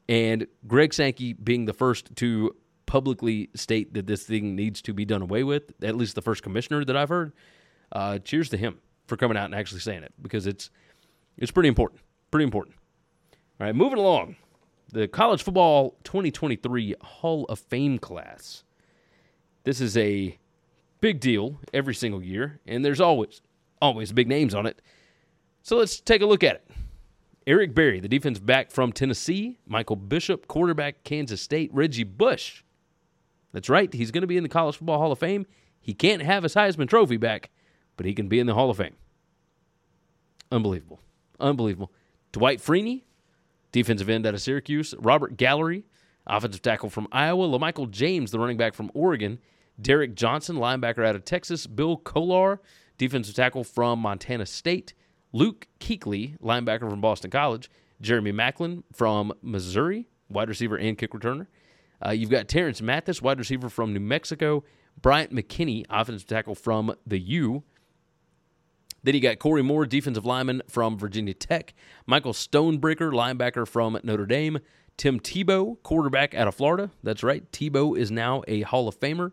And 0.09 0.47
Greg 0.67 0.95
Sankey 0.95 1.35
being 1.35 1.67
the 1.67 1.75
first 1.75 2.17
to 2.17 2.57
publicly 2.87 3.51
state 3.55 3.93
that 3.93 4.07
this 4.07 4.23
thing 4.23 4.57
needs 4.57 4.81
to 4.83 4.95
be 4.95 5.05
done 5.05 5.21
away 5.21 5.45
with, 5.45 5.73
at 5.83 5.95
least 5.95 6.15
the 6.15 6.23
first 6.23 6.43
commissioner 6.43 6.85
that 6.85 6.97
I've 6.97 7.11
heard. 7.11 7.33
Uh, 7.93 8.19
cheers 8.19 8.49
to 8.51 8.57
him 8.57 8.81
for 9.07 9.17
coming 9.17 9.37
out 9.37 9.47
and 9.47 9.55
actually 9.55 9.81
saying 9.81 10.03
it 10.03 10.13
because 10.21 10.47
it's 10.47 10.71
it's 11.37 11.51
pretty 11.51 11.69
important, 11.69 12.01
pretty 12.31 12.45
important. 12.45 12.77
All 13.61 13.67
right, 13.67 13.75
moving 13.75 13.99
along, 13.99 14.37
the 14.93 15.09
college 15.09 15.43
football 15.43 15.97
2023 16.05 16.95
Hall 17.03 17.45
of 17.47 17.59
Fame 17.59 17.99
class. 17.99 18.65
This 19.65 19.81
is 19.81 19.97
a 19.97 20.39
big 21.01 21.21
deal 21.21 21.61
every 21.73 21.95
single 21.95 22.23
year, 22.23 22.61
and 22.67 22.85
there's 22.85 23.01
always 23.01 23.41
always 23.81 24.13
big 24.13 24.29
names 24.29 24.55
on 24.55 24.67
it. 24.67 24.83
So 25.63 25.77
let's 25.77 26.01
take 26.01 26.23
a 26.23 26.27
look 26.27 26.43
at 26.43 26.57
it. 26.57 26.71
Eric 27.47 27.75
Berry, 27.75 28.01
the 28.01 28.09
defensive 28.09 28.45
back 28.45 28.71
from 28.71 28.93
Tennessee, 28.93 29.59
Michael 29.67 29.97
Bishop, 29.97 30.49
quarterback 30.49 31.05
Kansas 31.05 31.41
State, 31.41 31.71
Reggie 31.73 32.05
Bush. 32.05 32.63
That's 33.53 33.69
right, 33.69 33.93
he's 33.93 34.11
going 34.11 34.23
to 34.23 34.27
be 34.27 34.37
in 34.37 34.43
the 34.43 34.49
College 34.49 34.77
Football 34.77 34.99
Hall 34.99 35.13
of 35.13 35.19
Fame. 35.19 35.47
He 35.81 35.95
can't 35.95 36.23
have 36.23 36.43
his 36.43 36.55
Heisman 36.55 36.89
Trophy 36.89 37.17
back, 37.17 37.51
but 37.97 38.05
he 38.05 38.13
can 38.15 38.29
be 38.29 38.39
in 38.39 38.47
the 38.47 38.55
Hall 38.55 38.69
of 38.69 38.77
Fame. 38.77 38.97
Unbelievable. 40.53 41.01
Unbelievable. 41.41 41.93
Dwight 42.33 42.59
Freeney, 42.59 43.05
defensive 43.73 44.11
end 44.11 44.27
out 44.27 44.35
of 44.35 44.43
Syracuse, 44.43 44.95
Robert 44.99 45.37
Gallery, 45.37 45.85
offensive 46.27 46.61
tackle 46.61 46.91
from 46.91 47.09
Iowa, 47.13 47.47
LaMichael 47.47 47.91
James, 47.91 48.31
the 48.31 48.39
running 48.39 48.59
back 48.59 48.75
from 48.75 48.91
Oregon, 48.93 49.39
Derrick 49.81 50.15
Johnson, 50.15 50.57
linebacker 50.57 51.07
out 51.07 51.15
of 51.15 51.25
Texas, 51.25 51.67
Bill 51.67 51.97
Kollar, 51.97 52.61
defensive 52.97 53.35
tackle 53.35 53.65
from 53.65 54.01
Montana 54.01 54.47
State, 54.47 54.95
Luke 55.33 55.69
Kuechly, 55.81 56.39
linebacker 56.41 56.91
from 56.91 57.01
Boston 57.01 57.31
College, 57.31 57.71
Jeremy 58.01 58.33
Maclin 58.33 58.83
from 58.93 59.33
Missouri, 59.43 60.09
wide 60.29 60.49
receiver 60.49 60.77
and 60.77 60.99
kick 60.99 61.13
returner. 61.13 61.47
Uh, 62.05 62.11
you've 62.11 62.31
got 62.31 62.49
Terance 62.49 62.81
Mathis, 62.81 63.21
wide 63.23 63.39
receiver 63.39 63.69
from 63.69 63.93
New 63.93 64.01
Mexico, 64.01 64.65
Bryant 65.01 65.33
McKinnie, 65.33 65.85
offensive 65.91 66.29
tackle 66.29 66.55
from 66.55 66.95
the 67.07 67.19
U. 67.19 67.63
Then 69.03 69.15
you 69.15 69.21
got 69.21 69.39
Corey 69.39 69.63
Moore, 69.63 69.87
defensive 69.87 70.27
lineman 70.27 70.63
from 70.69 70.99
Virginia 70.99 71.35
Tech, 71.35 71.75
Michael 72.07 72.33
Stonebreaker, 72.33 73.13
linebacker 73.13 73.67
from 73.67 73.99
Notre 74.03 74.27
Dame, 74.27 74.59
Tim 74.97 75.21
Tebow, 75.21 75.81
quarterback 75.85 76.35
out 76.35 76.49
of 76.49 76.55
Florida. 76.55 76.91
That's 77.03 77.23
right, 77.23 77.51
Tebow 77.53 77.97
is 77.97 78.11
now 78.11 78.43
a 78.49 78.63
Hall 78.63 78.89
of 78.89 78.99
Famer. 78.99 79.33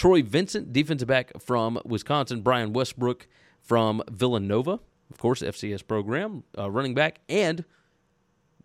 Troy 0.00 0.22
Vincent, 0.22 0.72
defensive 0.72 1.08
back 1.08 1.30
from 1.42 1.78
Wisconsin, 1.84 2.40
Brian 2.40 2.72
Westbrook 2.72 3.28
from 3.60 4.02
Villanova, 4.10 4.80
of 5.10 5.18
course, 5.18 5.42
FCS 5.42 5.86
program, 5.86 6.42
uh, 6.56 6.70
running 6.70 6.94
back, 6.94 7.20
and 7.28 7.66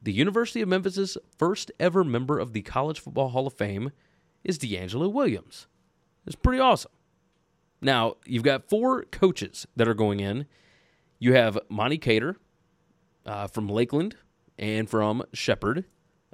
the 0.01 0.13
University 0.13 0.61
of 0.61 0.69
Memphis's 0.69 1.17
first 1.37 1.73
ever 1.77 2.05
member 2.05 2.39
of 2.39 2.53
the 2.53 2.61
College 2.61 3.01
Football 3.01 3.27
Hall 3.31 3.47
of 3.47 3.53
Fame 3.53 3.91
is 4.45 4.57
DeAngelo 4.57 5.11
Williams. 5.11 5.67
It's 6.25 6.37
pretty 6.37 6.61
awesome. 6.61 6.93
Now, 7.81 8.15
you've 8.25 8.43
got 8.43 8.69
four 8.69 9.03
coaches 9.03 9.67
that 9.75 9.89
are 9.89 9.93
going 9.93 10.21
in. 10.21 10.45
You 11.19 11.33
have 11.33 11.59
Monte 11.67 11.97
Cater 11.97 12.37
uh, 13.25 13.47
from 13.47 13.67
Lakeland 13.67 14.15
and 14.57 14.89
from 14.89 15.21
Shepherd. 15.33 15.83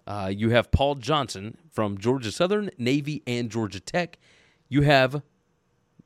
Uh, 0.06 0.32
you 0.32 0.52
have 0.52 0.70
Paul 0.70 0.94
Johnson 0.94 1.58
from 1.72 1.98
Georgia 1.98 2.32
Southern, 2.32 2.70
Navy, 2.78 3.24
and 3.26 3.50
Georgia 3.50 3.80
Tech. 3.80 4.20
You 4.72 4.84
have, 4.84 5.22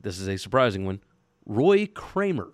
this 0.00 0.18
is 0.18 0.26
a 0.26 0.36
surprising 0.36 0.84
one, 0.84 1.00
Roy 1.46 1.86
Kramer. 1.86 2.50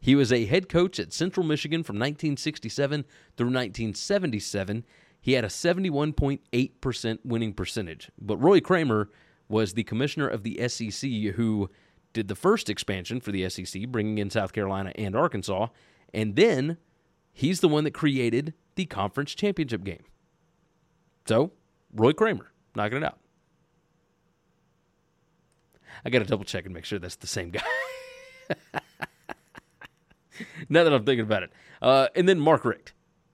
He 0.00 0.16
was 0.16 0.32
a 0.32 0.44
head 0.44 0.68
coach 0.68 0.98
at 0.98 1.12
Central 1.12 1.46
Michigan 1.46 1.84
from 1.84 1.94
1967 1.94 3.04
through 3.36 3.46
1977. 3.46 4.84
He 5.20 5.34
had 5.34 5.44
a 5.44 5.48
71.8% 5.48 7.18
winning 7.24 7.52
percentage. 7.52 8.10
But 8.20 8.38
Roy 8.38 8.60
Kramer 8.60 9.08
was 9.48 9.74
the 9.74 9.84
commissioner 9.84 10.26
of 10.26 10.42
the 10.42 10.66
SEC 10.66 11.08
who 11.36 11.70
did 12.12 12.26
the 12.26 12.34
first 12.34 12.68
expansion 12.68 13.20
for 13.20 13.30
the 13.30 13.48
SEC, 13.48 13.86
bringing 13.86 14.18
in 14.18 14.30
South 14.30 14.52
Carolina 14.52 14.90
and 14.96 15.14
Arkansas. 15.14 15.68
And 16.12 16.34
then 16.34 16.76
he's 17.32 17.60
the 17.60 17.68
one 17.68 17.84
that 17.84 17.94
created 17.94 18.52
the 18.74 18.84
conference 18.84 19.36
championship 19.36 19.84
game. 19.84 20.02
So, 21.28 21.52
Roy 21.94 22.14
Kramer, 22.14 22.50
knocking 22.74 22.98
it 22.98 23.04
out. 23.04 23.19
I 26.04 26.10
got 26.10 26.20
to 26.20 26.24
double 26.24 26.44
check 26.44 26.64
and 26.64 26.74
make 26.74 26.84
sure 26.84 26.98
that's 26.98 27.16
the 27.16 27.26
same 27.26 27.50
guy. 27.50 27.62
now 30.68 30.84
that 30.84 30.92
I'm 30.92 31.04
thinking 31.04 31.24
about 31.24 31.42
it. 31.42 31.52
Uh, 31.82 32.08
and 32.14 32.28
then 32.28 32.40
Mark 32.40 32.64
Richt. 32.64 32.92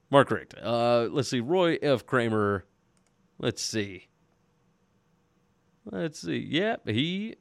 Mark 0.09 0.31
Richt. 0.31 0.53
Uh, 0.61 1.07
let's 1.11 1.29
see. 1.29 1.39
Roy 1.39 1.77
F. 1.81 2.05
Kramer. 2.05 2.65
Let's 3.39 3.61
see. 3.61 4.07
Let's 5.85 6.19
see. 6.21 6.37
Yeah, 6.37 6.77
he. 6.85 7.35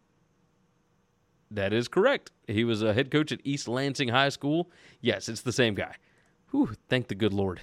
That 1.51 1.73
is 1.73 1.89
correct. 1.89 2.33
He 2.47 2.65
was 2.65 2.83
a 2.83 2.93
head 2.93 3.11
coach 3.11 3.33
at 3.33 3.41
East 3.45 3.69
Lansing 3.69 4.09
High 4.09 4.31
School. 4.31 4.71
Yes, 5.01 5.29
it's 5.29 5.43
the 5.43 5.53
same 5.53 5.75
guy. 5.75 5.95
Whew, 6.51 6.75
thank 6.89 7.09
the 7.09 7.15
good 7.15 7.33
Lord. 7.33 7.61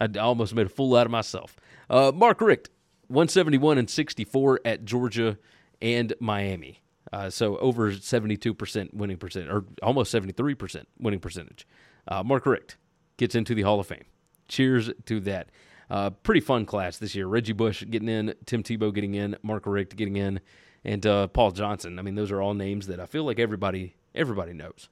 I 0.00 0.08
almost 0.18 0.54
made 0.54 0.66
a 0.66 0.70
fool 0.70 0.96
out 0.96 1.06
of 1.06 1.12
myself. 1.12 1.56
Uh, 1.88 2.10
Mark 2.14 2.40
Richt, 2.40 2.70
171 3.08 3.78
and 3.78 3.88
64 3.88 4.60
at 4.64 4.84
Georgia 4.84 5.38
and 5.80 6.12
Miami. 6.20 6.80
Uh, 7.12 7.28
so 7.28 7.56
over 7.58 7.90
72% 7.90 8.94
winning 8.94 9.16
percent, 9.16 9.50
or 9.50 9.64
almost 9.82 10.14
73% 10.14 10.84
winning 10.98 11.20
percentage. 11.20 11.66
Uh, 12.06 12.22
Mark 12.22 12.46
Richt 12.46 12.76
gets 13.16 13.34
into 13.34 13.54
the 13.54 13.62
Hall 13.62 13.80
of 13.80 13.86
Fame. 13.86 14.04
Cheers 14.48 14.90
to 15.06 15.20
that. 15.20 15.50
Uh, 15.90 16.10
pretty 16.10 16.40
fun 16.40 16.64
class 16.66 16.98
this 16.98 17.16
year. 17.16 17.26
Reggie 17.26 17.52
Bush 17.52 17.84
getting 17.90 18.08
in, 18.08 18.34
Tim 18.46 18.62
Tebow 18.62 18.94
getting 18.94 19.14
in, 19.14 19.36
Mark 19.42 19.66
Richt 19.66 19.96
getting 19.96 20.16
in, 20.16 20.40
and 20.84 21.04
uh, 21.04 21.26
Paul 21.26 21.50
Johnson. 21.50 21.98
I 21.98 22.02
mean, 22.02 22.14
those 22.14 22.30
are 22.30 22.40
all 22.40 22.54
names 22.54 22.86
that 22.86 23.00
I 23.00 23.06
feel 23.06 23.24
like 23.24 23.38
everybody 23.40 23.94
everybody 24.14 24.52
knows, 24.52 24.88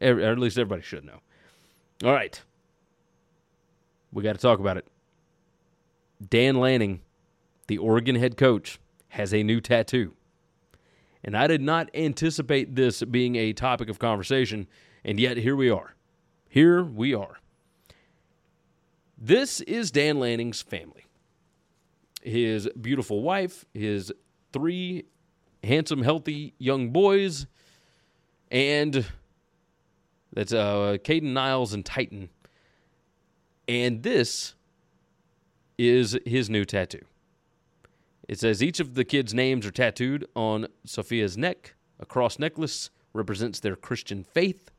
Every, 0.00 0.24
or 0.24 0.32
at 0.32 0.38
least 0.38 0.58
everybody 0.58 0.82
should 0.82 1.04
know. 1.04 1.20
All 2.04 2.12
right, 2.12 2.40
we 4.12 4.22
got 4.22 4.34
to 4.34 4.40
talk 4.40 4.58
about 4.58 4.76
it. 4.76 4.86
Dan 6.28 6.56
Lanning, 6.56 7.00
the 7.68 7.78
Oregon 7.78 8.16
head 8.16 8.36
coach, 8.36 8.80
has 9.08 9.32
a 9.32 9.42
new 9.42 9.60
tattoo. 9.60 10.14
And 11.22 11.36
I 11.36 11.46
did 11.46 11.60
not 11.60 11.90
anticipate 11.94 12.74
this 12.74 13.02
being 13.02 13.36
a 13.36 13.52
topic 13.52 13.88
of 13.88 13.98
conversation, 13.98 14.66
and 15.04 15.20
yet 15.20 15.36
here 15.36 15.56
we 15.56 15.70
are. 15.70 15.94
Here 16.48 16.82
we 16.82 17.14
are. 17.14 17.38
This 19.18 19.60
is 19.62 19.90
Dan 19.90 20.18
Lanning's 20.18 20.62
family. 20.62 21.04
His 22.22 22.68
beautiful 22.80 23.22
wife, 23.22 23.64
his 23.74 24.12
three 24.52 25.04
handsome, 25.62 26.02
healthy 26.02 26.54
young 26.58 26.90
boys, 26.90 27.46
and 28.50 29.06
that's 30.32 30.52
uh, 30.52 30.96
Caden 31.04 31.32
Niles 31.32 31.74
and 31.74 31.84
Titan. 31.84 32.30
And 33.68 34.02
this 34.02 34.54
is 35.78 36.18
his 36.24 36.50
new 36.50 36.64
tattoo. 36.64 37.04
It 38.30 38.38
says 38.38 38.62
each 38.62 38.78
of 38.78 38.94
the 38.94 39.04
kids' 39.04 39.34
names 39.34 39.66
are 39.66 39.72
tattooed 39.72 40.24
on 40.36 40.68
Sophia's 40.84 41.36
neck. 41.36 41.74
A 41.98 42.06
cross 42.06 42.38
necklace 42.38 42.90
represents 43.12 43.58
their 43.58 43.74
Christian 43.74 44.22
faith. 44.22 44.70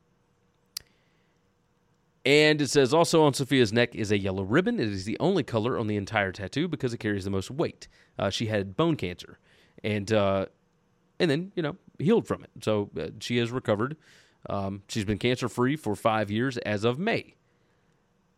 And 2.23 2.61
it 2.61 2.69
says 2.69 2.93
also 2.93 3.23
on 3.23 3.33
Sophia's 3.33 3.73
neck 3.73 3.93
is 3.93 4.09
a 4.09 4.17
yellow 4.17 4.43
ribbon. 4.43 4.79
It 4.79 4.87
is 4.87 5.03
the 5.03 5.17
only 5.19 5.43
color 5.43 5.77
on 5.77 5.87
the 5.87 5.97
entire 5.97 6.31
tattoo 6.31 6.69
because 6.69 6.93
it 6.93 6.99
carries 6.99 7.25
the 7.25 7.29
most 7.29 7.51
weight. 7.51 7.89
Uh, 8.17 8.29
she 8.29 8.45
had 8.45 8.77
bone 8.77 8.95
cancer, 8.95 9.37
and 9.83 10.13
uh, 10.13 10.45
and 11.19 11.29
then 11.29 11.51
you 11.53 11.61
know 11.61 11.75
healed 11.99 12.27
from 12.27 12.45
it. 12.45 12.51
So 12.61 12.89
uh, 12.97 13.07
she 13.19 13.35
has 13.35 13.51
recovered. 13.51 13.97
Um, 14.49 14.83
she's 14.87 15.03
been 15.03 15.17
cancer 15.17 15.49
free 15.49 15.75
for 15.75 15.93
five 15.93 16.31
years 16.31 16.57
as 16.59 16.85
of 16.85 16.97
May. 16.99 17.35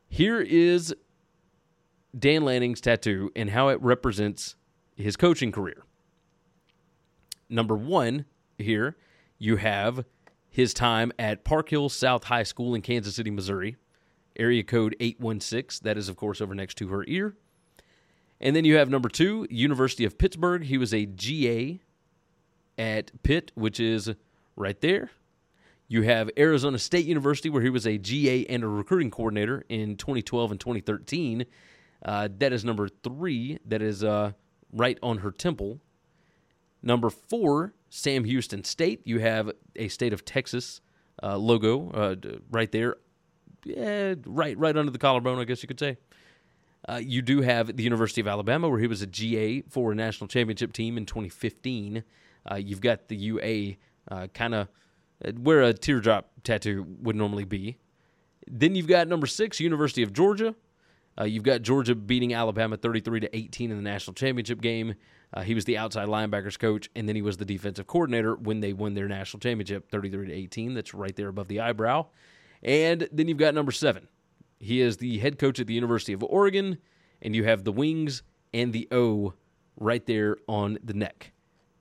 Here 0.10 0.42
is 0.42 0.96
Dan 2.18 2.44
Lanning's 2.46 2.82
tattoo 2.82 3.32
and 3.36 3.52
how 3.52 3.68
it 3.68 3.80
represents 3.80 4.56
his 4.96 5.16
coaching 5.16 5.52
career. 5.52 5.84
Number 7.50 7.76
one, 7.76 8.26
here 8.58 8.98
you 9.38 9.58
have 9.58 10.06
his 10.50 10.74
time 10.74 11.12
at 11.18 11.44
Park 11.44 11.70
Hill 11.70 11.90
South 11.90 12.26
High 12.26 12.44
School 12.44 12.76
in 12.76 12.82
Kansas 12.82 13.16
City, 13.16 13.32
Missouri, 13.32 13.76
area 14.38 14.64
code 14.64 14.96
816. 15.00 15.84
That 15.84 15.98
is, 15.98 16.10
of 16.10 16.16
course, 16.16 16.42
over 16.42 16.56
next 16.56 16.76
to 16.76 16.88
her 16.90 17.04
ear. 17.08 17.36
And 18.40 18.56
then 18.56 18.66
you 18.66 18.76
have 18.76 18.90
number 18.90 19.10
two, 19.10 19.48
University 19.50 20.06
of 20.06 20.18
Pittsburgh. 20.18 20.64
He 20.64 20.78
was 20.78 20.94
a 20.94 21.06
GA 21.06 21.80
at 22.78 23.24
Pitt, 23.24 23.52
which 23.56 23.80
is 23.80 24.12
right 24.56 24.80
there. 24.82 25.12
You 25.88 26.04
have 26.04 26.30
Arizona 26.38 26.80
State 26.80 27.06
University, 27.06 27.50
where 27.50 27.62
he 27.62 27.70
was 27.70 27.86
a 27.86 27.98
GA 27.98 28.46
and 28.46 28.64
a 28.64 28.68
recruiting 28.68 29.12
coordinator 29.12 29.64
in 29.70 29.96
2012 29.96 30.52
and 30.52 30.60
2013. 30.60 31.46
Uh, 32.04 32.30
that 32.38 32.52
is 32.52 32.66
number 32.66 32.90
three. 32.90 33.60
That 33.66 33.82
is 33.82 34.04
uh, 34.04 34.32
right 34.74 34.98
on 35.02 35.20
her 35.20 35.32
temple. 35.32 35.80
Number 36.82 37.10
four, 37.10 37.74
Sam 37.90 38.26
Houston 38.26 38.64
State. 38.64 39.02
You 39.06 39.20
have 39.20 39.52
a 39.76 39.88
state 39.88 40.14
of 40.14 40.26
Texas 40.26 40.82
uh, 41.22 41.38
logo 41.38 41.92
uh, 41.92 42.16
right 42.52 42.72
there, 42.72 42.98
yeah, 43.64 44.16
right, 44.26 44.58
right 44.58 44.76
under 44.76 44.92
the 44.92 44.98
collarbone, 44.98 45.40
I 45.40 45.46
guess 45.46 45.64
you 45.64 45.68
could 45.68 45.80
say. 45.80 45.98
Uh, 46.88 47.00
you 47.02 47.22
do 47.22 47.42
have 47.42 47.78
the 47.78 47.84
University 47.84 48.20
of 48.20 48.28
Alabama, 48.28 48.68
where 48.68 48.80
he 48.80 48.88
was 48.88 49.02
a 49.02 49.08
GA 49.08 49.62
for 49.70 49.94
a 49.94 49.96
national 49.96 50.28
championship 50.28 50.74
team 50.74 50.98
in 50.98 51.06
2015. 51.06 52.04
Uh, 52.50 52.56
you've 52.56 52.82
got 52.82 53.08
the 53.08 53.16
UA, 53.16 53.76
uh, 54.12 54.28
kind 54.34 54.54
of 54.54 54.68
where 55.42 55.62
a 55.62 55.74
teardrop 55.74 56.32
tattoo 56.44 56.86
would 57.02 57.16
normally 57.16 57.46
be. 57.46 57.78
Then 58.48 58.76
you've 58.76 58.88
got 58.88 59.08
number 59.08 59.28
six, 59.28 59.62
University 59.62 60.04
of 60.04 60.12
Georgia. 60.12 60.56
Uh, 61.20 61.26
you've 61.26 61.44
got 61.44 61.62
Georgia 61.62 61.96
beating 61.96 62.34
Alabama 62.34 62.78
33 62.78 63.22
to 63.22 63.36
18 63.36 63.72
in 63.72 63.78
the 63.78 63.84
national 63.84 64.14
championship 64.14 64.62
game. 64.62 64.96
Uh, 65.34 65.42
he 65.42 65.56
was 65.56 65.66
the 65.66 65.78
outside 65.78 66.08
linebackers 66.08 66.58
coach, 66.60 66.90
and 66.96 67.08
then 67.08 67.16
he 67.16 67.22
was 67.22 67.38
the 67.38 67.46
defensive 67.46 67.88
coordinator 67.88 68.36
when 68.36 68.60
they 68.60 68.74
won 68.74 68.94
their 68.94 69.08
national 69.08 69.40
championship 69.40 69.90
33 69.90 70.28
to 70.28 70.34
18. 70.34 70.74
That's 70.74 70.94
right 70.94 71.16
there 71.16 71.30
above 71.30 71.48
the 71.48 71.60
eyebrow. 71.60 72.06
And 72.62 73.08
then 73.12 73.28
you've 73.28 73.38
got 73.38 73.54
number 73.54 73.72
seven. 73.72 74.08
He 74.60 74.80
is 74.82 74.98
the 74.98 75.18
head 75.20 75.40
coach 75.40 75.60
at 75.60 75.68
the 75.68 75.74
University 75.74 76.14
of 76.14 76.24
Oregon, 76.24 76.78
and 77.22 77.36
you 77.36 77.44
have 77.44 77.64
the 77.64 77.72
wings 77.72 78.24
and 78.54 78.72
the 78.72 78.88
O 78.92 79.34
right 79.78 80.06
there 80.06 80.38
on 80.48 80.78
the 80.84 80.94
neck. 80.94 81.32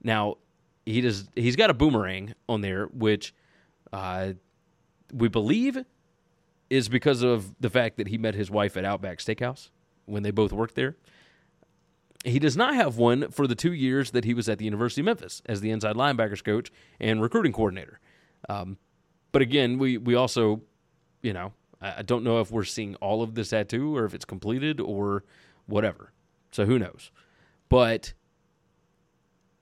Now, 0.03 0.39
he 0.85 1.01
does. 1.01 1.29
He's 1.35 1.57
got 1.57 1.71
a 1.71 1.75
boomerang 1.75 2.35
on 2.49 2.61
there, 2.61 2.87
which 2.87 3.35
uh, 3.93 4.33
we 5.13 5.29
believe 5.29 5.85
is 6.73 6.89
because 6.89 7.23
of 7.23 7.55
the 7.61 7.69
fact 7.69 7.99
that 7.99 8.09
he 8.09 8.17
met 8.17 8.35
his 8.35 8.51
wife 8.51 8.79
at 8.79 8.85
Outback 8.85 9.19
Steakhouse 9.19 9.69
when 10.07 10.23
they 10.23 10.31
both 10.31 10.55
worked 10.55 10.75
there. 10.75 10.97
He 12.25 12.39
does 12.39 12.57
not 12.57 12.75
have 12.75 12.97
one 12.97 13.31
for 13.31 13.47
the 13.47 13.55
two 13.55 13.75
years 13.75 14.13
that 14.13 14.25
he 14.25 14.33
was 14.33 14.49
at 14.49 14.57
the 14.57 14.65
University 14.65 15.03
of 15.03 15.05
Memphis 15.05 15.43
as 15.45 15.61
the 15.61 15.71
inside 15.71 15.97
linebackers 15.97 16.43
coach 16.43 16.73
and 16.99 17.21
recruiting 17.21 17.53
coordinator. 17.53 18.01
Um, 18.49 18.79
but 19.33 19.43
again, 19.43 19.77
we 19.77 19.99
we 19.99 20.15
also, 20.15 20.63
you 21.21 21.35
know, 21.35 21.53
I, 21.83 21.99
I 21.99 22.03
don't 22.03 22.25
know 22.25 22.41
if 22.41 22.51
we're 22.51 22.65
seeing 22.65 22.95
all 22.97 23.23
of 23.23 23.35
this 23.35 23.51
tattoo 23.51 23.95
or 23.95 24.07
if 24.07 24.15
it's 24.15 24.25
completed 24.25 24.81
or 24.81 25.25
whatever. 25.67 26.13
So 26.53 26.65
who 26.65 26.79
knows? 26.79 27.11
But 27.69 28.15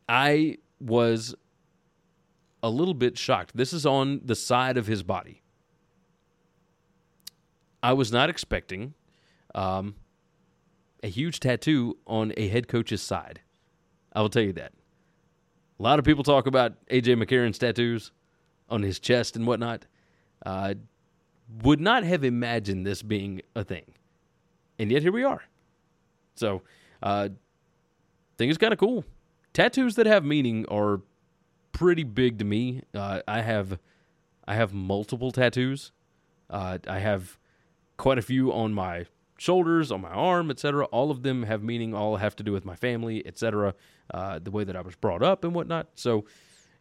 I 0.09 0.59
was 0.79 1.35
a 2.63 2.71
little 2.71 2.95
bit 2.95 3.19
shocked. 3.19 3.57
This 3.57 3.73
is 3.73 3.85
on 3.85 4.21
the 4.25 4.37
side 4.37 4.77
of 4.77 4.87
his 4.87 5.03
body. 5.03 5.43
I 7.83 7.93
was 7.93 8.13
not 8.13 8.31
expecting 8.31 8.95
um, 9.55 9.95
a 11.03 11.09
huge 11.09 11.41
tattoo 11.41 11.97
on 12.07 12.33
a 12.37 12.49
head 12.49 12.69
coach's 12.69 13.03
side. 13.03 13.41
I 14.13 14.21
will 14.21 14.29
tell 14.29 14.43
you 14.43 14.53
that. 14.55 14.73
A 15.79 15.83
lot 15.83 15.99
of 15.99 16.05
people 16.05 16.25
talk 16.25 16.47
about 16.47 16.75
AJ 16.87 17.23
McCarron's 17.23 17.59
tattoos 17.59 18.13
on 18.69 18.83
his 18.83 18.99
chest 18.99 19.37
and 19.37 19.47
whatnot. 19.47 19.87
Uh, 20.45 20.75
would 21.63 21.81
not 21.81 22.05
have 22.05 22.23
imagined 22.23 22.87
this 22.87 23.03
being 23.03 23.43
a 23.57 23.65
thing, 23.65 23.95
and 24.79 24.91
yet 24.93 25.03
here 25.03 25.13
we 25.13 25.25
are. 25.25 25.43
So, 26.37 26.63
uh, 27.03 27.31
think 28.41 28.51
it's 28.51 28.59
kind 28.59 28.73
of 28.73 28.79
cool. 28.79 29.05
Tattoos 29.53 29.97
that 29.97 30.07
have 30.07 30.25
meaning 30.25 30.65
are 30.69 31.03
pretty 31.73 32.05
big 32.05 32.39
to 32.39 32.45
me. 32.45 32.83
Uh, 32.95 33.21
I 33.27 33.43
have, 33.43 33.79
I 34.47 34.55
have 34.55 34.73
multiple 34.73 35.33
tattoos. 35.33 35.93
Uh, 36.49 36.79
I 36.87 37.01
have 37.01 37.39
quite 38.01 38.17
a 38.17 38.23
few 38.23 38.51
on 38.51 38.73
my 38.73 39.05
shoulders, 39.37 39.93
on 39.93 40.01
my 40.01 40.09
arm, 40.09 40.51
etc. 40.51 40.87
All 40.87 41.11
of 41.11 41.23
them 41.23 41.43
have 41.43 41.63
meaning. 41.63 41.95
All 41.95 42.17
have 42.17 42.35
to 42.37 42.43
do 42.43 42.51
with 42.51 42.65
my 42.65 42.75
family, 42.75 43.25
etc. 43.27 43.75
Uh, 44.13 44.39
the 44.39 44.51
way 44.51 44.65
that 44.65 44.75
I 44.75 44.81
was 44.81 44.97
brought 44.97 45.23
up 45.23 45.45
and 45.45 45.55
whatnot. 45.55 45.89
So, 45.97 46.25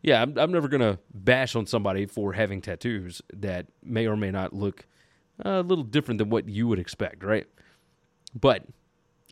yeah, 0.01 0.21
I'm, 0.21 0.37
I'm 0.37 0.51
never 0.51 0.69
gonna 0.69 0.97
bash 1.13 1.57
on 1.57 1.65
somebody 1.65 2.05
for 2.05 2.31
having 2.31 2.61
tattoos 2.61 3.21
that 3.33 3.67
may 3.83 4.07
or 4.07 4.15
may 4.15 4.31
not 4.31 4.53
look 4.53 4.85
a 5.41 5.61
little 5.61 5.83
different 5.83 6.19
than 6.19 6.29
what 6.29 6.47
you 6.47 6.69
would 6.69 6.79
expect, 6.79 7.21
right? 7.21 7.47
But 8.33 8.63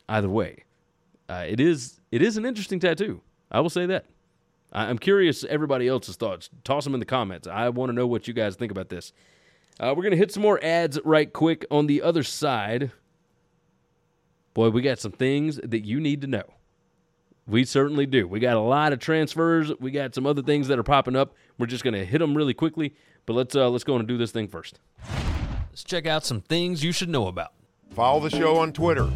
either 0.09 0.29
way, 0.29 0.65
uh, 1.29 1.45
it 1.47 1.61
is 1.61 2.01
it 2.11 2.21
is 2.21 2.35
an 2.35 2.45
interesting 2.45 2.81
tattoo. 2.81 3.21
I 3.49 3.61
will 3.61 3.69
say 3.69 3.85
that. 3.85 4.05
I'm 4.73 4.97
curious 4.97 5.45
everybody 5.45 5.87
else's 5.87 6.17
thoughts. 6.17 6.49
Toss 6.65 6.83
them 6.83 6.93
in 6.93 6.99
the 6.99 7.05
comments. 7.05 7.47
I 7.47 7.69
want 7.69 7.89
to 7.89 7.93
know 7.93 8.05
what 8.05 8.27
you 8.27 8.33
guys 8.33 8.57
think 8.57 8.73
about 8.73 8.89
this. 8.89 9.13
Uh, 9.79 9.93
we're 9.95 10.03
gonna 10.03 10.15
hit 10.15 10.31
some 10.31 10.43
more 10.43 10.59
ads 10.63 10.99
right 11.03 11.31
quick 11.31 11.65
on 11.69 11.87
the 11.87 12.01
other 12.01 12.23
side. 12.23 12.91
Boy, 14.53 14.69
we 14.69 14.81
got 14.81 14.99
some 14.99 15.11
things 15.11 15.59
that 15.63 15.85
you 15.85 15.99
need 15.99 16.21
to 16.21 16.27
know. 16.27 16.43
We 17.47 17.63
certainly 17.63 18.07
do. 18.07 18.27
We 18.27 18.39
got 18.39 18.57
a 18.57 18.61
lot 18.61 18.91
of 18.91 18.99
transfers. 18.99 19.71
We 19.79 19.91
got 19.91 20.15
some 20.15 20.25
other 20.25 20.41
things 20.41 20.67
that 20.67 20.79
are 20.79 20.83
popping 20.83 21.15
up. 21.15 21.35
We're 21.59 21.67
just 21.67 21.83
gonna 21.83 22.05
hit 22.05 22.19
them 22.19 22.35
really 22.35 22.55
quickly. 22.55 22.95
But 23.27 23.33
let's 23.33 23.55
uh, 23.55 23.69
let's 23.69 23.83
go 23.83 23.97
and 23.97 24.07
do 24.07 24.17
this 24.17 24.31
thing 24.31 24.47
first. 24.47 24.79
Let's 25.69 25.83
check 25.83 26.07
out 26.07 26.25
some 26.25 26.41
things 26.41 26.83
you 26.83 26.91
should 26.91 27.09
know 27.09 27.27
about. 27.27 27.53
Follow 27.91 28.19
the 28.19 28.35
show 28.35 28.57
on 28.57 28.73
Twitter 28.73 29.09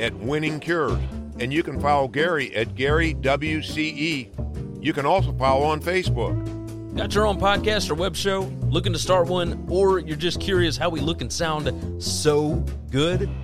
at 0.00 0.14
Winning 0.14 0.58
Cures, 0.58 0.98
and 1.38 1.52
you 1.52 1.62
can 1.62 1.80
follow 1.80 2.08
Gary 2.08 2.54
at 2.56 2.74
Gary 2.74 3.14
WCE. 3.14 4.84
You 4.84 4.92
can 4.92 5.06
also 5.06 5.32
follow 5.32 5.64
on 5.64 5.80
Facebook. 5.80 6.57
Got 6.98 7.14
your 7.14 7.26
own 7.28 7.38
podcast 7.38 7.90
or 7.90 7.94
web 7.94 8.16
show? 8.16 8.40
Looking 8.62 8.92
to 8.92 8.98
start 8.98 9.28
one, 9.28 9.64
or 9.70 10.00
you're 10.00 10.16
just 10.16 10.40
curious 10.40 10.76
how 10.76 10.88
we 10.88 10.98
look 10.98 11.20
and 11.20 11.32
sound 11.32 12.02
so 12.02 12.54
good? 12.90 13.30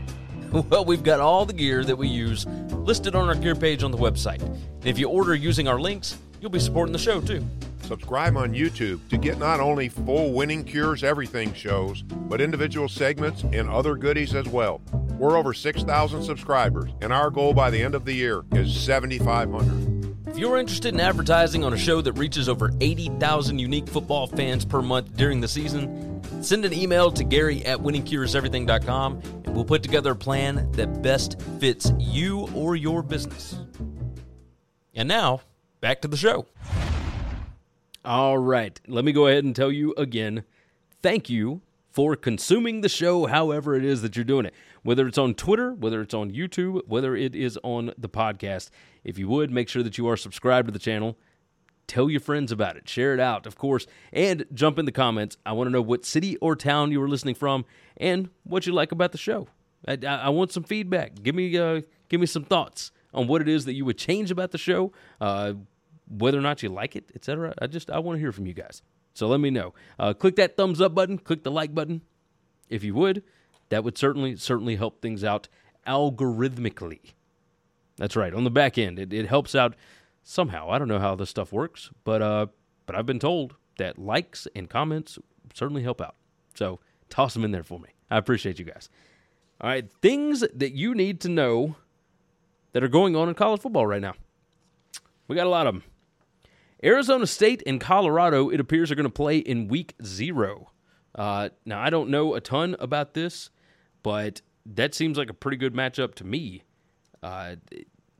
Well, 0.52 0.84
we've 0.84 1.02
got 1.02 1.18
all 1.18 1.44
the 1.44 1.52
gear 1.52 1.82
that 1.82 1.96
we 1.96 2.06
use 2.06 2.46
listed 2.70 3.16
on 3.16 3.28
our 3.28 3.34
gear 3.34 3.56
page 3.56 3.82
on 3.82 3.90
the 3.90 3.98
website. 3.98 4.40
And 4.40 4.86
if 4.86 5.00
you 5.00 5.08
order 5.08 5.34
using 5.34 5.66
our 5.66 5.80
links, 5.80 6.16
you'll 6.40 6.52
be 6.52 6.60
supporting 6.60 6.92
the 6.92 6.98
show 6.98 7.20
too. 7.20 7.44
Subscribe 7.82 8.36
on 8.36 8.54
YouTube 8.54 9.00
to 9.08 9.16
get 9.16 9.38
not 9.38 9.58
only 9.58 9.88
full 9.88 10.32
Winning 10.32 10.62
Cures 10.62 11.02
Everything 11.02 11.52
shows, 11.54 12.02
but 12.02 12.40
individual 12.40 12.88
segments 12.88 13.42
and 13.42 13.68
other 13.68 13.96
goodies 13.96 14.32
as 14.32 14.46
well. 14.46 14.80
We're 15.18 15.36
over 15.36 15.52
6,000 15.52 16.22
subscribers, 16.22 16.92
and 17.00 17.12
our 17.12 17.30
goal 17.30 17.52
by 17.52 17.70
the 17.70 17.82
end 17.82 17.96
of 17.96 18.04
the 18.04 18.14
year 18.14 18.44
is 18.52 18.76
7,500. 18.80 19.93
If 20.34 20.40
you're 20.40 20.58
interested 20.58 20.92
in 20.92 20.98
advertising 20.98 21.62
on 21.62 21.74
a 21.74 21.78
show 21.78 22.00
that 22.00 22.14
reaches 22.14 22.48
over 22.48 22.72
80,000 22.80 23.56
unique 23.56 23.86
football 23.86 24.26
fans 24.26 24.64
per 24.64 24.82
month 24.82 25.16
during 25.16 25.40
the 25.40 25.46
season, 25.46 26.20
send 26.42 26.64
an 26.64 26.72
email 26.72 27.12
to 27.12 27.22
Gary 27.22 27.64
at 27.64 27.78
winningcureseverything.com 27.78 29.22
and 29.44 29.54
we'll 29.54 29.64
put 29.64 29.84
together 29.84 30.10
a 30.10 30.16
plan 30.16 30.72
that 30.72 31.02
best 31.02 31.40
fits 31.60 31.92
you 32.00 32.48
or 32.52 32.74
your 32.74 33.00
business. 33.04 33.56
And 34.92 35.06
now, 35.06 35.40
back 35.80 36.02
to 36.02 36.08
the 36.08 36.16
show. 36.16 36.46
All 38.04 38.36
right, 38.36 38.80
let 38.88 39.04
me 39.04 39.12
go 39.12 39.28
ahead 39.28 39.44
and 39.44 39.54
tell 39.54 39.70
you 39.70 39.94
again 39.96 40.42
thank 41.00 41.30
you 41.30 41.60
for 41.94 42.16
consuming 42.16 42.80
the 42.80 42.88
show 42.88 43.26
however 43.26 43.76
it 43.76 43.84
is 43.84 44.02
that 44.02 44.16
you're 44.16 44.24
doing 44.24 44.44
it. 44.44 44.54
Whether 44.82 45.06
it's 45.06 45.16
on 45.16 45.32
Twitter, 45.32 45.72
whether 45.72 46.00
it's 46.00 46.12
on 46.12 46.32
YouTube, 46.32 46.80
whether 46.88 47.14
it 47.14 47.36
is 47.36 47.56
on 47.62 47.92
the 47.96 48.08
podcast. 48.08 48.70
If 49.04 49.16
you 49.16 49.28
would, 49.28 49.52
make 49.52 49.68
sure 49.68 49.84
that 49.84 49.96
you 49.96 50.08
are 50.08 50.16
subscribed 50.16 50.66
to 50.66 50.72
the 50.72 50.80
channel. 50.80 51.16
Tell 51.86 52.10
your 52.10 52.18
friends 52.18 52.50
about 52.50 52.76
it. 52.76 52.88
Share 52.88 53.14
it 53.14 53.20
out, 53.20 53.46
of 53.46 53.56
course, 53.56 53.86
and 54.12 54.44
jump 54.52 54.76
in 54.80 54.86
the 54.86 54.92
comments. 54.92 55.36
I 55.46 55.52
want 55.52 55.68
to 55.68 55.70
know 55.70 55.82
what 55.82 56.04
city 56.04 56.36
or 56.38 56.56
town 56.56 56.90
you 56.90 57.00
are 57.00 57.08
listening 57.08 57.36
from 57.36 57.64
and 57.96 58.28
what 58.42 58.66
you 58.66 58.72
like 58.72 58.90
about 58.90 59.12
the 59.12 59.18
show. 59.18 59.46
I, 59.86 59.96
I, 60.04 60.14
I 60.16 60.28
want 60.30 60.50
some 60.50 60.64
feedback. 60.64 61.22
Give 61.22 61.36
me, 61.36 61.56
uh, 61.56 61.82
give 62.08 62.20
me 62.20 62.26
some 62.26 62.42
thoughts 62.42 62.90
on 63.12 63.28
what 63.28 63.40
it 63.40 63.48
is 63.48 63.66
that 63.66 63.74
you 63.74 63.84
would 63.84 63.98
change 63.98 64.32
about 64.32 64.50
the 64.50 64.58
show, 64.58 64.92
uh, 65.20 65.52
whether 66.08 66.38
or 66.38 66.42
not 66.42 66.60
you 66.60 66.70
like 66.70 66.96
it, 66.96 67.12
etc. 67.14 67.54
I 67.62 67.68
just 67.68 67.88
I 67.88 68.00
want 68.00 68.16
to 68.16 68.20
hear 68.20 68.32
from 68.32 68.46
you 68.46 68.54
guys. 68.54 68.82
So 69.14 69.28
let 69.28 69.40
me 69.40 69.50
know. 69.50 69.74
Uh, 69.98 70.12
click 70.12 70.36
that 70.36 70.56
thumbs 70.56 70.80
up 70.80 70.94
button. 70.94 71.18
Click 71.18 71.44
the 71.44 71.50
like 71.50 71.74
button, 71.74 72.02
if 72.68 72.84
you 72.84 72.94
would. 72.94 73.22
That 73.70 73.84
would 73.84 73.96
certainly 73.96 74.36
certainly 74.36 74.76
help 74.76 75.00
things 75.00 75.24
out 75.24 75.48
algorithmically. 75.86 77.14
That's 77.96 78.16
right. 78.16 78.34
On 78.34 78.44
the 78.44 78.50
back 78.50 78.76
end, 78.76 78.98
it, 78.98 79.12
it 79.12 79.26
helps 79.26 79.54
out 79.54 79.76
somehow. 80.22 80.70
I 80.70 80.78
don't 80.78 80.88
know 80.88 80.98
how 80.98 81.14
this 81.14 81.30
stuff 81.30 81.52
works, 81.52 81.90
but 82.02 82.20
uh, 82.20 82.46
but 82.86 82.96
I've 82.96 83.06
been 83.06 83.20
told 83.20 83.54
that 83.78 83.98
likes 83.98 84.46
and 84.54 84.68
comments 84.68 85.18
certainly 85.54 85.82
help 85.82 86.00
out. 86.00 86.16
So 86.54 86.80
toss 87.08 87.34
them 87.34 87.44
in 87.44 87.52
there 87.52 87.62
for 87.62 87.78
me. 87.78 87.88
I 88.10 88.18
appreciate 88.18 88.58
you 88.58 88.64
guys. 88.64 88.88
All 89.60 89.70
right, 89.70 89.88
things 90.02 90.44
that 90.52 90.72
you 90.72 90.94
need 90.94 91.20
to 91.20 91.28
know 91.28 91.76
that 92.72 92.82
are 92.82 92.88
going 92.88 93.14
on 93.14 93.28
in 93.28 93.34
college 93.34 93.60
football 93.60 93.86
right 93.86 94.02
now. 94.02 94.14
We 95.28 95.36
got 95.36 95.46
a 95.46 95.50
lot 95.50 95.66
of 95.66 95.74
them. 95.74 95.84
Arizona 96.82 97.26
State 97.26 97.62
and 97.66 97.80
Colorado, 97.80 98.50
it 98.50 98.60
appears, 98.60 98.90
are 98.90 98.94
going 98.94 99.04
to 99.04 99.10
play 99.10 99.38
in 99.38 99.68
week 99.68 99.94
zero. 100.02 100.70
Uh, 101.14 101.50
now, 101.64 101.80
I 101.80 101.90
don't 101.90 102.10
know 102.10 102.34
a 102.34 102.40
ton 102.40 102.76
about 102.78 103.14
this, 103.14 103.50
but 104.02 104.42
that 104.66 104.94
seems 104.94 105.16
like 105.16 105.30
a 105.30 105.34
pretty 105.34 105.56
good 105.56 105.74
matchup 105.74 106.14
to 106.16 106.24
me. 106.24 106.62
Uh, 107.22 107.56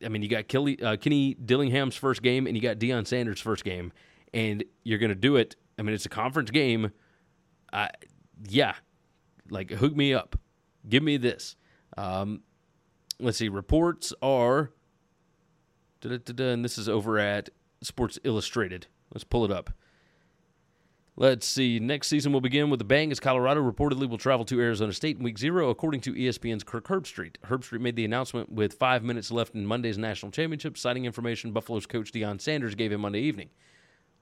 I 0.04 0.08
mean, 0.08 0.22
you 0.22 0.28
got 0.28 0.48
Kelly, 0.48 0.80
uh, 0.82 0.96
Kenny 0.96 1.34
Dillingham's 1.34 1.96
first 1.96 2.22
game, 2.22 2.46
and 2.46 2.56
you 2.56 2.62
got 2.62 2.78
Deion 2.78 3.06
Sanders' 3.06 3.40
first 3.40 3.64
game, 3.64 3.92
and 4.32 4.64
you're 4.82 4.98
going 4.98 5.10
to 5.10 5.14
do 5.14 5.36
it. 5.36 5.56
I 5.78 5.82
mean, 5.82 5.94
it's 5.94 6.06
a 6.06 6.10
conference 6.10 6.50
game. 6.50 6.92
Yeah, 8.48 8.74
like 9.50 9.70
hook 9.70 9.96
me 9.96 10.14
up, 10.14 10.38
give 10.88 11.02
me 11.02 11.16
this. 11.16 11.56
Um, 11.96 12.42
let's 13.18 13.38
see. 13.38 13.48
Reports 13.48 14.12
are, 14.22 14.70
and 16.02 16.64
this 16.64 16.78
is 16.78 16.88
over 16.88 17.18
at 17.18 17.48
Sports 17.84 18.18
Illustrated. 18.24 18.86
Let's 19.12 19.24
pull 19.24 19.44
it 19.44 19.50
up. 19.50 19.70
Let's 21.16 21.46
see. 21.46 21.78
Next 21.78 22.08
season 22.08 22.32
will 22.32 22.40
begin 22.40 22.70
with 22.70 22.80
a 22.80 22.84
bang 22.84 23.12
as 23.12 23.20
Colorado 23.20 23.62
reportedly 23.62 24.08
will 24.08 24.18
travel 24.18 24.44
to 24.46 24.60
Arizona 24.60 24.92
State 24.92 25.16
in 25.16 25.22
week 25.22 25.38
zero, 25.38 25.70
according 25.70 26.00
to 26.02 26.12
ESPN's 26.12 26.64
Kirk 26.64 26.88
Herbstreit. 26.88 27.36
Herbstreit 27.46 27.80
made 27.80 27.94
the 27.94 28.04
announcement 28.04 28.50
with 28.50 28.74
five 28.74 29.04
minutes 29.04 29.30
left 29.30 29.54
in 29.54 29.64
Monday's 29.64 29.96
national 29.96 30.32
championship, 30.32 30.76
citing 30.76 31.04
information 31.04 31.52
Buffalo's 31.52 31.86
coach 31.86 32.10
Deion 32.10 32.40
Sanders 32.40 32.74
gave 32.74 32.90
him 32.90 33.02
Monday 33.02 33.20
evening. 33.20 33.50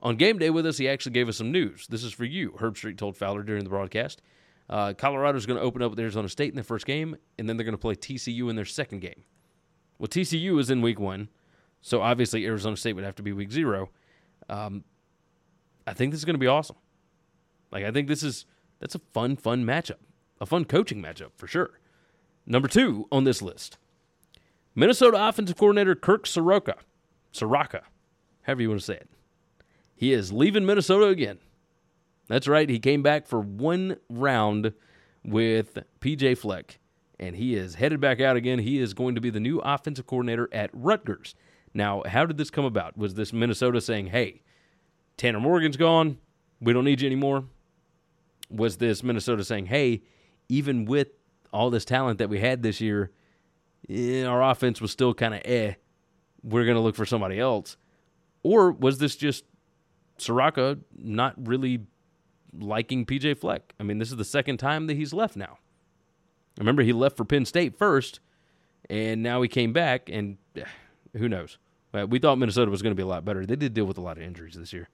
On 0.03 0.17
game 0.17 0.37
day 0.37 0.51
with 0.51 0.67
us, 0.67 0.77
he 0.77 0.87
actually 0.87 1.13
gave 1.13 1.27
us 1.27 1.37
some 1.37 1.51
news. 1.51 1.87
This 1.87 2.03
is 2.03 2.13
for 2.13 2.25
you, 2.25 2.51
Herbstreit 2.59 2.97
told 2.97 3.17
Fowler 3.17 3.41
during 3.41 3.63
the 3.63 3.71
broadcast. 3.71 4.21
Uh, 4.69 4.93
Colorado's 4.93 5.47
going 5.47 5.57
to 5.57 5.65
open 5.65 5.81
up 5.81 5.89
with 5.89 5.99
Arizona 5.99 6.29
State 6.29 6.49
in 6.49 6.55
their 6.55 6.63
first 6.63 6.85
game, 6.85 7.15
and 7.39 7.49
then 7.49 7.57
they're 7.57 7.65
going 7.65 7.73
to 7.73 7.77
play 7.79 7.95
TCU 7.95 8.51
in 8.51 8.55
their 8.55 8.65
second 8.65 8.99
game. 8.99 9.23
Well, 9.97 10.07
TCU 10.07 10.59
is 10.59 10.69
in 10.69 10.81
week 10.81 10.99
one, 10.99 11.29
so 11.83 12.01
obviously 12.01 12.45
Arizona 12.45 12.77
State 12.77 12.93
would 12.93 13.03
have 13.03 13.15
to 13.15 13.23
be 13.23 13.33
week 13.33 13.51
zero. 13.51 13.89
Um, 14.49 14.85
I 15.85 15.93
think 15.93 16.11
this 16.11 16.21
is 16.21 16.25
going 16.25 16.35
to 16.35 16.39
be 16.39 16.47
awesome. 16.47 16.77
Like 17.71 17.83
I 17.83 17.91
think 17.91 18.07
this 18.07 18.23
is 18.23 18.45
that's 18.79 18.95
a 18.95 19.01
fun, 19.13 19.35
fun 19.35 19.65
matchup, 19.65 19.99
a 20.39 20.45
fun 20.45 20.63
coaching 20.65 21.03
matchup 21.03 21.31
for 21.35 21.45
sure. 21.45 21.79
Number 22.45 22.69
two 22.69 23.07
on 23.11 23.25
this 23.25 23.41
list, 23.41 23.77
Minnesota 24.73 25.27
offensive 25.27 25.57
coordinator 25.57 25.93
Kirk 25.93 26.25
Soroka, 26.25 26.75
Soraka, 27.33 27.81
however 28.43 28.61
you 28.61 28.69
want 28.69 28.79
to 28.79 28.85
say 28.85 28.95
it. 28.95 29.09
He 29.93 30.13
is 30.13 30.31
leaving 30.31 30.65
Minnesota 30.65 31.07
again. 31.07 31.39
That's 32.29 32.47
right. 32.47 32.69
He 32.69 32.79
came 32.79 33.03
back 33.03 33.27
for 33.27 33.41
one 33.41 33.97
round 34.09 34.73
with 35.25 35.79
PJ 35.99 36.37
Fleck, 36.37 36.79
and 37.19 37.35
he 37.35 37.55
is 37.55 37.75
headed 37.75 37.99
back 37.99 38.21
out 38.21 38.37
again. 38.37 38.59
He 38.59 38.79
is 38.79 38.93
going 38.93 39.15
to 39.15 39.21
be 39.21 39.29
the 39.29 39.41
new 39.41 39.59
offensive 39.59 40.07
coordinator 40.07 40.47
at 40.53 40.69
Rutgers. 40.73 41.35
Now, 41.73 42.03
how 42.05 42.25
did 42.25 42.37
this 42.37 42.49
come 42.49 42.65
about? 42.65 42.97
Was 42.97 43.15
this 43.15 43.33
Minnesota 43.33 43.81
saying, 43.81 44.07
hey, 44.07 44.41
Tanner 45.17 45.39
Morgan's 45.39 45.77
gone. 45.77 46.17
We 46.61 46.73
don't 46.73 46.85
need 46.85 47.01
you 47.01 47.07
anymore? 47.07 47.45
was 48.53 48.77
this 48.77 49.03
Minnesota 49.03 49.43
saying, 49.43 49.65
hey, 49.67 50.03
even 50.47 50.85
with 50.85 51.09
all 51.51 51.69
this 51.69 51.85
talent 51.85 52.19
that 52.19 52.29
we 52.29 52.39
had 52.39 52.61
this 52.63 52.79
year, 52.79 53.11
eh, 53.89 54.23
our 54.23 54.43
offense 54.43 54.79
was 54.79 54.91
still 54.91 55.13
kind 55.13 55.33
of 55.33 55.41
eh. 55.45 55.73
We're 56.43 56.65
going 56.65 56.75
to 56.75 56.81
look 56.81 56.95
for 56.95 57.05
somebody 57.05 57.39
else. 57.39 57.77
Or 58.43 58.71
was 58.71 58.99
this 58.99 59.15
just 59.15 59.45
Ciarrocca 60.19 60.79
not 60.97 61.33
really 61.37 61.85
liking 62.53 63.05
PJ 63.05 63.37
Fleck? 63.39 63.73
I 63.79 63.83
mean, 63.83 63.97
this 63.97 64.11
is 64.11 64.17
the 64.17 64.25
second 64.25 64.57
time 64.57 64.87
that 64.87 64.95
he's 64.95 65.13
left 65.13 65.35
now. 65.35 65.57
Remember, 66.59 66.83
he 66.83 66.93
left 66.93 67.17
for 67.17 67.25
Penn 67.25 67.45
State 67.45 67.77
first, 67.77 68.19
and 68.89 69.23
now 69.23 69.41
he 69.41 69.47
came 69.47 69.73
back, 69.73 70.09
and 70.11 70.37
eh, 70.55 70.63
who 71.13 71.27
knows? 71.27 71.57
We 71.93 72.19
thought 72.19 72.37
Minnesota 72.37 72.71
was 72.71 72.81
going 72.81 72.91
to 72.91 72.95
be 72.95 73.03
a 73.03 73.07
lot 73.07 73.23
better. 73.23 73.45
They 73.45 73.55
did 73.55 73.73
deal 73.73 73.85
with 73.85 73.97
a 73.97 74.01
lot 74.01 74.17
of 74.17 74.23
injuries 74.23 74.55
this 74.55 74.73
year. 74.73 74.89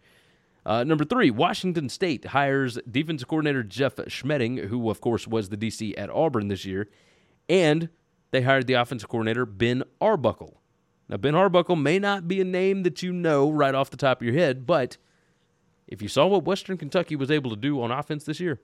Uh, 0.65 0.83
number 0.83 1.05
three, 1.05 1.31
Washington 1.31 1.87
State 1.89 2.25
hires 2.25 2.77
defensive 2.89 3.27
coordinator 3.27 3.63
Jeff 3.63 3.95
Schmedding, 3.95 4.67
who, 4.67 4.89
of 4.89 4.99
course, 5.01 5.27
was 5.27 5.49
the 5.49 5.57
DC 5.57 5.93
at 5.97 6.09
Auburn 6.09 6.49
this 6.49 6.65
year, 6.65 6.89
and 7.47 7.89
they 8.31 8.41
hired 8.41 8.67
the 8.67 8.73
offensive 8.73 9.09
coordinator 9.09 9.45
Ben 9.45 9.83
Arbuckle. 10.01 10.61
Now, 11.07 11.17
Ben 11.17 11.33
Arbuckle 11.33 11.75
may 11.75 11.97
not 11.97 12.27
be 12.27 12.41
a 12.41 12.45
name 12.45 12.83
that 12.83 13.01
you 13.01 13.13
know 13.13 13.49
right 13.49 13.73
off 13.73 13.89
the 13.89 13.97
top 13.97 14.21
of 14.21 14.25
your 14.25 14.35
head, 14.35 14.67
but 14.67 14.97
if 15.87 16.01
you 16.01 16.07
saw 16.07 16.27
what 16.27 16.43
Western 16.43 16.77
Kentucky 16.77 17.15
was 17.15 17.31
able 17.31 17.49
to 17.49 17.55
do 17.55 17.81
on 17.81 17.89
offense 17.89 18.25
this 18.25 18.39
year, 18.39 18.59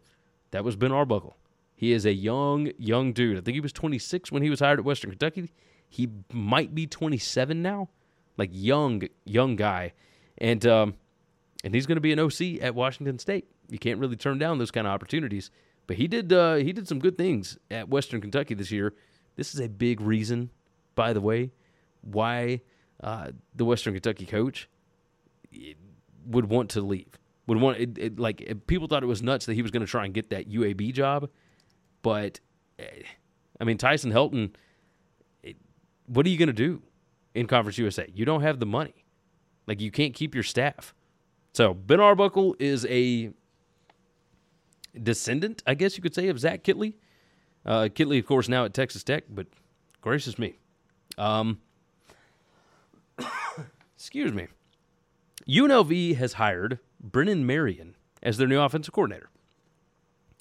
that 0.52 0.64
was 0.64 0.76
Ben 0.76 0.92
Arbuckle. 0.92 1.38
He 1.76 1.92
is 1.92 2.06
a 2.06 2.14
young, 2.14 2.72
young 2.78 3.14
dude. 3.14 3.38
I 3.38 3.42
think 3.42 3.56
he 3.56 3.62
was 3.62 3.74
26 3.74 4.32
when 4.32 4.44
he 4.44 4.50
was 4.50 4.60
hired 4.60 4.80
at 4.80 4.86
Western 4.86 5.10
Kentucky. 5.10 5.50
He 5.90 6.10
might 6.32 6.76
be 6.76 6.86
27 6.86 7.62
now 7.62 7.90
like 8.38 8.50
young 8.52 9.04
young 9.26 9.56
guy, 9.56 9.94
and 10.38 10.66
um, 10.66 10.96
and 11.64 11.74
he's 11.74 11.86
going 11.86 11.98
to 11.98 12.02
be 12.02 12.14
an 12.14 12.20
OC 12.20 12.62
at 12.62 12.76
Washington 12.76 13.20
State. 13.20 13.48
You 13.70 13.80
can't 13.80 14.00
really 14.00 14.16
turn 14.16 14.38
down 14.38 14.58
those 14.58 14.72
kind 14.72 14.86
of 14.88 14.94
opportunities. 14.94 15.50
But 15.88 15.98
he 15.98 16.08
did 16.08 16.34
uh, 16.34 16.56
he 16.56 16.74
did 16.74 16.88
some 16.88 17.00
good 17.00 17.18
things 17.18 17.58
at 17.70 17.90
Western 17.90 18.22
Kentucky 18.22 18.54
this 18.54 18.72
year. 18.72 18.94
This 19.36 19.54
is 19.54 19.60
a 19.60 19.68
big 19.68 20.02
reason, 20.02 20.50
by 20.96 21.14
the 21.14 21.22
way, 21.22 21.52
why 22.02 22.62
uh, 23.04 23.32
the 23.56 23.66
Western 23.66 23.94
Kentucky 23.94 24.26
coach 24.26 24.70
would 26.26 26.50
want 26.50 26.70
to 26.72 26.82
leave. 26.82 27.20
Would 27.48 27.60
want 27.60 27.78
it, 27.78 27.98
it 27.98 28.20
like 28.20 28.42
it, 28.42 28.66
people 28.66 28.88
thought 28.88 29.04
it 29.04 29.08
was 29.08 29.22
nuts 29.22 29.46
that 29.46 29.54
he 29.54 29.62
was 29.62 29.72
going 29.72 29.86
to 29.86 29.90
try 29.90 30.06
and 30.06 30.14
get 30.14 30.32
that 30.32 30.50
UAB 30.50 30.94
job, 30.94 31.30
but 32.02 32.40
eh, 32.80 33.04
I 33.60 33.64
mean 33.64 33.78
Tyson 33.78 34.12
Helton. 34.12 34.56
What 36.08 36.26
are 36.26 36.30
you 36.30 36.38
going 36.38 36.48
to 36.48 36.54
do? 36.54 36.82
In 37.36 37.46
Conference 37.46 37.78
USA. 37.78 38.10
You 38.14 38.26
don't 38.26 38.42
have 38.42 38.60
the 38.60 38.66
money. 38.66 39.06
Like 39.68 39.82
you 39.82 39.92
can't 39.92 40.14
keep 40.14 40.34
your 40.34 40.44
staff. 40.44 40.96
So 41.54 41.74
Ben 41.74 42.00
Arbuckle 42.00 42.56
is 42.60 42.86
a 42.88 43.32
descendant, 45.02 45.62
I 45.68 45.76
guess 45.76 45.98
you 45.98 46.04
could 46.04 46.16
say, 46.16 46.30
of 46.30 46.40
Zach 46.40 46.64
Kittley. 46.64 46.96
Uh, 47.66 47.90
Kittley, 47.94 48.20
of 48.20 48.26
course, 48.26 48.48
now 48.48 48.66
at 48.66 48.74
Texas 48.74 49.04
Tech, 49.04 49.24
but 49.30 49.48
gracious 50.02 50.38
me. 50.40 50.56
Um, 51.18 51.60
excuse 53.96 54.32
me. 54.32 54.48
UNLV 55.48 56.16
has 56.18 56.34
hired 56.34 56.80
Brennan 57.00 57.46
Marion 57.46 57.96
as 58.22 58.38
their 58.38 58.48
new 58.48 58.60
offensive 58.60 58.94
coordinator. 58.94 59.30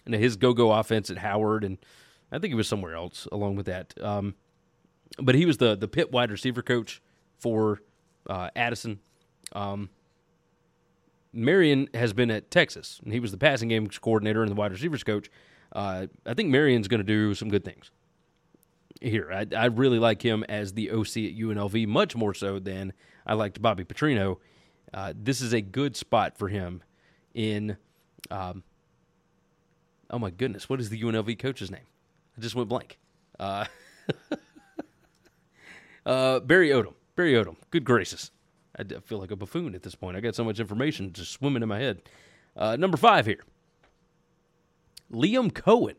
And 0.07 0.15
his 0.15 0.37
go-go 0.37 0.71
offense 0.71 1.09
at 1.11 1.19
Howard, 1.19 1.65
and 1.65 1.79
I 2.31 2.39
think 2.39 2.51
he 2.51 2.55
was 2.55 2.69
somewhere 2.69 2.95
else 2.95 3.27
along 3.33 3.57
with 3.57 3.67
that. 3.67 3.95
Um, 4.03 4.35
but 5.19 5.35
he 5.35 5.47
was 5.47 5.59
the 5.59 5.77
the 5.77 5.89
Pitt 5.89 6.13
wide 6.13 6.31
receiver 6.31 6.63
coach 6.63 7.01
for 7.39 7.81
uh, 8.29 8.51
Addison. 8.57 9.01
Um, 9.53 9.91
Marion 11.33 11.89
has 11.95 12.13
been 12.13 12.31
at 12.31 12.51
Texas, 12.51 13.01
and 13.05 13.13
he 13.13 13.21
was 13.21 13.33
the 13.33 13.39
passing 13.39 13.69
game 13.69 13.89
coordinator 13.89 14.43
and 14.43 14.51
the 14.51 14.55
wide 14.55 14.73
receivers 14.73 15.03
coach. 15.03 15.31
Uh, 15.73 16.07
I 16.25 16.35
think 16.35 16.51
Marion's 16.51 16.87
going 16.87 17.01
to 17.01 17.05
do 17.05 17.35
some 17.35 17.49
good 17.49 17.65
things 17.65 17.91
here. 19.01 19.31
I, 19.33 19.47
I, 19.57 19.65
really 19.67 19.99
like 19.99 20.23
him 20.23 20.45
as 20.49 20.73
the 20.73 20.91
OC 20.91 21.17
at 21.17 21.37
UNLV, 21.37 21.89
much 21.89 22.15
more 22.15 22.33
so 22.33 22.61
than 22.61 22.93
I 23.27 23.35
liked 23.35 23.61
Bobby 23.61 23.85
Petrino. 23.85 24.39
Uh, 24.93 25.13
this 25.17 25.41
is 25.41 25.53
a 25.53 25.61
good 25.61 25.97
spot 25.97 26.39
for 26.39 26.49
him 26.49 26.83
in. 27.35 27.77
Um, 28.31 28.63
oh 30.11 30.19
my 30.21 30.31
goodness, 30.31 30.69
what 30.69 30.81
is 30.81 30.91
the 30.91 31.03
UNLV 31.03 31.39
coach's 31.41 31.71
name? 31.71 31.87
I 32.39 32.41
just 32.41 32.55
went 32.55 32.69
blank. 32.69 32.99
Uh, 33.41 33.65
Uh, 36.05 36.41
Barry 36.41 36.69
Odom. 36.69 36.95
Barry 37.17 37.33
Odom. 37.33 37.57
Good 37.71 37.85
gracious. 37.85 38.31
I 38.77 38.85
feel 38.85 39.19
like 39.19 39.31
a 39.31 39.37
buffoon 39.37 39.75
at 39.75 39.83
this 39.83 39.95
point. 39.95 40.17
I 40.17 40.21
got 40.21 40.35
so 40.35 40.45
much 40.45 40.59
information 40.59 41.13
just 41.13 41.33
swimming 41.33 41.63
in 41.63 41.69
my 41.69 41.79
head. 41.79 42.03
Uh, 42.57 42.77
number 42.77 42.97
five 42.97 43.27
here 43.27 43.41
Liam 45.13 45.53
Coen. 45.53 45.95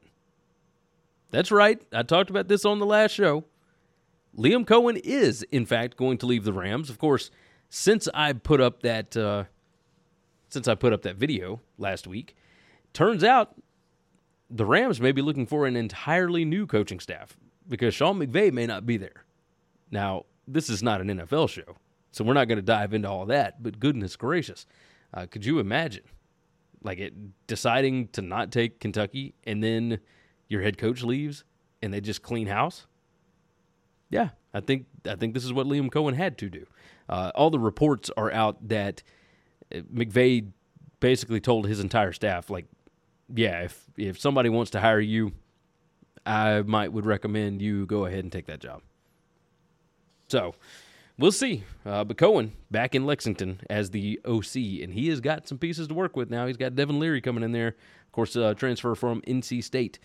That's 1.32 1.52
right. 1.52 1.82
I 1.92 2.04
talked 2.04 2.30
about 2.30 2.48
this 2.48 2.66
on 2.66 2.80
the 2.80 2.86
last 2.86 3.12
show. 3.12 3.46
Liam 4.38 4.66
Coen 4.66 5.00
is, 5.04 5.44
in 5.52 5.66
fact, 5.66 5.98
going 5.98 6.18
to 6.20 6.26
leave 6.26 6.44
the 6.44 6.54
Rams. 6.54 6.90
Of 6.90 6.98
course, 6.98 7.32
since 7.70 8.08
I 8.14 8.34
put 8.34 8.62
up 8.62 8.82
that 8.84 9.16
uh, 9.16 9.46
since 10.50 10.68
I 10.68 10.76
put 10.76 10.94
up 10.94 11.02
that 11.04 11.16
video 11.16 11.62
last 11.78 12.08
week, 12.08 12.36
turns 12.94 13.24
out 13.24 13.56
the 14.50 14.66
Rams 14.66 15.02
may 15.02 15.12
be 15.12 15.22
looking 15.22 15.46
for 15.46 15.66
an 15.66 15.76
entirely 15.76 16.46
new 16.46 16.68
coaching 16.68 17.00
staff 17.00 17.38
because 17.68 17.94
Sean 17.94 18.20
McVay 18.20 18.52
may 18.52 18.66
not 18.66 18.86
be 18.86 18.98
there. 18.98 19.25
Now, 19.96 20.26
this 20.46 20.70
is 20.70 20.84
not 20.84 21.00
an 21.00 21.08
NFL 21.08 21.48
show, 21.48 21.78
so 22.12 22.26
we're 22.26 22.34
not 22.34 22.50
going 22.50 22.58
to 22.58 22.62
dive 22.62 22.94
into 22.94 23.10
all 23.10 23.26
that. 23.28 23.64
But 23.64 23.80
goodness 23.80 24.18
gracious, 24.18 24.66
uh, 25.14 25.26
could 25.26 25.46
you 25.46 25.60
imagine, 25.60 26.04
like 26.84 27.00
it 27.00 27.14
deciding 27.48 28.10
to 28.10 28.22
not 28.22 28.52
take 28.52 28.82
Kentucky 28.82 29.36
and 29.46 29.64
then 29.64 30.00
your 30.50 30.62
head 30.62 30.78
coach 30.78 31.02
leaves 31.02 31.46
and 31.82 31.94
they 31.94 32.02
just 32.02 32.22
clean 32.22 32.48
house? 32.48 32.88
Yeah, 34.10 34.32
I 34.54 34.60
think 34.60 34.88
I 35.08 35.16
think 35.16 35.34
this 35.34 35.46
is 35.46 35.54
what 35.54 35.66
Liam 35.66 35.90
Coen 35.90 36.14
had 36.14 36.38
to 36.40 36.50
do. 36.50 36.66
Uh, 37.08 37.32
all 37.34 37.50
the 37.50 37.58
reports 37.58 38.12
are 38.18 38.30
out 38.34 38.68
that 38.68 39.02
uh, 39.74 39.78
McVay 39.94 40.52
basically 41.00 41.40
told 41.40 41.68
his 41.68 41.80
entire 41.80 42.12
staff, 42.12 42.50
like, 42.50 42.66
yeah, 43.34 43.62
if 43.62 43.86
if 43.98 44.20
somebody 44.20 44.50
wants 44.50 44.72
to 44.72 44.82
hire 44.82 45.00
you, 45.00 45.32
I 46.26 46.64
might 46.64 46.92
would 46.92 47.06
recommend 47.06 47.62
you 47.62 47.86
go 47.86 48.04
ahead 48.04 48.26
and 48.26 48.32
take 48.32 48.48
that 48.48 48.60
job. 48.60 48.82
So 50.36 50.54
we'll 51.18 51.32
see. 51.32 51.64
Uh, 51.86 52.04
but 52.04 52.18
Coen 52.18 52.52
back 52.70 52.94
in 52.94 53.06
Lexington 53.06 53.62
as 53.70 53.92
the 53.92 54.20
OC, 54.26 54.56
and 54.84 54.94
he 54.94 55.08
has 55.08 55.22
got 55.22 55.48
some 55.48 55.58
pieces 55.58 55.88
to 55.88 55.94
work 55.94 56.18
with 56.18 56.30
now. 56.30 56.46
He's 56.46 56.58
got 56.58 56.76
Devin 56.76 57.00
Leary 57.00 57.22
coming 57.22 57.42
in 57.42 57.54
there, 57.54 57.70
of 57.70 58.12
course, 58.12 58.36
uh, 58.36 58.54
transfer 58.54 58.96
from 58.96 59.22
NC 59.22 59.64
State. 59.64 59.98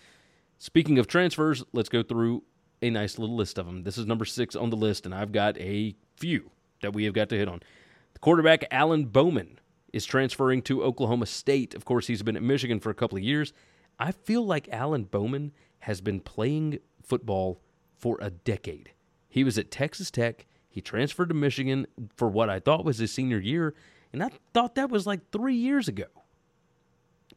Speaking 0.57 0.99
of 0.99 1.07
transfers, 1.07 1.65
let's 1.73 1.89
go 1.89 2.01
through 2.01 2.43
a 2.81 2.89
nice 2.89 3.19
little 3.19 3.35
list 3.35 3.57
of 3.57 3.65
them. 3.65 3.83
This 3.83 3.97
is 3.97 4.05
number 4.05 4.23
six 4.23 4.55
on 4.55 4.69
the 4.69 4.77
list, 4.77 5.05
and 5.05 5.13
I've 5.13 5.33
got 5.33 5.57
a 5.57 5.95
few 6.15 6.49
that 6.81 6.93
we 6.93 7.03
have 7.03 7.13
got 7.13 7.27
to 7.27 7.37
hit 7.37 7.49
on. 7.49 7.59
The 8.13 8.19
quarterback 8.19 8.63
Alan 8.71 9.03
Bowman 9.03 9.59
is 9.91 10.05
transferring 10.05 10.61
to 10.61 10.81
Oklahoma 10.81 11.25
State. 11.25 11.75
Of 11.75 11.83
course, 11.83 12.07
he's 12.07 12.23
been 12.23 12.37
at 12.37 12.41
Michigan 12.41 12.79
for 12.79 12.89
a 12.89 12.95
couple 12.95 13.17
of 13.17 13.23
years. 13.25 13.51
I 13.99 14.13
feel 14.13 14.45
like 14.45 14.69
Alan 14.69 15.03
Bowman 15.03 15.51
has 15.79 15.99
been 15.99 16.21
playing 16.21 16.79
football 17.03 17.59
for 17.97 18.17
a 18.21 18.29
decade. 18.29 18.91
He 19.31 19.45
was 19.45 19.57
at 19.57 19.71
Texas 19.71 20.11
Tech. 20.11 20.45
He 20.69 20.81
transferred 20.81 21.29
to 21.29 21.33
Michigan 21.35 21.87
for 22.15 22.27
what 22.27 22.49
I 22.49 22.59
thought 22.59 22.85
was 22.85 22.97
his 22.97 23.11
senior 23.13 23.39
year, 23.39 23.73
and 24.11 24.21
I 24.21 24.29
thought 24.53 24.75
that 24.75 24.89
was 24.89 25.07
like 25.07 25.31
three 25.31 25.55
years 25.55 25.87
ago. 25.87 26.05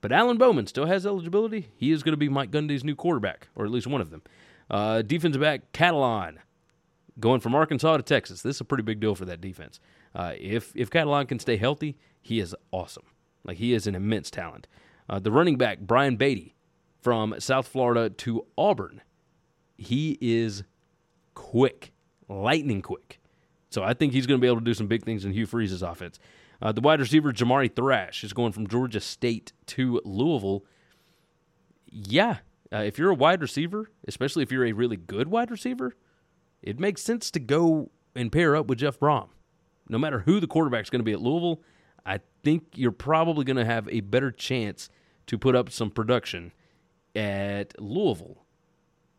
But 0.01 0.13
Alan 0.13 0.37
Bowman 0.37 0.67
still 0.67 0.87
has 0.87 1.07
eligibility. 1.07 1.69
He 1.77 1.93
is 1.93 2.03
going 2.03 2.13
to 2.13 2.19
be 2.19 2.29
Mike 2.29 2.51
Gundy's 2.51 2.85
new 2.85 2.97
quarterback, 2.97 3.49
or 3.55 3.65
at 3.65 3.71
least 3.71 3.87
one 3.87 4.01
of 4.01 4.11
them. 4.11 4.23
Uh, 4.69 5.03
defensive 5.03 5.41
back 5.41 5.73
Catalon, 5.73 6.39
going 7.21 7.41
from 7.41 7.55
Arkansas 7.55 7.97
to 7.97 8.03
Texas. 8.03 8.43
This 8.43 8.57
is 8.57 8.61
a 8.61 8.65
pretty 8.65 8.83
big 8.83 8.99
deal 8.99 9.15
for 9.15 9.25
that 9.25 9.41
defense. 9.41 9.79
Uh, 10.15 10.33
if 10.37 10.73
if 10.75 10.91
Catalon 10.91 11.29
can 11.29 11.39
stay 11.39 11.57
healthy, 11.57 11.97
he 12.21 12.41
is 12.41 12.57
awesome. 12.73 13.05
Like 13.45 13.59
he 13.59 13.73
is 13.73 13.87
an 13.87 13.95
immense 13.95 14.31
talent. 14.31 14.67
Uh, 15.09 15.21
the 15.21 15.31
running 15.31 15.57
back 15.57 15.79
Brian 15.79 16.19
Battie 16.19 16.55
from 17.01 17.35
South 17.39 17.69
Florida 17.69 18.11
to 18.11 18.47
Auburn. 18.59 19.01
He 19.77 20.19
is 20.21 20.65
quick, 21.35 21.93
lightning 22.29 22.83
quick. 22.83 23.21
So 23.71 23.83
I 23.83 23.95
think 23.95 24.13
he's 24.13 24.27
going 24.27 24.41
to 24.41 24.43
be 24.43 24.47
able 24.47 24.61
to 24.61 24.65
do 24.65 24.75
some 24.75 24.87
big 24.87 25.05
things 25.05 25.25
in 25.25 25.33
Hugh 25.33 25.47
Freeze's 25.47 25.83
offense. 25.83 26.19
Uh, 26.63 26.73
the 26.73 26.81
wide 26.81 27.01
receiver 27.01 27.33
Jamari 27.33 27.75
Thrash 27.75 28.23
is 28.25 28.33
going 28.33 28.53
from 28.53 28.69
Georgia 28.69 29.01
State 29.01 29.53
to 29.67 30.01
Louisville. 30.05 30.65
Yeah, 31.91 32.39
uh, 32.73 32.79
if 32.79 32.99
you're 32.99 33.11
a 33.11 33.15
wide 33.15 33.43
receiver, 33.43 33.91
especially 34.07 34.43
if 34.43 34.53
you're 34.53 34.65
a 34.65 34.73
really 34.73 34.97
good 34.97 35.29
wide 35.29 35.51
receiver, 35.51 35.97
it 36.63 36.81
makes 36.81 37.03
sense 37.03 37.31
to 37.33 37.41
go 37.41 37.91
and 38.15 38.33
pair 38.33 38.57
up 38.57 38.67
with 38.67 38.79
Jeff 38.79 38.99
Brohm. 38.99 39.29
No 39.89 39.99
matter 39.99 40.21
who 40.21 40.41
the 40.41 40.47
quarterback's 40.47 40.89
going 40.89 41.01
to 41.01 41.05
be 41.05 41.13
at 41.13 41.21
Louisville, 41.21 41.61
I 42.07 42.21
think 42.43 42.65
you're 42.75 42.93
probably 42.93 43.45
going 43.45 43.57
to 43.57 43.65
have 43.65 43.89
a 43.89 44.01
better 44.01 44.31
chance 44.31 44.89
to 45.27 45.37
put 45.37 45.55
up 45.55 45.71
some 45.71 45.91
production 45.91 46.53
at 47.15 47.81
Louisville 47.81 48.44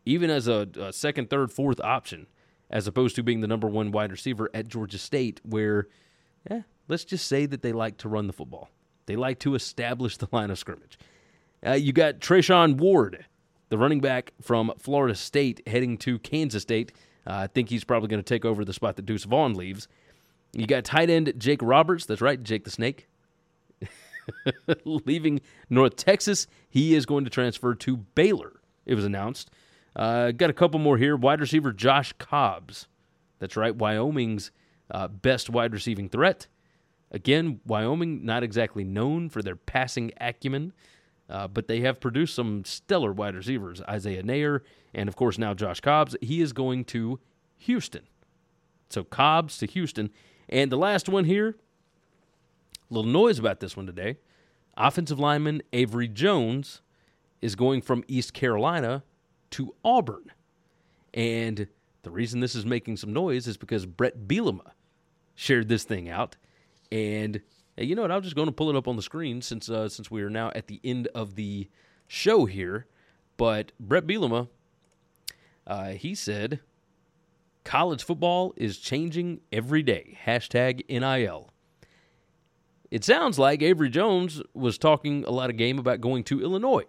even 0.06 0.30
as 0.30 0.48
a, 0.48 0.68
a, 0.80 0.94
second, 0.94 1.30
third, 1.30 1.52
fourth 1.52 1.80
option, 1.82 2.28
as 2.70 2.88
opposed 2.88 3.16
to 3.16 3.24
being 3.24 3.42
the 3.42 3.48
number 3.48 3.68
one 3.68 3.92
wide 3.92 4.12
receiver 4.12 4.50
at 4.54 4.68
Georgia 4.68 4.98
State, 4.98 5.42
where, 5.44 5.88
let's 6.88 7.06
just 7.06 7.28
say 7.28 7.46
that 7.46 7.62
they 7.62 7.72
like 7.72 7.98
to 7.98 8.10
run 8.10 8.28
the 8.28 8.34
football. 8.34 8.70
They 9.06 9.16
like 9.16 9.40
to 9.40 9.56
establish 9.56 10.18
the 10.18 10.28
line 10.32 10.50
of 10.50 10.60
scrimmage. 10.60 10.98
Uh, 11.66 11.74
you 11.74 11.94
got 11.94 12.20
Treshaun 12.20 12.78
Ward, 12.78 13.26
the 13.70 13.78
running 13.78 14.00
back 14.00 14.34
from 14.42 14.72
Florida 14.80 15.16
State, 15.16 15.62
heading 15.68 15.98
to 16.00 16.20
Kansas 16.20 16.64
State. 16.64 16.92
Uh, 17.28 17.34
I 17.34 17.48
think 17.48 17.70
he's 17.70 17.84
probably 17.84 18.08
going 18.08 18.22
to 18.22 18.24
take 18.24 18.46
over 18.46 18.64
the 18.64 18.74
spot 18.74 18.96
that 18.96 19.06
Deuce 19.06 19.24
Vaughn 19.24 19.54
leaves. 19.54 19.88
You 20.54 20.68
got 20.68 20.86
tight 20.86 21.10
end 21.10 21.34
Jake 21.38 21.62
Roberts. 21.62 22.06
That's 22.06 22.22
right, 22.22 22.42
Jake 22.42 22.64
the 22.64 22.72
Snake. 22.72 23.08
leaving 24.86 25.42
North 25.70 25.96
Texas. 25.96 26.48
He 26.70 26.96
is 26.96 27.06
going 27.06 27.24
to 27.26 27.30
transfer 27.30 27.76
to 27.76 27.98
Baylor, 27.98 28.54
it 28.86 28.96
was 28.96 29.06
announced. 29.06 29.52
Uh, 29.96 30.32
got 30.32 30.50
a 30.50 30.54
couple 30.54 30.80
more 30.80 30.98
here. 30.98 31.16
Wide 31.16 31.40
receiver 31.40 31.72
Josh 31.72 32.14
Cobbs. 32.18 32.88
That's 33.40 33.56
right, 33.56 33.76
Wyoming's 33.76 34.52
uh, 34.92 35.08
best 35.08 35.50
wide 35.50 35.74
receiving 35.74 36.10
threat. 36.10 36.48
Again, 37.12 37.60
Wyoming 37.66 38.26
not 38.26 38.44
exactly 38.44 38.84
known 38.84 39.30
for 39.30 39.42
their 39.42 39.56
passing 39.56 40.12
acumen, 40.20 40.74
uh, 41.30 41.48
but 41.48 41.68
they 41.68 41.82
have 41.82 42.00
produced 42.00 42.36
some 42.36 42.66
stellar 42.66 43.12
wide 43.12 43.36
receivers. 43.36 43.82
Isaiah 43.84 44.24
Neyor, 44.24 44.62
and 44.94 45.08
of 45.08 45.16
course 45.16 45.38
now 45.38 45.54
Josh 45.54 45.80
Cobbs. 45.80 46.16
He 46.22 46.42
is 46.42 46.54
going 46.54 46.86
to 46.86 47.20
Houston. 47.60 48.04
So 48.90 49.04
Cobbs 49.04 49.58
to 49.60 49.66
Houston. 49.66 50.10
And 50.50 50.72
the 50.72 50.78
last 50.78 51.10
one 51.10 51.26
here, 51.26 51.56
a 52.90 52.94
little 52.94 53.10
noise 53.10 53.40
about 53.40 53.60
this 53.60 53.76
one 53.76 53.86
today. 53.86 54.18
Offensive 54.78 55.20
lineman 55.20 55.62
Avery 55.74 56.08
Jones 56.08 56.82
is 57.42 57.56
going 57.56 57.82
from 57.82 58.04
East 58.08 58.34
Carolina 58.34 59.04
to 59.52 59.76
Auburn. 59.84 60.32
And 61.14 61.68
the 62.04 62.12
reason 62.12 62.40
this 62.40 62.56
is 62.56 62.66
making 62.66 62.98
some 62.98 63.14
noise 63.14 63.48
is 63.48 63.58
because 63.58 63.86
Bret 63.86 64.28
Bielema 64.28 64.72
shared 65.34 65.70
this 65.70 65.84
thing 65.84 66.10
out. 66.10 66.36
And 66.92 67.42
hey, 67.76 67.86
you 67.86 67.96
know 67.96 68.04
what? 68.04 68.12
I'm 68.12 68.22
just 68.22 68.36
going 68.36 68.48
to 68.48 68.52
pull 68.52 68.70
it 68.70 68.76
up 68.76 68.88
on 68.88 68.96
the 68.96 69.02
screen 69.02 69.42
since 69.42 69.70
uh, 69.70 69.90
since 69.90 70.12
we 70.12 70.22
are 70.22 70.30
now 70.30 70.52
at 70.56 70.68
the 70.68 70.80
end 70.84 71.08
of 71.16 71.36
the 71.36 71.70
show 72.08 72.46
here. 72.46 72.88
But 73.38 73.72
Bret 73.80 74.08
Bielema, 74.08 74.48
uh, 75.68 75.90
he 75.90 76.16
said, 76.16 76.62
college 77.64 78.04
football 78.04 78.54
is 78.56 78.78
changing 78.78 79.42
every 79.52 79.84
day. 79.84 80.18
Hashtag 80.26 80.88
NIL. 80.90 81.52
It 82.92 83.04
sounds 83.04 83.38
like 83.38 83.62
Avery 83.62 83.90
Jones 83.90 84.42
was 84.54 84.78
talking 84.78 85.26
a 85.26 85.32
lot 85.32 85.50
of 85.50 85.58
game 85.58 85.80
about 85.80 86.00
going 86.00 86.24
to 86.26 86.42
Illinois. 86.42 86.86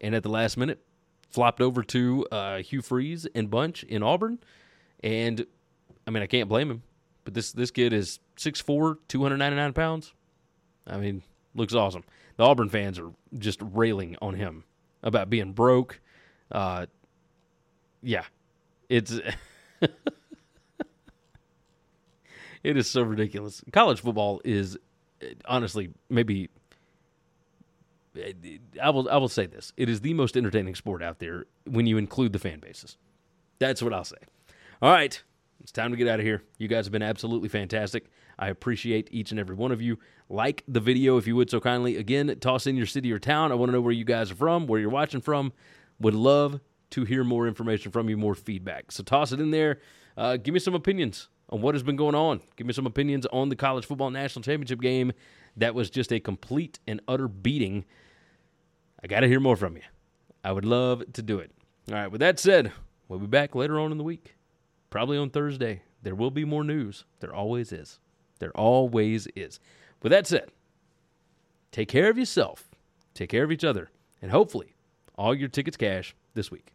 And 0.00 0.14
at 0.14 0.22
the 0.22 0.28
last 0.28 0.56
minute, 0.56 0.84
flopped 1.30 1.60
over 1.60 1.82
to 1.82 2.26
uh, 2.30 2.58
Hugh 2.58 2.82
Freeze 2.82 3.26
and 3.34 3.50
Bunch 3.50 3.82
in 3.84 4.02
Auburn. 4.02 4.38
And 5.02 5.46
I 6.06 6.10
mean, 6.10 6.22
I 6.22 6.26
can't 6.26 6.48
blame 6.48 6.70
him. 6.70 6.82
But 7.24 7.34
this 7.34 7.52
this 7.52 7.70
kid 7.70 7.92
is 7.92 8.20
6'4", 8.36 8.98
299 9.08 9.72
pounds. 9.72 10.12
I 10.86 10.98
mean, 10.98 11.22
looks 11.54 11.74
awesome. 11.74 12.04
The 12.36 12.44
Auburn 12.44 12.68
fans 12.68 12.98
are 12.98 13.10
just 13.38 13.60
railing 13.62 14.16
on 14.20 14.34
him 14.34 14.64
about 15.02 15.30
being 15.30 15.52
broke. 15.52 16.00
Uh, 16.52 16.86
yeah, 18.02 18.24
it's 18.88 19.12
it 22.62 22.76
is 22.76 22.90
so 22.90 23.02
ridiculous. 23.02 23.62
College 23.72 24.00
football 24.00 24.40
is 24.44 24.76
honestly 25.46 25.90
maybe 26.10 26.50
I 28.82 28.90
will 28.90 29.08
I 29.08 29.16
will 29.16 29.28
say 29.28 29.46
this. 29.46 29.72
It 29.76 29.88
is 29.88 30.00
the 30.00 30.14
most 30.14 30.36
entertaining 30.36 30.74
sport 30.74 31.02
out 31.02 31.18
there 31.18 31.46
when 31.66 31.86
you 31.86 31.98
include 31.98 32.32
the 32.32 32.38
fan 32.38 32.60
bases. 32.60 32.96
That's 33.58 33.82
what 33.82 33.92
I'll 33.92 34.04
say. 34.04 34.16
All 34.82 34.92
right. 34.92 35.22
It's 35.60 35.72
time 35.72 35.92
to 35.92 35.96
get 35.96 36.08
out 36.08 36.20
of 36.20 36.26
here. 36.26 36.42
You 36.58 36.68
guys 36.68 36.84
have 36.84 36.92
been 36.92 37.02
absolutely 37.02 37.48
fantastic. 37.48 38.10
I 38.38 38.48
appreciate 38.48 39.08
each 39.10 39.30
and 39.30 39.40
every 39.40 39.54
one 39.54 39.72
of 39.72 39.80
you. 39.80 39.98
Like 40.28 40.62
the 40.68 40.80
video 40.80 41.16
if 41.16 41.26
you 41.26 41.36
would 41.36 41.48
so 41.48 41.60
kindly. 41.60 41.96
Again, 41.96 42.36
toss 42.40 42.66
in 42.66 42.76
your 42.76 42.86
city 42.86 43.10
or 43.12 43.18
town. 43.18 43.50
I 43.50 43.54
want 43.54 43.70
to 43.70 43.72
know 43.72 43.80
where 43.80 43.92
you 43.92 44.04
guys 44.04 44.30
are 44.30 44.34
from, 44.34 44.66
where 44.66 44.80
you're 44.80 44.90
watching 44.90 45.20
from. 45.20 45.52
Would 46.00 46.14
love 46.14 46.60
to 46.90 47.04
hear 47.04 47.24
more 47.24 47.48
information 47.48 47.92
from 47.92 48.08
you, 48.08 48.16
more 48.16 48.34
feedback. 48.34 48.92
So 48.92 49.02
toss 49.02 49.32
it 49.32 49.40
in 49.40 49.50
there. 49.50 49.80
Uh, 50.16 50.36
give 50.36 50.52
me 50.52 50.60
some 50.60 50.74
opinions 50.74 51.28
on 51.48 51.60
what 51.60 51.74
has 51.74 51.82
been 51.82 51.96
going 51.96 52.14
on. 52.14 52.40
Give 52.56 52.66
me 52.66 52.72
some 52.72 52.86
opinions 52.86 53.26
on 53.32 53.48
the 53.48 53.56
college 53.56 53.86
football 53.86 54.10
national 54.10 54.42
championship 54.42 54.80
game. 54.80 55.12
That 55.56 55.74
was 55.74 55.88
just 55.88 56.12
a 56.12 56.20
complete 56.20 56.78
and 56.86 57.00
utter 57.08 57.28
beating. 57.28 57.84
I 59.04 59.06
got 59.06 59.20
to 59.20 59.28
hear 59.28 59.38
more 59.38 59.54
from 59.54 59.76
you. 59.76 59.82
I 60.42 60.50
would 60.50 60.64
love 60.64 61.12
to 61.12 61.20
do 61.20 61.38
it. 61.38 61.50
All 61.90 61.94
right, 61.94 62.10
with 62.10 62.20
that 62.20 62.38
said, 62.38 62.72
we'll 63.06 63.18
be 63.18 63.26
back 63.26 63.54
later 63.54 63.78
on 63.78 63.92
in 63.92 63.98
the 63.98 64.04
week, 64.04 64.34
probably 64.88 65.18
on 65.18 65.28
Thursday. 65.28 65.82
There 66.02 66.14
will 66.14 66.30
be 66.30 66.46
more 66.46 66.64
news. 66.64 67.04
There 67.20 67.34
always 67.34 67.70
is. 67.70 67.98
There 68.38 68.56
always 68.56 69.28
is. 69.36 69.60
With 70.02 70.10
that 70.12 70.26
said, 70.26 70.48
take 71.70 71.90
care 71.90 72.08
of 72.08 72.16
yourself, 72.16 72.70
take 73.12 73.28
care 73.28 73.44
of 73.44 73.52
each 73.52 73.62
other, 73.62 73.90
and 74.22 74.30
hopefully 74.30 74.74
all 75.18 75.34
your 75.34 75.50
tickets 75.50 75.76
cash 75.76 76.16
this 76.32 76.50
week. 76.50 76.72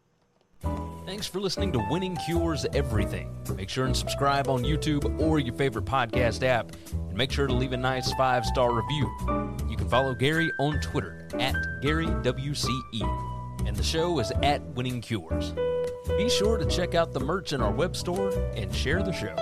Thanks 1.10 1.26
for 1.26 1.39
listening 1.39 1.72
to 1.72 1.84
Winning 1.89 2.16
Cures 2.18 2.68
Everything. 2.72 3.36
Make 3.55 3.68
sure 3.68 3.88
and 3.88 3.97
subscribe 3.97 4.47
on 4.47 4.62
YouTube 4.62 5.20
or 5.20 5.39
your 5.39 5.55
favorite 5.55 5.86
podcast 5.86 6.43
app, 6.43 6.76
and 6.91 7.16
make 7.16 7.32
sure 7.32 7.47
to 7.47 7.53
leave 7.53 7.74
a 7.74 7.78
nice 7.78 8.14
five 8.14 8.45
star 8.45 8.72
review. 8.72 9.12
You 9.68 9.76
can 9.76 9.89
follow 9.89 10.14
Gary 10.14 10.51
on 10.60 10.80
Twitter 10.82 11.28
at 11.39 11.55
GaryWCE, 11.82 13.66
and 13.66 13.76
the 13.76 13.82
show 13.82 14.20
is 14.20 14.32
at 14.43 14.62
Winning 14.76 15.01
Cures. 15.01 15.51
Be 16.16 16.30
sure 16.30 16.60
to 16.60 16.66
check 16.66 16.93
out 16.93 17.12
the 17.12 17.20
merch 17.20 17.53
in 17.53 17.62
our 17.62 17.72
web 17.72 17.95
store 17.95 18.30
and 18.55 18.72
share 18.72 19.01
the 19.01 19.12
show. 19.12 19.36